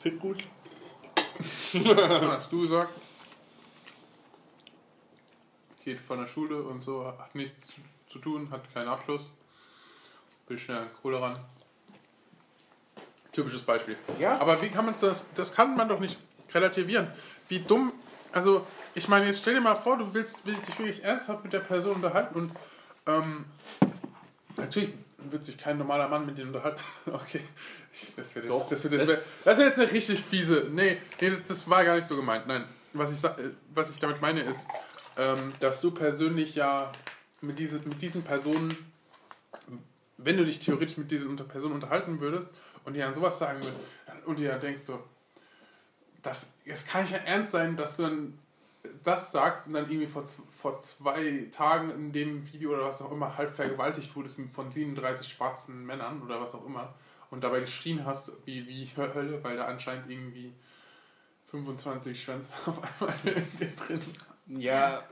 [0.00, 0.44] Fit gut.
[1.38, 2.92] hast du gesagt.
[5.84, 7.80] Geht von der Schule und so, hat nichts zu-
[8.10, 9.22] zu tun, hat keinen Abschluss.
[10.48, 11.38] Will schnell an Kohle ran.
[13.32, 13.96] Typisches Beispiel.
[14.18, 14.38] Ja.
[14.38, 16.18] Aber wie kann man das, das kann man doch nicht
[16.54, 17.08] relativieren.
[17.48, 17.92] Wie dumm,
[18.32, 21.52] also ich meine, jetzt stell dir mal vor, du willst, willst dich wirklich ernsthaft mit
[21.52, 22.52] der Person unterhalten und
[23.06, 23.44] ähm,
[24.56, 26.80] natürlich wird sich kein normaler Mann mit denen unterhalten.
[27.12, 27.40] Okay.
[28.14, 30.68] Das wird jetzt, Doch, das wird jetzt, das- das, ist jetzt eine richtig fiese.
[30.70, 32.46] Nee, nee, das war gar nicht so gemeint.
[32.46, 32.64] Nein.
[32.92, 34.68] Was ich, äh, was ich damit meine ist,
[35.16, 36.92] ähm, dass du persönlich ja
[37.40, 38.76] mit, diese, mit diesen Personen,
[40.16, 42.50] wenn du dich theoretisch mit diesen Personen unterhalten würdest
[42.88, 43.78] und die dann sowas sagen würdest
[44.24, 45.02] und dir dann denkst so,
[46.22, 48.38] das, das kann ja ernst sein, dass du dann
[49.04, 53.12] das sagst und dann irgendwie vor, vor zwei Tagen in dem Video oder was auch
[53.12, 56.94] immer halb vergewaltigt wurdest von 37 schwarzen Männern oder was auch immer
[57.30, 60.54] und dabei geschrien hast wie, wie Hölle, weil da anscheinend irgendwie
[61.50, 64.00] 25 Schwänze auf einmal in dir drin.
[64.46, 65.02] Ja,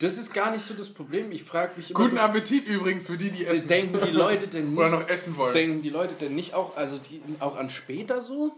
[0.00, 1.30] das ist gar nicht so das Problem.
[1.30, 3.68] Ich frage mich immer, Guten Appetit übrigens für die, die essen.
[3.68, 5.52] denken die Leute denn oder nicht, noch essen wollen.
[5.54, 8.52] denken die Leute denn nicht auch, also die auch an später so?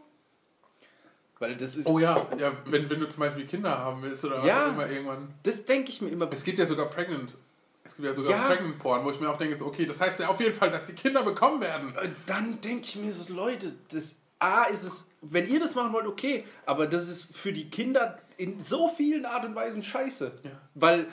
[1.39, 4.39] Weil das ist, oh ja, ja wenn, wenn du zum Beispiel Kinder haben willst oder
[4.39, 4.67] was Ja.
[4.67, 5.29] auch immer irgendwann.
[5.43, 6.29] das denke ich mir immer.
[6.33, 7.37] Es gibt ja sogar Pregnant.
[7.85, 8.47] Es gibt ja sogar Ja.
[8.47, 10.71] Pregnant Porn, wo ich mir auch denke, so, okay, das heißt ja auf jeden Fall,
[10.71, 11.95] dass die Kinder bekommen werden.
[12.01, 15.93] Äh, Dann denke ich mir so, Leute, das A ist es, wenn ihr das machen
[15.93, 20.33] wollt, okay, aber das ist für die Kinder in so vielen Art und Weisen scheiße.
[20.45, 20.51] Ja.
[20.75, 21.07] Weil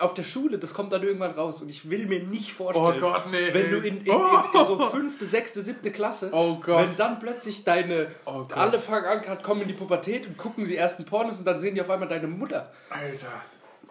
[0.00, 3.00] auf der Schule, das kommt dann irgendwann raus und ich will mir nicht vorstellen, Oh
[3.00, 4.38] Gott, nee, wenn du in, in, Oh.
[4.58, 9.22] in so fünfte, sechste, siebte Klasse, Oh wenn dann plötzlich deine, Oh alle fangen an,
[9.22, 11.90] grad kommen in die Pubertät und gucken sie ersten Pornos und dann sehen die auf
[11.90, 12.72] einmal deine Mutter.
[12.90, 13.42] Alter,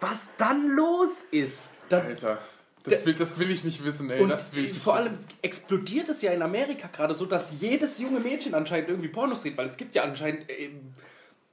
[0.01, 2.37] Was dann los ist, dann Alter.
[2.83, 4.21] Das will, das will ich nicht wissen, ey.
[4.21, 5.07] und das will ich nicht vor wissen.
[5.07, 9.41] allem explodiert es ja in Amerika gerade so, dass jedes junge Mädchen anscheinend irgendwie Pornos
[9.41, 10.69] dreht, weil es gibt ja anscheinend äh,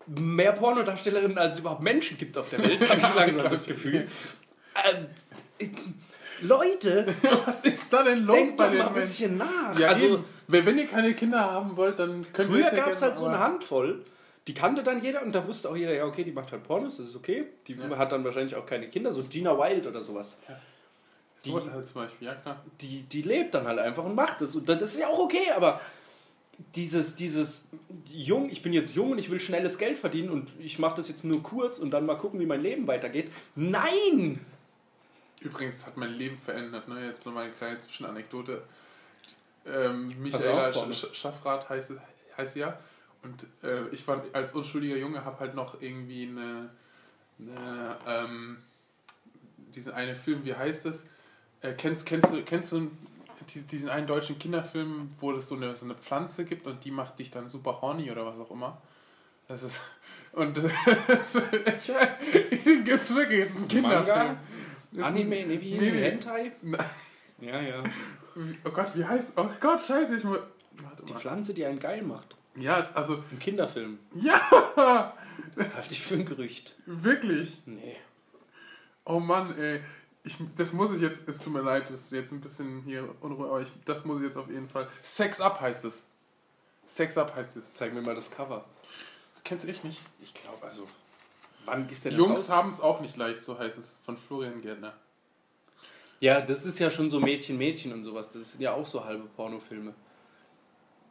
[0.06, 4.08] mehr Pornodarstellerinnen, als es überhaupt Menschen gibt auf der Welt, habe ich langsam das Gefühl.
[4.90, 5.06] Ähm,
[5.58, 5.68] äh,
[6.42, 7.06] Leute,
[7.46, 9.08] Was ist da denn los denkt bei doch den mal ein Menschen?
[9.08, 9.78] bisschen nach.
[9.78, 12.88] Ja, also, also, wenn, ihr keine Kinder haben wollt, dann könnt ihr früher ja gab
[12.92, 14.04] es halt so eine Handvoll,
[14.46, 16.98] die kannte dann jeder und da wusste auch jeder, ja, okay, die macht halt Pornos,
[16.98, 17.46] das ist okay.
[17.66, 17.96] Die Ja.
[17.96, 20.36] hat dann wahrscheinlich auch keine Kinder, so Gina Wild oder sowas.
[21.44, 22.62] Die, so, halt zum Beispiel, ja klar.
[22.80, 24.54] die, die lebt dann halt einfach und macht es.
[24.56, 25.80] Und das ist ja auch okay, aber
[26.74, 27.68] dieses, dieses
[28.10, 31.08] jung, ich bin jetzt jung und ich will schnelles Geld verdienen und ich mache das
[31.08, 33.30] jetzt nur kurz und dann mal gucken, wie mein Leben weitergeht.
[33.54, 34.44] Nein!
[35.40, 37.06] Übrigens das hat mein Leben verändert, ne?
[37.06, 38.62] Jetzt nochmal eine kleine Zwischenanekdote.
[39.66, 40.72] Ähm, Michaela.
[40.72, 41.92] Sch Sch- Schaffrath heißt,
[42.36, 42.78] heißt ja.
[43.22, 46.70] Und äh, ich war als unschuldiger Junge, habe halt noch irgendwie eine,
[47.38, 48.56] eine ähm,
[49.74, 51.06] diesen einen Film, wie heißt es?
[51.62, 52.90] Äh, kennst, kennst du, kennst du
[53.70, 57.18] diesen, einen deutschen Kinderfilm, wo es so eine, so eine Pflanze gibt und die macht
[57.18, 58.80] dich dann super horny oder was auch immer?
[59.48, 59.82] Das ist.
[60.32, 60.64] Und das,
[62.64, 64.16] den gibt's wirklich, das ist ein Kinderfilm.
[64.16, 64.36] Manga?
[64.90, 65.90] Das Anime, ne, wie Nee.
[65.90, 66.50] Hentai?
[67.40, 67.84] Ja, ja.
[68.64, 69.34] Oh Gott, wie heißt.
[69.36, 70.40] Oh Gott, scheiße, ich muss.
[71.06, 71.12] Die.
[71.12, 72.34] Pflanze, die einen geil macht.
[72.56, 73.22] Ja, also.
[73.30, 74.00] Ein Kinderfilm.
[74.14, 75.14] Ja!
[75.56, 76.74] Halte ich für ein Gerücht.
[76.86, 77.62] Wirklich.
[77.66, 77.96] Nee.
[79.04, 79.80] Oh Mann, ey.
[80.26, 81.28] Ich, das muss ich jetzt.
[81.28, 84.18] Es tut mir leid, das ist jetzt ein bisschen hier Unruhe, aber ich, das muss
[84.18, 84.88] ich jetzt auf jeden Fall.
[85.02, 86.06] Sex Up heißt es.
[86.86, 87.72] Sex Up heißt es.
[87.74, 88.64] Zeig mir mal das Cover.
[89.34, 90.00] Das kennst du echt nicht.
[90.20, 90.86] Ich glaube, also.
[91.66, 93.96] Wann ist der denn Jungs haben es auch nicht leicht, so heißt es.
[94.02, 94.94] Von Florian Gärtner.
[96.20, 98.32] Ja, das ist ja schon so Mädchen, Mädchen und sowas.
[98.32, 99.94] Das sind ja auch so halbe Pornofilme.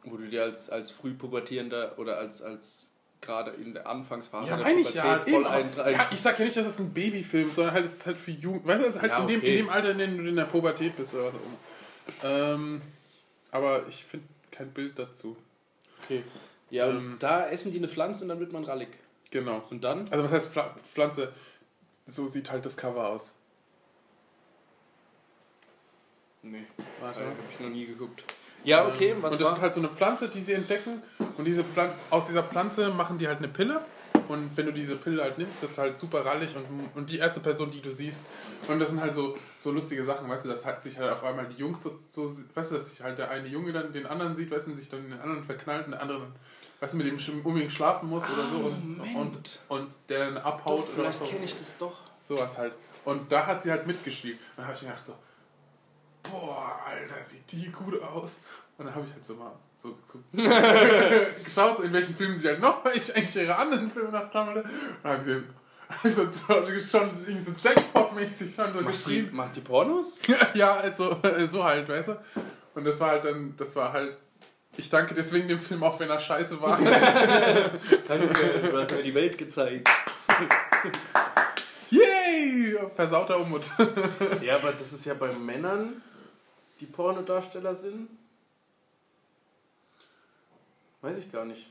[0.02, 2.93] Wo du dir als, als Frühpubertierender oder als, als
[3.24, 5.18] gerade in der Anfangsphase Ja, der ich ja.
[5.18, 6.08] voll Eben, ein, ein, ja.
[6.12, 8.30] Ich sag ja nicht, dass es ein Babyfilm ist, sondern halt, es ist halt für
[8.30, 8.66] Jugend.
[8.66, 9.50] Weißt du, es ist halt Ja, in, dem, okay.
[9.50, 12.30] in dem Alter, in dem du in der Pubertät bist oder was auch immer.
[12.54, 12.82] Ähm,
[13.50, 15.36] aber ich finde kein Bild dazu.
[16.04, 16.22] Okay.
[16.70, 17.16] Ja, und Ähm.
[17.18, 18.88] da essen die eine Pflanze und dann wird man rallig.
[19.30, 19.64] Genau.
[19.70, 20.00] Und dann?
[20.10, 21.32] Also was heißt Pfla Pflanze?
[22.06, 23.34] So sieht halt das Cover aus.
[26.42, 26.66] Nee,
[27.00, 27.20] Warte.
[27.20, 28.22] habe ich noch nie geguckt.
[28.64, 29.56] Ja, okay, Ähm, was und das war?
[29.56, 31.02] ist halt so eine Pflanze, die sie entdecken.
[31.36, 33.80] Und diese Pflan aus dieser Pflanze machen die halt eine Pille.
[34.28, 37.18] Und wenn du diese Pille halt nimmst, bist du halt super rallig und, und die
[37.18, 38.22] erste Person, die du siehst.
[38.68, 41.22] Und das sind halt so, so lustige Sachen, weißt du, dass halt sich halt auf
[41.24, 44.06] einmal die Jungs so, so weißt du, dass sich halt der eine Junge dann den
[44.06, 46.22] anderen sieht, weißt du, und sich dann den anderen verknallt und der andere,
[46.80, 49.16] weißt du, mit dem unbedingt schlafen muss oder so und, Moment.
[49.18, 51.98] und, und der dann abhaut Doch, oder vielleicht kenne ich das doch.
[52.18, 52.72] Sowas halt.
[53.04, 54.38] Und da hat sie halt mitgespielt.
[54.38, 55.14] Und dann habe ich mir gedacht so,
[56.30, 58.44] boah, Alter, sieht die gut aus.
[58.76, 60.18] Und dann habe ich halt so mal so, so
[61.44, 64.62] geschaut, in welchen Filmen sie halt noch, weil ich eigentlich ihre anderen Filme nachschauen wollte.
[64.62, 64.70] Und
[65.02, 65.42] dann habe ich, sie-
[65.88, 69.36] hab ich so, schon irgendwie so Jackpot-mäßig schon so Macht die, geschrieben.
[69.36, 70.18] macht die Pornos?
[70.54, 71.16] ja, also
[71.46, 72.16] so halt, weißt du.
[72.74, 74.16] Und das war halt dann, das war halt,
[74.76, 76.76] ich danke deswegen dem Film auch, wenn er scheiße war.
[78.08, 78.28] Danke,
[78.70, 79.88] du hast mir die Welt gezeigt.
[81.90, 82.76] Yay!
[82.96, 83.70] Versauter Umut.
[84.42, 86.02] Ja, aber das ist ja bei Männern,
[86.80, 88.08] die Pornodarsteller sind.
[91.02, 91.70] Weiß ich gar nicht.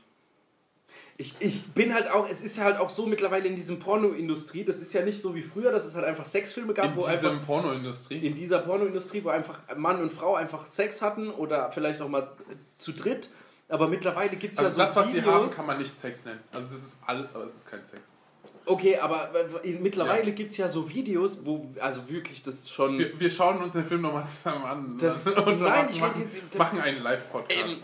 [1.16, 4.64] Ich, ich bin halt auch, es ist ja halt auch so mittlerweile in diesem Pornoindustrie,
[4.64, 7.00] das ist ja nicht so wie früher, dass es halt einfach Sexfilme gab, In wo
[7.08, 8.18] dieser einfach Pornoindustrie.
[8.18, 12.30] in dieser Pornoindustrie, wo einfach Mann und Frau einfach Sex hatten oder vielleicht auch mal
[12.78, 13.30] zu dritt.
[13.68, 15.32] Aber mittlerweile gibt es Also ja das, so was sie Videos.
[15.34, 16.40] haben, kann man nicht Sex nennen.
[16.52, 18.12] Also das ist alles, aber es ist kein Sex.
[18.66, 19.30] Okay, aber
[19.64, 20.34] äh, mittlerweile Ja.
[20.34, 22.98] gibt es ja so Videos, wo, also wirklich das schon.
[22.98, 24.98] Wir, wir schauen uns den Film nochmal zusammen an.
[24.98, 27.80] Das- und nein, machen, ich machen, will jetzt- machen einen Live-Podcast.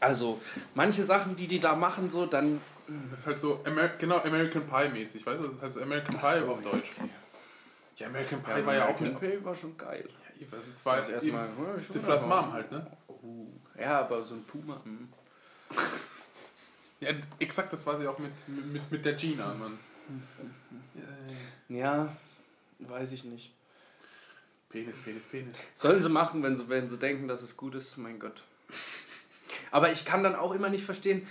[0.00, 0.40] also,
[0.74, 2.60] manche Sachen, die die da machen, so, dann.
[3.10, 5.46] Das ist halt so, Amer genau, American Pie-mäßig, weißt du?
[5.48, 6.70] Das ist halt so American Pie so, auf ja.
[6.70, 6.90] Deutsch.
[7.96, 9.18] Ja, American Pie war ja auch mit...
[9.18, 10.08] Pay war schon geil.
[10.38, 12.86] Das war Das jetzt erstmal- Ja, Stiflers schon Mom halt, ne?
[13.08, 13.46] Oh,
[13.80, 14.80] ja, aber so ein Puma.
[14.84, 15.08] Hm.
[17.06, 19.78] Ja, exakt, das war sie auch mit, mit, mit der Gina, Mann.
[21.68, 22.16] Ja,
[22.80, 23.52] weiß ich nicht.
[24.70, 25.56] Penis, Penis, Penis.
[25.74, 28.42] Sollen sie machen, wenn sie, wenn sie denken, dass es gut ist, mein Gott.
[29.70, 31.26] Aber ich kann dann auch immer nicht verstehen,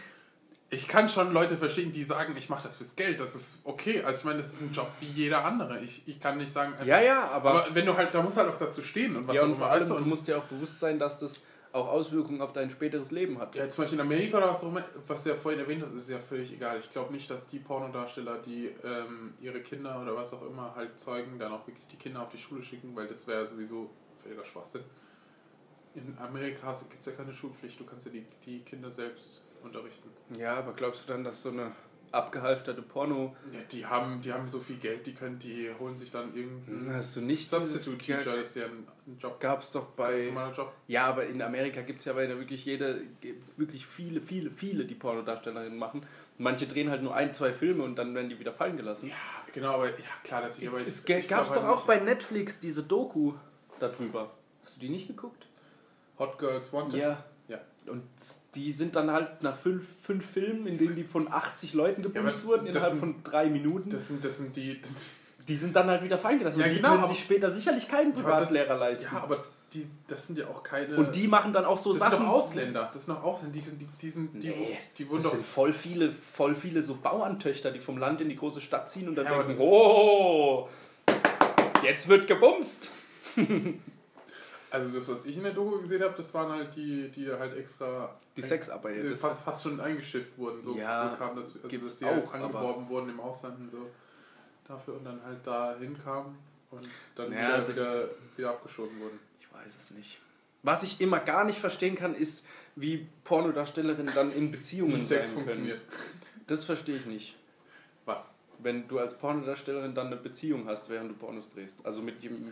[0.71, 4.01] Ich kann schon Leute verstehen, die sagen, ich mache das fürs Geld, das ist okay.
[4.01, 5.79] Also ich meine, das ist ein Job wie jeder andere.
[5.81, 8.37] Ich, ich kann nicht sagen, einfach, ja, ja, aber, aber, wenn du halt, da musst
[8.37, 9.99] du halt auch dazu stehen und was ja, auch immer, weißt du?
[9.99, 11.43] musst dir auch bewusst sein, dass das
[11.75, 13.53] auch Auswirkungen auf dein späteres Leben hat.
[13.55, 15.93] Ja, zum Beispiel in Amerika oder was auch immer, was du ja vorhin erwähnt hast,
[15.93, 16.79] ist ja völlig egal.
[16.79, 20.97] Ich glaube nicht, dass die Pornodarsteller, die ähm, ihre Kinder oder was auch immer halt
[20.97, 24.45] zeugen, dann auch wirklich die Kinder auf die Schule schicken, weil das wäre sowieso völliger
[24.45, 24.83] Schwachsinn.
[25.95, 30.09] In Amerika gibt es ja keine Schulpflicht, du kannst ja die, die Kinder selbst unterrichten.
[30.37, 31.71] Ja, aber glaubst du dann, dass so eine
[32.15, 36.11] abgehalfterte Porno, Ja, die haben, die haben so viel Geld, die können, die holen sich
[36.11, 38.87] dann irgendeinen hast du nicht Substitute Teacher, das ist ja ein,
[39.19, 40.19] Job, gab es doch bei...
[40.55, 40.73] Job.
[40.87, 43.01] Ja, aber in Amerika gibt es ja bei wirklich jede,
[43.57, 46.05] wirklich viele, viele, viele, die Pornodarstellerinnen machen.
[46.37, 49.09] Manche drehen halt nur ein, zwei Filme und dann werden die wieder fallen gelassen.
[49.09, 49.15] Ja,
[49.53, 49.93] genau, aber ja,
[50.23, 50.67] klar, natürlich.
[50.67, 53.33] Aber es ich, gab es doch halt auch bei Netflix diese Doku
[53.79, 54.31] darüber.
[54.63, 55.47] Hast du die nicht geguckt?
[56.17, 56.99] Hot Girls Wanted.
[56.99, 57.23] Ja.
[57.47, 57.59] Ja.
[57.87, 58.03] Und
[58.55, 62.39] die sind dann halt nach fünf, fünf Filmen, in denen die von 80 Leuten gebumst
[62.43, 63.89] aber wurden, das innerhalb sind- von drei Minuten.
[63.89, 64.79] Das sind, das sind die.
[65.47, 66.59] die sind dann halt wieder fallen gelassen.
[66.59, 69.13] Ja, und die genau, können sich später sicherlich keinen Ja, aber das- Privatlehrer leisten.
[69.15, 69.41] Ja, aber
[69.73, 70.95] die, das sind ja auch keine.
[70.95, 72.17] und die machen dann auch so das Sachen.
[72.17, 72.89] sind doch Ausländer.
[72.93, 73.53] Das sind doch Ausländer.
[73.59, 75.31] Die, sind- die, die, sind, die, Nee, die wurden das doch.
[75.33, 79.09] sind voll viele, voll viele so Bauerntöchter, die vom Land in die große Stadt ziehen
[79.09, 80.69] und dann Ja, denken, das- oh,
[81.83, 82.91] jetzt wird gebumst.
[84.75, 87.55] Also das, was ich in der Doku gesehen habe, das waren halt die, die halt
[87.55, 88.13] extra.
[88.35, 89.05] Die Sexarbeiter.
[89.05, 90.61] äh, fast, fast schon eingeschifft wurden.
[90.61, 93.57] So, Ja, so kam das, also dass die halt auch, aber- angeworben wurden im Ausland
[93.59, 93.89] und so
[94.67, 96.35] dafür und dann halt da hinkamen
[96.71, 99.19] und dann Ja, wieder, wieder, wieder abgeschoben wurden.
[99.39, 100.19] Ich weiß es nicht.
[100.63, 105.27] Was ich immer gar nicht verstehen kann, ist, wie Pornodarstellerinnen dann in Beziehungen Wie Sex
[105.27, 105.81] sein funktioniert.
[106.47, 107.37] Das verstehe ich nicht.
[108.05, 108.31] Was?
[108.59, 111.85] Wenn du als Pornodarstellerin dann eine Beziehung hast, während du Pornos drehst.
[111.85, 112.51] Also mit jedem,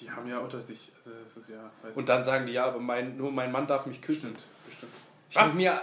[0.00, 2.66] Die haben ja unter sich, also das ist ja, weiß und dann sagen die, ja,
[2.66, 4.32] aber mein, nur mein Mann darf mich küssen.
[4.32, 4.92] bestimmt, bestimmt.
[5.30, 5.54] Ich Was?
[5.54, 5.80] Mir,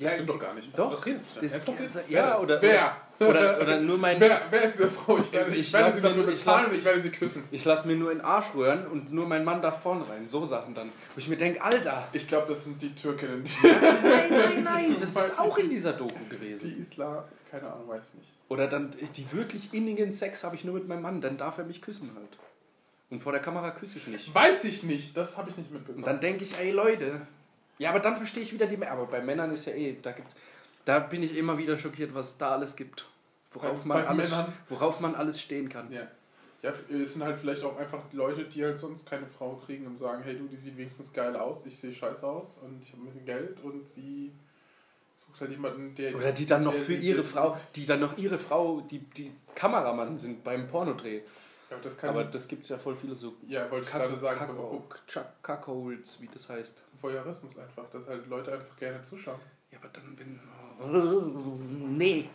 [0.00, 0.68] Das stimmt doch gar nicht.
[0.72, 2.08] Was, Doch, was redest du Ernsthaft jetzt?
[2.08, 2.96] ja, oder- Wer?
[3.20, 4.18] Oder, oder nur mein.
[4.18, 5.16] Wer, wer ist diese Frau?
[5.18, 7.10] Ich werde, ich Ich werde sie mir- dafür ich bezahlen lass- und ich werde sie
[7.10, 7.44] küssen.
[7.52, 10.26] Ich lasse mir nur in den Arsch rühren und nur mein Mann darf vorne rein.
[10.26, 10.88] So Sachen dann.
[10.88, 12.08] Wo ich mir denke, Alter.
[12.12, 14.96] Ich glaube, das sind die Türkinnen, die, Nein, nein, nein.
[14.98, 16.76] Das ist auch in dieser Doku die gewesen.
[16.80, 18.28] Isla, keine Ahnung, weiß ich nicht.
[18.48, 21.20] Oder dann die wirklich innigen Sex habe ich nur mit meinem Mann.
[21.20, 22.26] Dann darf er mich küssen halt.
[23.12, 24.34] Und vor der Kamera küsse ich nicht.
[24.34, 26.04] Weiß ich nicht, das habe ich nicht Und mitbekommen.
[26.04, 27.26] dann denke ich, ey Leute.
[27.78, 28.82] Ja, aber dann verstehe ich wieder die.
[28.84, 30.34] Aber bei Männern ist ja eh, da gibt's.
[30.86, 33.06] Da bin ich immer wieder schockiert, was es da alles gibt.
[33.52, 34.52] Worauf, Bei- man bei alles, Männern?
[34.70, 35.92] worauf man alles stehen kann.
[35.92, 36.08] ja.
[36.62, 39.98] ja, es sind halt vielleicht auch einfach Leute, die halt sonst keine Frau kriegen und
[39.98, 43.02] sagen, hey du, die sieht wenigstens geil aus, ich sehe scheiße aus und ich habe
[43.02, 44.32] ein bisschen Geld und sie
[45.16, 46.16] sucht halt jemanden, der...
[46.16, 50.16] Oder die dann noch für ihre Frau, die dann noch ihre Frau, die, die Kameramann
[50.16, 51.20] sind beim Pornodreh.
[51.72, 54.16] Ja, das kann Aber das gibt es ja voll viele so ja, wollte ich gerade
[54.16, 54.84] sagen, so
[55.42, 56.82] Cuckolds, wie das heißt.
[57.00, 59.40] Voyeurismus einfach, dass halt Leute einfach gerne zuschauen.
[59.70, 60.38] Ja, aber dann bin.
[61.96, 62.28] Nee.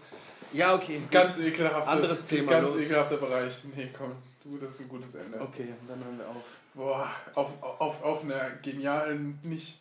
[0.54, 1.02] Ja, okay.
[1.12, 2.84] Ganz ekelhaftes, Anderes Thema, Ganz los.
[2.84, 3.64] ekelhafter Bereich.
[3.76, 5.40] Nee, komm, du, das ist ein gutes Ende.
[5.40, 6.44] Okay, dann hören wir auf.
[6.74, 9.80] Boah, auf, auf, auf einer genialen, nicht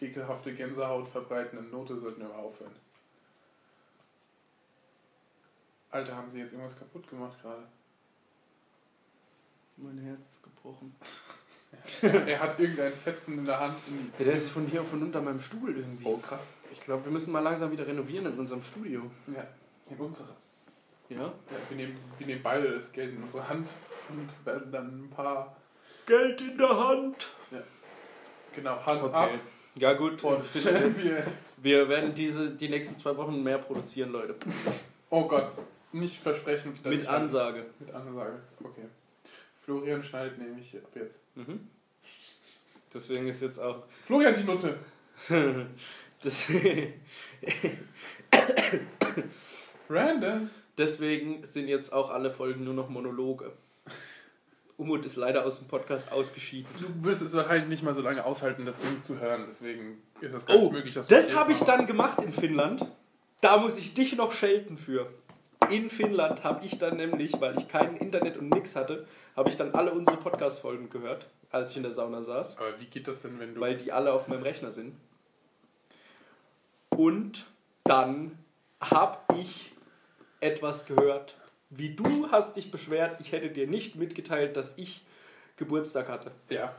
[0.00, 2.74] ekelhafte Gänsehaut verbreitenden Note sollten wir mal aufhören.
[5.90, 7.64] Alter, haben sie jetzt irgendwas kaputt gemacht gerade?
[9.76, 10.94] Mein Herz ist gebrochen.
[12.26, 13.74] er hat irgendein Fetzen in der Hand.
[14.18, 16.04] Ja, der ist von hier von unter meinem Stuhl irgendwie.
[16.04, 16.54] oh, krass.
[16.72, 19.02] Ich glaube, wir müssen mal langsam wieder renovieren in unserem Studio.
[19.26, 19.46] Ja,
[19.90, 20.28] in unsere.
[21.08, 21.18] Ja?
[21.20, 21.32] Ja,
[21.68, 23.70] wir, nehmen, wir nehmen beide das Geld in unsere Hand
[24.08, 25.56] und werden dann ein paar,
[26.06, 27.28] Geld in der Hand.
[28.54, 29.28] genau, Hand ab.
[29.30, 29.38] Okay.
[29.76, 31.26] Ja gut, Von wir.
[31.62, 34.34] wir werden diese die nächsten zwei Wochen mehr produzieren, Leute.
[35.10, 35.50] Oh Gott,
[35.92, 36.72] nicht versprechen.
[36.82, 37.66] Mit Nicht- Ansage.
[37.78, 38.86] Mit Ansage, okay.
[39.66, 41.20] Florian schneidet nämlich ab jetzt.
[41.34, 41.68] Mhm.
[42.94, 44.78] Deswegen ist jetzt auch Florian die Nutte!
[46.24, 46.94] Deswegen,
[49.90, 50.50] Random.
[50.78, 53.52] deswegen sind jetzt auch alle Folgen nur noch Monologe.
[54.78, 56.68] Umut ist leider aus dem Podcast ausgeschieden.
[56.80, 59.44] Du wirst es wahrscheinlich nicht mal so lange aushalten, das Ding zu hören.
[59.48, 62.86] Deswegen ist es ganz Oh, möglich, dass du das habe ich dann gemacht in Finnland.
[63.42, 65.12] Da muss ich dich noch schelten für.
[65.70, 69.56] In Finnland habe ich dann nämlich, weil ich kein Internet und nix hatte, habe ich
[69.56, 73.22] dann alle unsere Podcast-Folgen gehört, als ich in der Sauna saß, Aber wie geht das
[73.22, 73.60] denn, wenn du.
[73.60, 74.96] weil die alle auf meinem Rechner sind.
[76.90, 77.46] Und
[77.84, 78.38] dann
[78.80, 79.72] habe ich
[80.40, 81.36] etwas gehört.
[81.70, 85.04] Wie du hast dich beschwert, ich hätte dir nicht mitgeteilt, dass ich
[85.56, 86.32] Geburtstag hatte.
[86.48, 86.74] ja.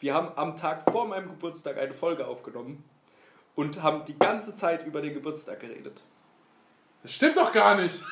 [0.00, 2.84] Wir haben am Tag vor meinem Geburtstag eine Folge aufgenommen
[3.56, 6.04] und haben die ganze Zeit über den Geburtstag geredet.
[7.02, 8.04] Das stimmt doch gar nicht.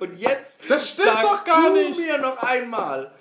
[0.00, 1.98] Und jetzt Das stimmt sag doch gar du nicht.
[2.00, 3.12] mir noch einmal,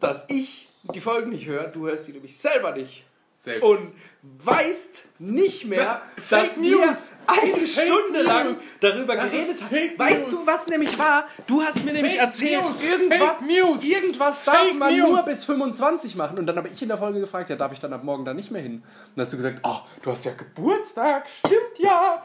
[0.00, 1.64] dass ich die Folgen nicht höre.
[1.68, 3.04] Du hörst sie nämlich selber nicht.
[3.36, 3.64] Selbst.
[3.64, 3.92] Und
[4.22, 6.00] weißt nicht mehr, Das-
[6.30, 7.12] dass Fake wir News.
[7.26, 8.58] eine Fake Stunde lang News.
[8.80, 9.98] darüber Das geredet haben.
[9.98, 10.40] Weißt News.
[10.40, 11.28] du, was nämlich war?
[11.46, 12.82] Du hast mir nämlich Fake erzählt, News.
[12.82, 15.08] irgendwas, Fake irgendwas darf man News.
[15.10, 16.38] nur bis 25 machen.
[16.38, 18.32] Und dann habe ich in der Folge gefragt, ja, darf ich dann ab morgen da
[18.34, 18.74] nicht mehr hin?
[18.76, 18.84] Und
[19.16, 21.26] dann hast du gesagt, oh, du hast ja Geburtstag.
[21.44, 22.22] Stimmt ja.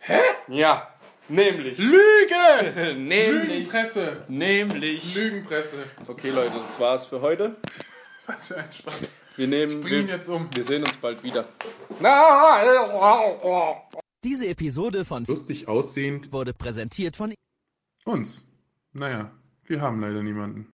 [0.00, 0.20] Hä?
[0.48, 0.88] Ja,
[1.28, 1.78] nämlich.
[1.78, 2.94] Lüge!
[2.98, 3.48] nämlich.
[3.48, 4.24] Lügenpresse.
[4.28, 5.14] Nämlich.
[5.14, 5.76] Lügenpresse.
[6.06, 7.56] Okay, Leute, das war's für heute.
[8.26, 9.08] Was für ein Spaß.
[9.36, 9.86] Wir nehmen.
[9.86, 10.48] Wir, jetzt um.
[10.54, 11.46] wir sehen uns bald wieder.
[14.24, 17.34] Diese Episode von Lustig aussehend wurde präsentiert von
[18.04, 18.46] uns.
[18.92, 19.30] Naja,
[19.64, 20.64] wir haben leider niemanden.